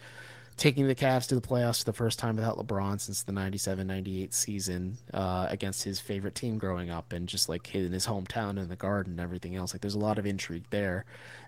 taking 0.57 0.87
the 0.87 0.95
Cavs 0.95 1.27
to 1.27 1.35
the 1.35 1.41
playoffs 1.41 1.79
for 1.79 1.85
the 1.85 1.93
first 1.93 2.19
time 2.19 2.35
without 2.35 2.57
LeBron 2.57 2.99
since 2.99 3.23
the 3.23 3.31
97-98 3.31 4.33
season 4.33 4.97
uh, 5.13 5.47
against 5.49 5.83
his 5.83 5.99
favorite 5.99 6.35
team 6.35 6.57
growing 6.57 6.89
up 6.89 7.11
and 7.11 7.27
just 7.27 7.49
like 7.49 7.73
in 7.73 7.91
his 7.91 8.07
hometown 8.07 8.57
in 8.57 8.69
the 8.69 8.75
garden 8.75 9.13
and 9.13 9.19
everything 9.19 9.55
else. 9.55 9.73
Like 9.73 9.81
there's 9.81 9.95
a 9.95 9.99
lot 9.99 10.19
of 10.19 10.25
intrigue 10.25 10.65
there. 10.69 11.05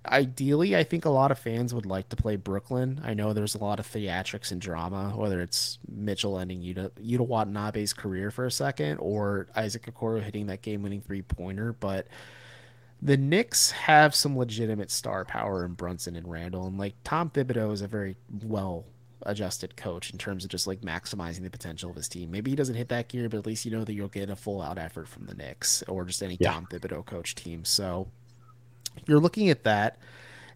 Ideally, 0.08 0.76
I 0.76 0.84
think 0.84 1.06
a 1.06 1.10
lot 1.10 1.32
of 1.32 1.40
fans 1.40 1.74
would 1.74 1.86
like 1.86 2.10
to 2.10 2.16
play 2.16 2.36
Brooklyn. 2.36 3.02
I 3.04 3.14
know 3.14 3.34
there's 3.34 3.56
a 3.56 3.64
lot 3.64 3.80
of 3.80 3.88
theatrics 3.88 4.52
and 4.52 4.62
drama, 4.62 5.14
whether 5.16 5.42
it's 5.42 5.80
Mitchell 5.88 6.40
ending 6.40 6.62
Yuta, 6.62 6.92
Yuta 6.92 7.28
Watanabe's 7.28 7.94
career 7.94 8.32
for 8.32 8.46
a 8.46 8.52
second 8.52 8.98
or 8.98 9.48
Isaac 9.56 9.86
Okoro 9.86 10.22
hitting 10.22 10.48
that 10.48 10.62
game-winning 10.62 11.02
three-pointer, 11.02 11.74
but 11.74 12.08
the 13.02 13.18
Knicks 13.18 13.72
have 13.72 14.16
some 14.16 14.38
legitimate 14.38 14.90
star 14.90 15.26
power 15.26 15.64
in 15.66 15.74
Brunson 15.74 16.16
and 16.16 16.30
Randle, 16.30 16.66
and 16.66 16.78
like 16.78 16.96
Tom 17.04 17.30
Thibodeau 17.30 17.72
is 17.72 17.82
a 17.82 17.88
very 17.88 18.16
well 18.44 18.86
adjusted 19.26 19.76
coach 19.76 20.12
in 20.12 20.18
terms 20.18 20.44
of 20.44 20.50
just 20.50 20.68
like 20.68 20.82
maximizing 20.82 21.44
the 21.44 21.50
potential 21.50 21.90
of 21.90 21.96
his 21.96 22.08
team. 22.08 22.32
Maybe 22.32 22.52
he 22.52 22.56
doesn't 22.56 22.76
hit 22.76 22.90
that 22.90 23.08
gear, 23.08 23.28
but 23.30 23.38
at 23.38 23.46
least 23.46 23.66
you 23.66 23.72
know 23.72 23.84
that 23.84 23.94
you'll 23.94 24.08
get 24.08 24.30
a 24.30 24.36
full 24.36 24.62
out 24.62 24.78
effort 24.78 25.08
from 25.08 25.26
the 25.26 25.34
Knicks 25.34 25.84
or 25.88 26.06
just 26.06 26.24
any 26.24 26.38
yeah. 26.40 26.52
Tom 26.52 26.68
Thibodeau 26.70 27.06
coach 27.06 27.36
team. 27.36 27.66
So 27.66 28.08
you're 29.08 29.20
looking 29.20 29.50
at 29.50 29.64
that 29.64 29.98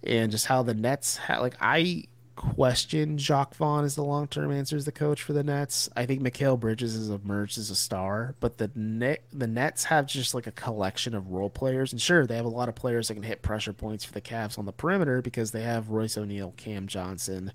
and 0.03 0.31
just 0.31 0.45
how 0.45 0.63
the 0.63 0.73
Nets 0.73 1.17
ha- 1.17 1.39
like 1.39 1.55
I 1.59 2.05
question 2.39 3.17
Jacque 3.17 3.53
Vaughn 3.55 3.83
as 3.83 3.95
the 3.95 4.03
long 4.03 4.25
term 4.25 4.49
answer 4.51 4.77
as 4.77 4.85
the 4.85 4.93
coach 4.93 5.21
for 5.21 5.33
the 5.33 5.43
Nets. 5.43 5.89
I 5.95 6.05
think 6.05 6.21
Mikal 6.21 6.57
Bridges 6.57 6.93
has 6.93 7.09
emerged 7.09 7.57
as 7.57 7.69
a 7.69 7.75
star, 7.75 8.33
but 8.39 8.57
the 8.57 8.71
net 8.75 9.23
the 9.33 9.45
Nets 9.45 9.83
have 9.83 10.07
just 10.07 10.33
like 10.33 10.47
a 10.47 10.51
collection 10.51 11.13
of 11.13 11.31
role 11.31 11.49
players, 11.49 11.91
and 11.91 12.01
sure 12.01 12.25
they 12.25 12.37
have 12.37 12.45
a 12.45 12.49
lot 12.49 12.69
of 12.69 12.75
players 12.75 13.09
that 13.09 13.15
can 13.15 13.23
hit 13.23 13.41
pressure 13.41 13.73
points 13.73 14.05
for 14.05 14.13
the 14.13 14.21
Cavs 14.21 14.57
on 14.57 14.65
the 14.65 14.71
perimeter 14.71 15.21
because 15.21 15.51
they 15.51 15.63
have 15.63 15.89
Royce 15.89 16.17
O'Neal, 16.17 16.53
Cam 16.55 16.87
Johnson, 16.87 17.51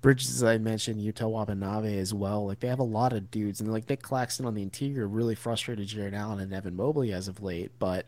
Bridges, 0.00 0.42
I 0.42 0.56
mentioned, 0.58 1.00
Yuta 1.00 1.28
Watanabe 1.28 1.98
as 1.98 2.14
well. 2.14 2.46
Like 2.46 2.60
they 2.60 2.68
have 2.68 2.78
a 2.78 2.84
lot 2.84 3.12
of 3.12 3.30
dudes, 3.30 3.60
and 3.60 3.70
like 3.70 3.88
Nic 3.88 4.02
Claxton 4.02 4.46
on 4.46 4.54
the 4.54 4.62
interior 4.62 5.06
really 5.06 5.34
frustrated 5.34 5.88
Jarrett 5.88 6.14
Allen 6.14 6.40
and 6.40 6.52
Evan 6.52 6.76
Mobley 6.76 7.12
as 7.12 7.28
of 7.28 7.42
late. 7.42 7.72
But 7.78 8.06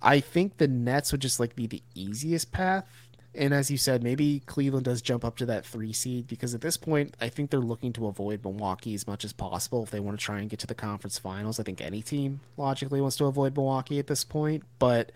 I 0.00 0.20
think 0.20 0.56
the 0.56 0.68
Nets 0.68 1.12
would 1.12 1.20
just 1.20 1.38
like 1.38 1.54
be 1.54 1.66
the 1.66 1.82
easiest 1.94 2.52
path. 2.52 2.86
And 3.34 3.52
as 3.52 3.70
you 3.70 3.76
said, 3.76 4.02
maybe 4.02 4.40
Cleveland 4.46 4.86
does 4.86 5.02
jump 5.02 5.22
up 5.22 5.36
to 5.36 5.46
that 5.46 5.66
three 5.66 5.92
seed 5.92 6.26
because 6.26 6.54
at 6.54 6.62
this 6.62 6.78
point, 6.78 7.14
I 7.20 7.28
think 7.28 7.50
they're 7.50 7.60
looking 7.60 7.92
to 7.94 8.06
avoid 8.06 8.42
Milwaukee 8.42 8.94
as 8.94 9.06
much 9.06 9.26
as 9.26 9.34
possible 9.34 9.82
if 9.82 9.90
they 9.90 10.00
want 10.00 10.18
to 10.18 10.24
try 10.24 10.40
and 10.40 10.48
get 10.48 10.60
to 10.60 10.66
the 10.66 10.74
conference 10.74 11.18
finals. 11.18 11.60
I 11.60 11.62
think 11.62 11.82
any 11.82 12.00
team 12.00 12.40
logically 12.56 13.02
wants 13.02 13.16
to 13.16 13.26
avoid 13.26 13.54
Milwaukee 13.54 13.98
at 13.98 14.06
this 14.06 14.24
point. 14.24 14.62
But 14.78 15.12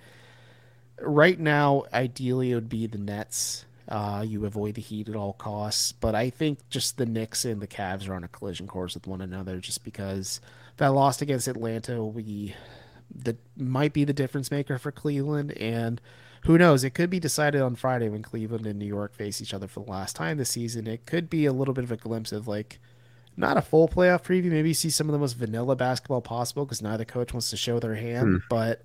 right 1.01 1.41
now, 1.41 1.85
ideally, 1.95 2.53
it 2.53 2.57
would 2.57 2.68
be 2.68 2.87
the 2.87 2.99
Nets 2.99 3.64
uh, 3.91 4.24
you 4.26 4.47
avoid 4.47 4.76
the 4.76 4.80
Heat 4.80 5.09
at 5.09 5.16
all 5.16 5.32
costs. 5.32 5.93
But 5.93 6.14
I 6.14 6.30
think 6.30 6.61
just 6.70 6.97
the 6.97 7.07
Knicks 7.07 7.45
and 7.45 7.61
the 7.61 7.66
Cavs 7.66 8.09
are 8.09 8.14
on 8.14 8.24
a 8.24 8.28
collision 8.28 8.66
course 8.66 8.95
with 8.95 9.07
one 9.07 9.20
another 9.20 9.59
just 9.59 9.84
because 9.84 10.41
that 10.76 10.88
loss 10.88 11.20
against 11.20 11.49
Atlanta 11.49 11.97
will 11.97 12.12
be 12.12 12.55
that 13.12 13.36
might 13.57 13.93
be 13.93 14.05
the 14.05 14.12
difference 14.12 14.51
maker 14.51 14.78
for 14.78 14.93
Cleveland. 14.93 15.53
And 15.59 16.01
who 16.45 16.57
knows? 16.57 16.84
It 16.84 16.95
could 16.95 17.11
be 17.11 17.20
decided 17.20 17.61
on 17.61 17.74
Friday 17.74 18.09
when 18.09 18.22
Cleveland 18.22 18.66
and 18.66 18.78
New 18.78 18.86
York 18.86 19.14
face 19.14 19.43
each 19.43 19.53
other 19.53 19.66
for 19.66 19.84
the 19.84 19.91
last 19.91 20.14
time 20.14 20.38
this 20.38 20.51
season. 20.51 20.86
It 20.86 21.05
could 21.07 21.28
be 21.28 21.45
a 21.45 21.53
little 21.53 21.74
bit 21.74 21.84
of 21.84 21.93
a 21.93 21.97
glimpse 21.97 22.30
of 22.30 22.47
like 22.47 22.78
not 23.36 23.57
a 23.57 23.62
full 23.62 23.88
playoff 23.88 24.22
preview. 24.22 24.51
Maybe 24.51 24.72
see 24.72 24.91
some 24.91 25.09
of 25.09 25.12
the 25.12 25.18
most 25.18 25.36
vanilla 25.36 25.74
basketball 25.74 26.22
possible 26.22 26.64
because 26.64 26.80
neither 26.80 27.05
coach 27.05 27.34
wants 27.34 27.51
to 27.51 27.57
show 27.57 27.80
their 27.80 27.97
hand. 27.97 28.28
Hmm. 28.28 28.36
but 28.49 28.82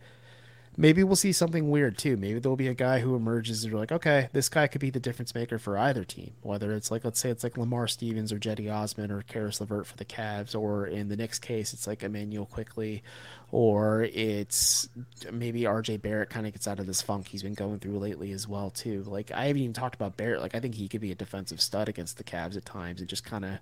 maybe 0.77 1.03
we'll 1.03 1.15
see 1.15 1.31
something 1.31 1.69
weird 1.69 1.97
too. 1.97 2.17
Maybe 2.17 2.39
there'll 2.39 2.55
be 2.55 2.67
a 2.67 2.73
guy 2.73 2.99
who 2.99 3.15
emerges 3.15 3.63
and 3.63 3.71
you're 3.71 3.79
like, 3.79 3.91
okay, 3.91 4.29
this 4.33 4.49
guy 4.49 4.67
could 4.67 4.81
be 4.81 4.89
the 4.89 4.99
difference 4.99 5.33
maker 5.33 5.57
for 5.57 5.77
either 5.77 6.03
team. 6.03 6.33
Whether 6.41 6.73
it's 6.73 6.91
like, 6.91 7.05
let's 7.05 7.19
say 7.19 7.29
it's 7.29 7.43
like 7.43 7.57
Lamar 7.57 7.87
Stevens 7.87 8.31
or 8.31 8.39
Cedi 8.39 8.73
Osman 8.73 9.11
or 9.11 9.21
Caris 9.21 9.61
LeVert 9.61 9.87
for 9.87 9.97
the 9.97 10.05
Cavs, 10.05 10.59
or 10.59 10.87
in 10.87 11.07
the 11.09 11.15
Knicks 11.15 11.39
case, 11.39 11.73
it's 11.73 11.87
like 11.87 12.03
Immanuel 12.03 12.45
Quickley, 12.45 13.03
or 13.51 14.03
it's 14.03 14.89
maybe 15.31 15.61
RJ 15.61 16.01
Barrett 16.01 16.29
kind 16.29 16.45
of 16.45 16.53
gets 16.53 16.67
out 16.67 16.79
of 16.79 16.87
this 16.87 17.01
funk 17.01 17.27
he's 17.27 17.43
been 17.43 17.53
going 17.53 17.79
through 17.79 17.99
lately 17.99 18.31
as 18.31 18.47
well 18.47 18.69
too. 18.69 19.03
Like 19.03 19.31
I 19.31 19.45
haven't 19.45 19.61
even 19.61 19.73
talked 19.73 19.95
about 19.95 20.17
Barrett. 20.17 20.41
Like 20.41 20.55
I 20.55 20.59
think 20.59 20.75
he 20.75 20.87
could 20.87 21.01
be 21.01 21.11
a 21.11 21.15
defensive 21.15 21.61
stud 21.61 21.89
against 21.89 22.17
the 22.17 22.23
Cavs 22.23 22.57
at 22.57 22.65
times 22.65 22.99
and 22.99 23.09
just 23.09 23.23
kind 23.23 23.45
of 23.45 23.59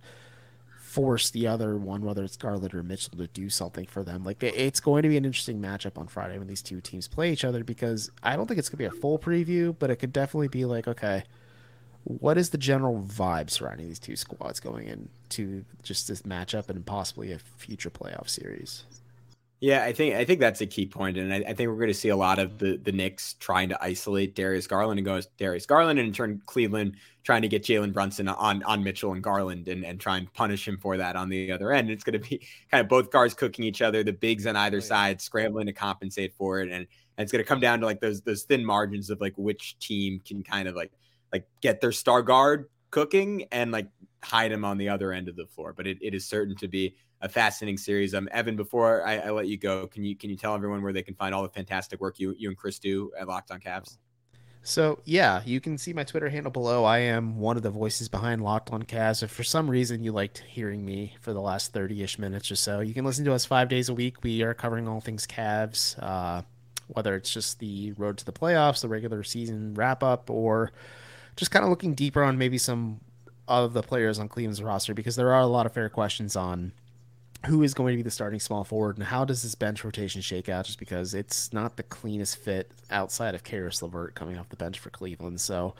force 0.93 1.31
the 1.31 1.47
other 1.47 1.75
one, 1.75 2.03
whether 2.03 2.23
it's 2.23 2.37
Garland 2.37 2.71
or 2.75 2.83
Mitchell, 2.83 3.17
to 3.17 3.25
do 3.25 3.49
something 3.49 3.87
for 3.87 4.03
them. 4.03 4.23
Like 4.23 4.43
it's 4.43 4.79
going 4.79 5.01
to 5.01 5.09
be 5.09 5.17
an 5.17 5.25
interesting 5.25 5.59
matchup 5.59 5.97
on 5.97 6.05
Friday 6.05 6.37
when 6.37 6.47
these 6.47 6.61
two 6.61 6.81
teams 6.81 7.07
play 7.07 7.33
each 7.33 7.43
other 7.43 7.63
because 7.63 8.11
I 8.21 8.35
don't 8.35 8.45
think 8.45 8.59
it's 8.59 8.69
going 8.69 8.85
to 8.85 8.89
be 8.91 8.97
a 8.97 9.01
full 9.01 9.17
preview, 9.17 9.75
but 9.79 9.89
it 9.89 9.95
could 9.95 10.13
definitely 10.13 10.49
be 10.49 10.65
like, 10.65 10.87
okay, 10.87 11.23
what 12.03 12.37
is 12.37 12.51
the 12.51 12.59
general 12.59 13.01
vibe 13.01 13.49
surrounding 13.49 13.87
these 13.87 13.97
two 13.97 14.15
squads 14.15 14.59
going 14.59 14.87
into 14.87 15.65
just 15.81 16.07
this 16.07 16.21
matchup 16.21 16.69
and 16.69 16.85
possibly 16.85 17.31
a 17.31 17.39
future 17.39 17.89
playoff 17.89 18.29
series? 18.29 18.83
Yeah, 19.63 19.85
I 19.85 19.93
think 19.93 20.15
I 20.15 20.25
think 20.25 20.41
that's 20.41 20.59
a 20.59 20.65
key 20.65 20.85
point, 20.85 21.15
and 21.15 21.33
I, 21.33 21.37
I 21.37 21.53
think 21.53 21.69
we're 21.69 21.77
going 21.77 21.87
to 21.87 21.93
see 21.93 22.09
a 22.09 22.17
lot 22.17 22.37
of 22.37 22.57
the 22.57 22.75
the 22.75 22.91
Knicks 22.91 23.35
trying 23.35 23.69
to 23.69 23.81
isolate 23.81 24.35
Darius 24.35 24.67
Garland 24.67 24.99
and 24.99 25.05
goes 25.05 25.27
Darius 25.37 25.65
Garland, 25.65 25.99
and 25.99 26.09
in 26.09 26.13
turn 26.13 26.41
Cleveland 26.45 26.97
trying 27.23 27.43
to 27.43 27.47
get 27.47 27.63
Jalen 27.63 27.93
Brunson 27.93 28.27
on 28.27 28.61
on 28.63 28.83
Mitchell 28.83 29.13
and 29.13 29.23
Garland 29.23 29.69
and 29.69 29.85
and 29.85 30.01
try 30.01 30.17
and 30.17 30.33
punish 30.33 30.67
him 30.67 30.77
for 30.77 30.97
that 30.97 31.15
on 31.15 31.29
the 31.29 31.49
other 31.49 31.71
end. 31.71 31.89
It's 31.89 32.03
going 32.03 32.21
to 32.21 32.29
be 32.29 32.45
kind 32.71 32.81
of 32.81 32.89
both 32.89 33.09
cars 33.09 33.33
cooking 33.33 33.63
each 33.63 33.81
other, 33.81 34.03
the 34.03 34.11
bigs 34.11 34.45
on 34.45 34.57
either 34.57 34.79
oh, 34.79 34.81
side 34.81 35.21
scrambling 35.21 35.67
to 35.67 35.71
compensate 35.71 36.33
for 36.35 36.59
it, 36.59 36.63
and, 36.63 36.73
and 36.73 36.87
it's 37.19 37.31
going 37.31 37.41
to 37.41 37.47
come 37.47 37.61
down 37.61 37.79
to 37.79 37.85
like 37.85 38.01
those 38.01 38.19
those 38.19 38.43
thin 38.43 38.65
margins 38.65 39.09
of 39.09 39.21
like 39.21 39.37
which 39.37 39.79
team 39.79 40.19
can 40.27 40.43
kind 40.43 40.67
of 40.67 40.75
like 40.75 40.91
like 41.31 41.47
get 41.61 41.79
their 41.79 41.93
star 41.93 42.21
guard 42.21 42.65
cooking 42.91 43.45
and 43.49 43.71
like 43.71 43.87
hide 44.21 44.51
him 44.51 44.65
on 44.65 44.77
the 44.77 44.89
other 44.89 45.13
end 45.13 45.29
of 45.29 45.37
the 45.37 45.47
floor. 45.47 45.71
But 45.71 45.87
it, 45.87 45.99
it 46.01 46.13
is 46.13 46.25
certain 46.25 46.57
to 46.57 46.67
be 46.67 46.97
a 47.23 47.29
fascinating 47.29 47.77
series. 47.77 48.13
Um, 48.13 48.27
Evan, 48.31 48.57
before 48.57 49.07
I, 49.07 49.17
I, 49.17 49.29
let 49.31 49.47
you 49.47 49.57
go, 49.57 49.87
can 49.87 50.03
you 50.03 50.15
can 50.15 50.29
you 50.29 50.35
tell 50.35 50.53
everyone 50.53 50.83
where 50.83 50.91
they 50.91 51.01
can 51.01 51.15
find 51.15 51.33
all 51.33 51.41
the 51.41 51.49
fantastic 51.49 51.99
work 52.01 52.19
you 52.19 52.35
you 52.37 52.49
and 52.49 52.57
Chris 52.57 52.77
do 52.79 53.11
at 53.17 53.27
Locked 53.27 53.49
On 53.49 53.59
Cavs? 53.59 53.97
So 54.61 54.99
yeah, 55.05 55.41
you 55.45 55.61
can 55.61 55.77
see 55.77 55.93
my 55.93 56.03
Twitter 56.03 56.29
handle 56.29 56.51
below. 56.51 56.83
I 56.83 56.99
am 56.99 57.37
one 57.37 57.55
of 57.55 57.63
the 57.63 57.69
voices 57.69 58.09
behind 58.09 58.43
Locked 58.43 58.71
On 58.71 58.83
Cavs. 58.83 59.23
If 59.23 59.31
for 59.31 59.43
some 59.43 59.69
reason 59.69 60.03
you 60.03 60.11
liked 60.11 60.39
hearing 60.39 60.85
me 60.85 61.15
for 61.21 61.33
the 61.33 61.39
last 61.41 61.71
thirty-ish 61.71 62.19
minutes 62.19 62.51
or 62.51 62.57
so, 62.57 62.81
you 62.81 62.93
can 62.93 63.05
listen 63.05 63.23
to 63.25 63.33
us 63.33 63.45
five 63.45 63.69
days 63.69 63.87
a 63.87 63.93
week. 63.93 64.21
We 64.21 64.43
are 64.43 64.53
covering 64.53 64.89
all 64.89 64.99
things 64.99 65.25
Cavs, 65.25 65.97
uh, 66.03 66.41
whether 66.87 67.15
it's 67.15 67.33
just 67.33 67.59
the 67.59 67.93
road 67.93 68.17
to 68.17 68.25
the 68.25 68.33
playoffs, 68.33 68.81
the 68.81 68.89
regular 68.89 69.23
season 69.23 69.75
wrap 69.75 70.03
up, 70.03 70.29
or 70.29 70.73
just 71.37 71.51
kind 71.51 71.63
of 71.63 71.69
looking 71.69 71.93
deeper 71.93 72.21
on 72.21 72.37
maybe 72.37 72.57
some 72.57 72.99
of 73.47 73.71
the 73.71 73.81
players 73.81 74.19
on 74.19 74.27
Cleveland's 74.27 74.61
roster 74.61 74.93
because 74.93 75.15
there 75.15 75.33
are 75.33 75.41
a 75.41 75.47
lot 75.47 75.65
of 75.65 75.73
fair 75.73 75.89
questions 75.89 76.35
on 76.35 76.73
who 77.45 77.61
is 77.61 77.73
going 77.73 77.93
to 77.93 77.97
be 77.97 78.03
the 78.03 78.11
starting 78.11 78.39
small 78.39 78.63
forward 78.63 78.97
and 78.97 79.05
how 79.05 79.25
does 79.25 79.43
this 79.43 79.55
bench 79.55 79.83
rotation 79.83 80.21
shake 80.21 80.47
out 80.47 80.65
just 80.65 80.79
because 80.79 81.13
it's 81.13 81.51
not 81.51 81.75
the 81.75 81.83
cleanest 81.83 82.37
fit 82.37 82.71
outside 82.89 83.35
of 83.35 83.43
Caris 83.43 83.81
LeVert 83.81 84.15
coming 84.15 84.37
off 84.37 84.49
the 84.49 84.55
bench 84.55 84.79
for 84.79 84.89
Cleveland. 84.89 85.41
So 85.41 85.75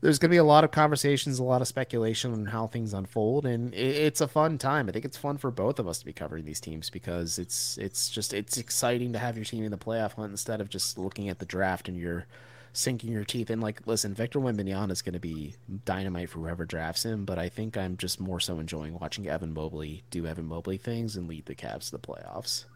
there's 0.00 0.18
going 0.18 0.30
to 0.30 0.34
be 0.34 0.38
a 0.38 0.44
lot 0.44 0.64
of 0.64 0.72
conversations, 0.72 1.38
a 1.38 1.44
lot 1.44 1.62
of 1.62 1.68
speculation 1.68 2.32
on 2.32 2.46
how 2.46 2.66
things 2.66 2.92
unfold, 2.92 3.46
and 3.46 3.72
it's 3.74 4.20
a 4.20 4.28
fun 4.28 4.58
time. 4.58 4.88
I 4.88 4.92
think 4.92 5.04
it's 5.04 5.16
fun 5.16 5.38
for 5.38 5.50
both 5.50 5.78
of 5.78 5.86
us 5.86 5.98
to 6.00 6.04
be 6.04 6.12
covering 6.12 6.44
these 6.44 6.60
teams 6.60 6.90
because 6.90 7.38
it's 7.38 7.78
it's 7.78 8.10
just 8.10 8.34
it's 8.34 8.58
exciting 8.58 9.12
to 9.12 9.18
have 9.18 9.36
your 9.36 9.44
team 9.44 9.64
in 9.64 9.70
the 9.70 9.78
playoff 9.78 10.14
hunt 10.14 10.32
instead 10.32 10.60
of 10.60 10.68
just 10.68 10.98
looking 10.98 11.28
at 11.28 11.38
the 11.38 11.46
draft 11.46 11.88
and 11.88 11.96
you're– 11.96 12.26
sinking 12.74 13.12
your 13.12 13.24
teeth 13.24 13.50
in. 13.50 13.60
Like, 13.60 13.86
listen, 13.86 14.12
Victor 14.12 14.40
Wembanyama 14.40 14.90
is 14.90 15.00
going 15.00 15.14
to 15.14 15.20
be 15.20 15.54
dynamite 15.86 16.28
for 16.28 16.40
whoever 16.40 16.66
drafts 16.66 17.04
him, 17.04 17.24
but 17.24 17.38
I 17.38 17.48
think 17.48 17.78
I'm 17.78 17.96
just 17.96 18.20
more 18.20 18.40
so 18.40 18.58
enjoying 18.58 18.98
watching 18.98 19.28
Evan 19.28 19.54
Mobley 19.54 20.02
do 20.10 20.26
Evan 20.26 20.44
Mobley 20.44 20.76
things 20.76 21.16
and 21.16 21.28
lead 21.28 21.46
the 21.46 21.54
Cavs 21.54 21.86
to 21.86 21.92
the 21.92 21.98
playoffs. 21.98 22.66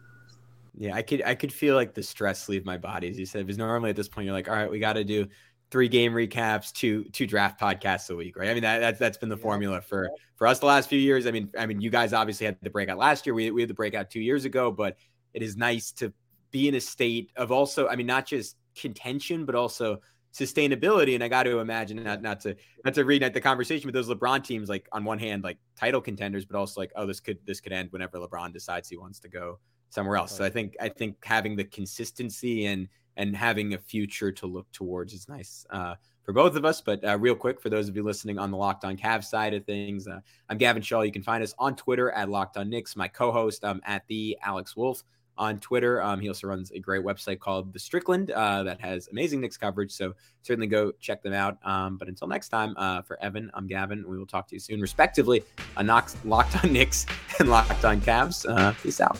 Yeah, 0.75 0.95
I 0.95 1.01
could 1.01 1.21
I 1.23 1.35
could 1.35 1.51
feel 1.51 1.75
like 1.75 1.93
the 1.93 2.01
stress 2.01 2.47
leave 2.47 2.65
my 2.65 2.77
body, 2.77 3.09
as 3.09 3.19
you 3.19 3.25
said, 3.25 3.45
because 3.45 3.57
normally 3.57 3.89
at 3.89 3.95
this 3.95 4.07
point 4.07 4.25
you're 4.25 4.33
like, 4.33 4.47
all 4.47 4.55
right, 4.55 4.71
we 4.71 4.79
got 4.79 4.93
to 4.93 5.03
do 5.03 5.27
three 5.71 5.89
game 5.89 6.13
recaps, 6.13 6.71
two 6.71 7.03
two 7.05 7.27
draft 7.27 7.59
podcasts 7.59 8.09
a 8.09 8.15
week, 8.15 8.37
right? 8.37 8.49
I 8.49 8.53
mean 8.53 8.63
that 8.63 8.79
that's 8.79 8.99
that's 8.99 9.17
been 9.17 9.29
the 9.29 9.35
yeah. 9.35 9.43
formula 9.43 9.81
for 9.81 10.09
for 10.35 10.47
us 10.47 10.59
the 10.59 10.65
last 10.65 10.87
few 10.87 10.99
years. 10.99 11.27
I 11.27 11.31
mean, 11.31 11.49
I 11.57 11.65
mean, 11.65 11.81
you 11.81 11.89
guys 11.89 12.13
obviously 12.13 12.45
had 12.45 12.57
the 12.61 12.69
breakout 12.69 12.97
last 12.97 13.25
year. 13.25 13.33
We 13.33 13.51
we 13.51 13.61
had 13.61 13.69
the 13.69 13.73
breakout 13.73 14.09
two 14.09 14.21
years 14.21 14.45
ago, 14.45 14.71
but 14.71 14.97
it 15.33 15.41
is 15.41 15.57
nice 15.57 15.91
to 15.93 16.13
be 16.51 16.67
in 16.67 16.75
a 16.75 16.81
state 16.81 17.31
of 17.35 17.51
also, 17.51 17.87
I 17.87 17.95
mean, 17.95 18.07
not 18.07 18.25
just 18.25 18.55
contention, 18.79 19.45
but 19.45 19.55
also 19.55 19.99
sustainability. 20.33 21.15
And 21.15 21.23
I 21.23 21.27
got 21.27 21.43
to 21.43 21.59
imagine 21.59 22.03
not 22.03 22.21
not 22.21 22.39
to 22.41 22.55
not 22.85 22.93
to 22.95 23.23
at 23.23 23.33
the 23.33 23.41
conversation 23.41 23.87
with 23.87 23.95
those 23.95 24.09
LeBron 24.09 24.43
teams, 24.43 24.69
like 24.69 24.87
on 24.91 25.03
one 25.03 25.19
hand, 25.19 25.43
like 25.43 25.57
title 25.77 26.01
contenders, 26.01 26.45
but 26.45 26.57
also 26.57 26.79
like, 26.79 26.91
oh, 26.95 27.05
this 27.05 27.19
could 27.19 27.39
this 27.45 27.59
could 27.59 27.73
end 27.73 27.91
whenever 27.91 28.17
LeBron 28.17 28.53
decides 28.53 28.89
he 28.89 28.97
wants 28.97 29.19
to 29.19 29.29
go 29.29 29.59
somewhere 29.89 30.17
else. 30.17 30.35
So 30.35 30.43
I 30.43 30.49
think 30.49 30.75
I 30.79 30.89
think 30.89 31.17
having 31.23 31.55
the 31.55 31.65
consistency 31.65 32.65
and 32.65 32.87
and 33.17 33.35
having 33.35 33.73
a 33.73 33.77
future 33.77 34.31
to 34.31 34.47
look 34.47 34.71
towards 34.71 35.13
is 35.13 35.27
nice 35.27 35.65
uh, 35.71 35.95
for 36.23 36.31
both 36.31 36.55
of 36.55 36.63
us. 36.63 36.79
But 36.79 37.03
uh, 37.03 37.17
real 37.17 37.35
quick, 37.35 37.59
for 37.59 37.69
those 37.69 37.89
of 37.89 37.95
you 37.95 38.03
listening 38.03 38.39
on 38.39 38.49
the 38.49 38.55
Locked 38.55 38.85
On 38.85 38.95
Cavs 38.95 39.25
side 39.25 39.53
of 39.53 39.65
things, 39.65 40.07
uh, 40.07 40.19
I'm 40.47 40.57
Gavin 40.57 40.81
Schall. 40.81 41.03
You 41.03 41.11
can 41.11 41.23
find 41.23 41.43
us 41.43 41.53
on 41.59 41.75
Twitter 41.75 42.11
at 42.11 42.29
Locked 42.29 42.55
On 42.55 42.69
Knicks. 42.69 42.95
My 42.95 43.09
co-host, 43.09 43.65
um, 43.65 43.81
at 43.83 44.03
the 44.07 44.37
Alex 44.41 44.77
Wolf 44.77 45.03
on 45.39 45.57
Twitter. 45.59 46.03
Um, 46.03 46.19
he 46.19 46.27
also 46.27 46.47
runs 46.47 46.69
a 46.71 46.79
great 46.79 47.03
website 47.03 47.39
called 47.39 47.73
The 47.73 47.79
Strickland 47.79 48.29
uh, 48.29 48.63
that 48.63 48.79
has 48.81 49.07
amazing 49.07 49.41
Knicks 49.41 49.57
coverage. 49.57 49.91
So 49.91 50.13
certainly 50.43 50.67
go 50.67 50.91
check 50.99 51.23
them 51.23 51.33
out. 51.33 51.57
Um, 51.63 51.97
but 51.97 52.07
until 52.07 52.27
next 52.27 52.49
time, 52.49 52.75
uh, 52.77 53.01
for 53.01 53.21
Evan, 53.23 53.49
I'm 53.55 53.65
Gavin. 53.65 54.05
We 54.07 54.19
will 54.19 54.27
talk 54.27 54.47
to 54.49 54.55
you 54.55 54.59
soon, 54.59 54.81
respectively, 54.81 55.43
on 55.77 55.87
Locked 55.87 56.63
on 56.63 56.73
Knicks 56.73 57.07
and 57.39 57.49
Locked 57.49 57.83
on 57.85 58.01
Cavs. 58.01 58.45
Uh, 58.47 58.73
peace 58.83 59.01
out. 59.01 59.17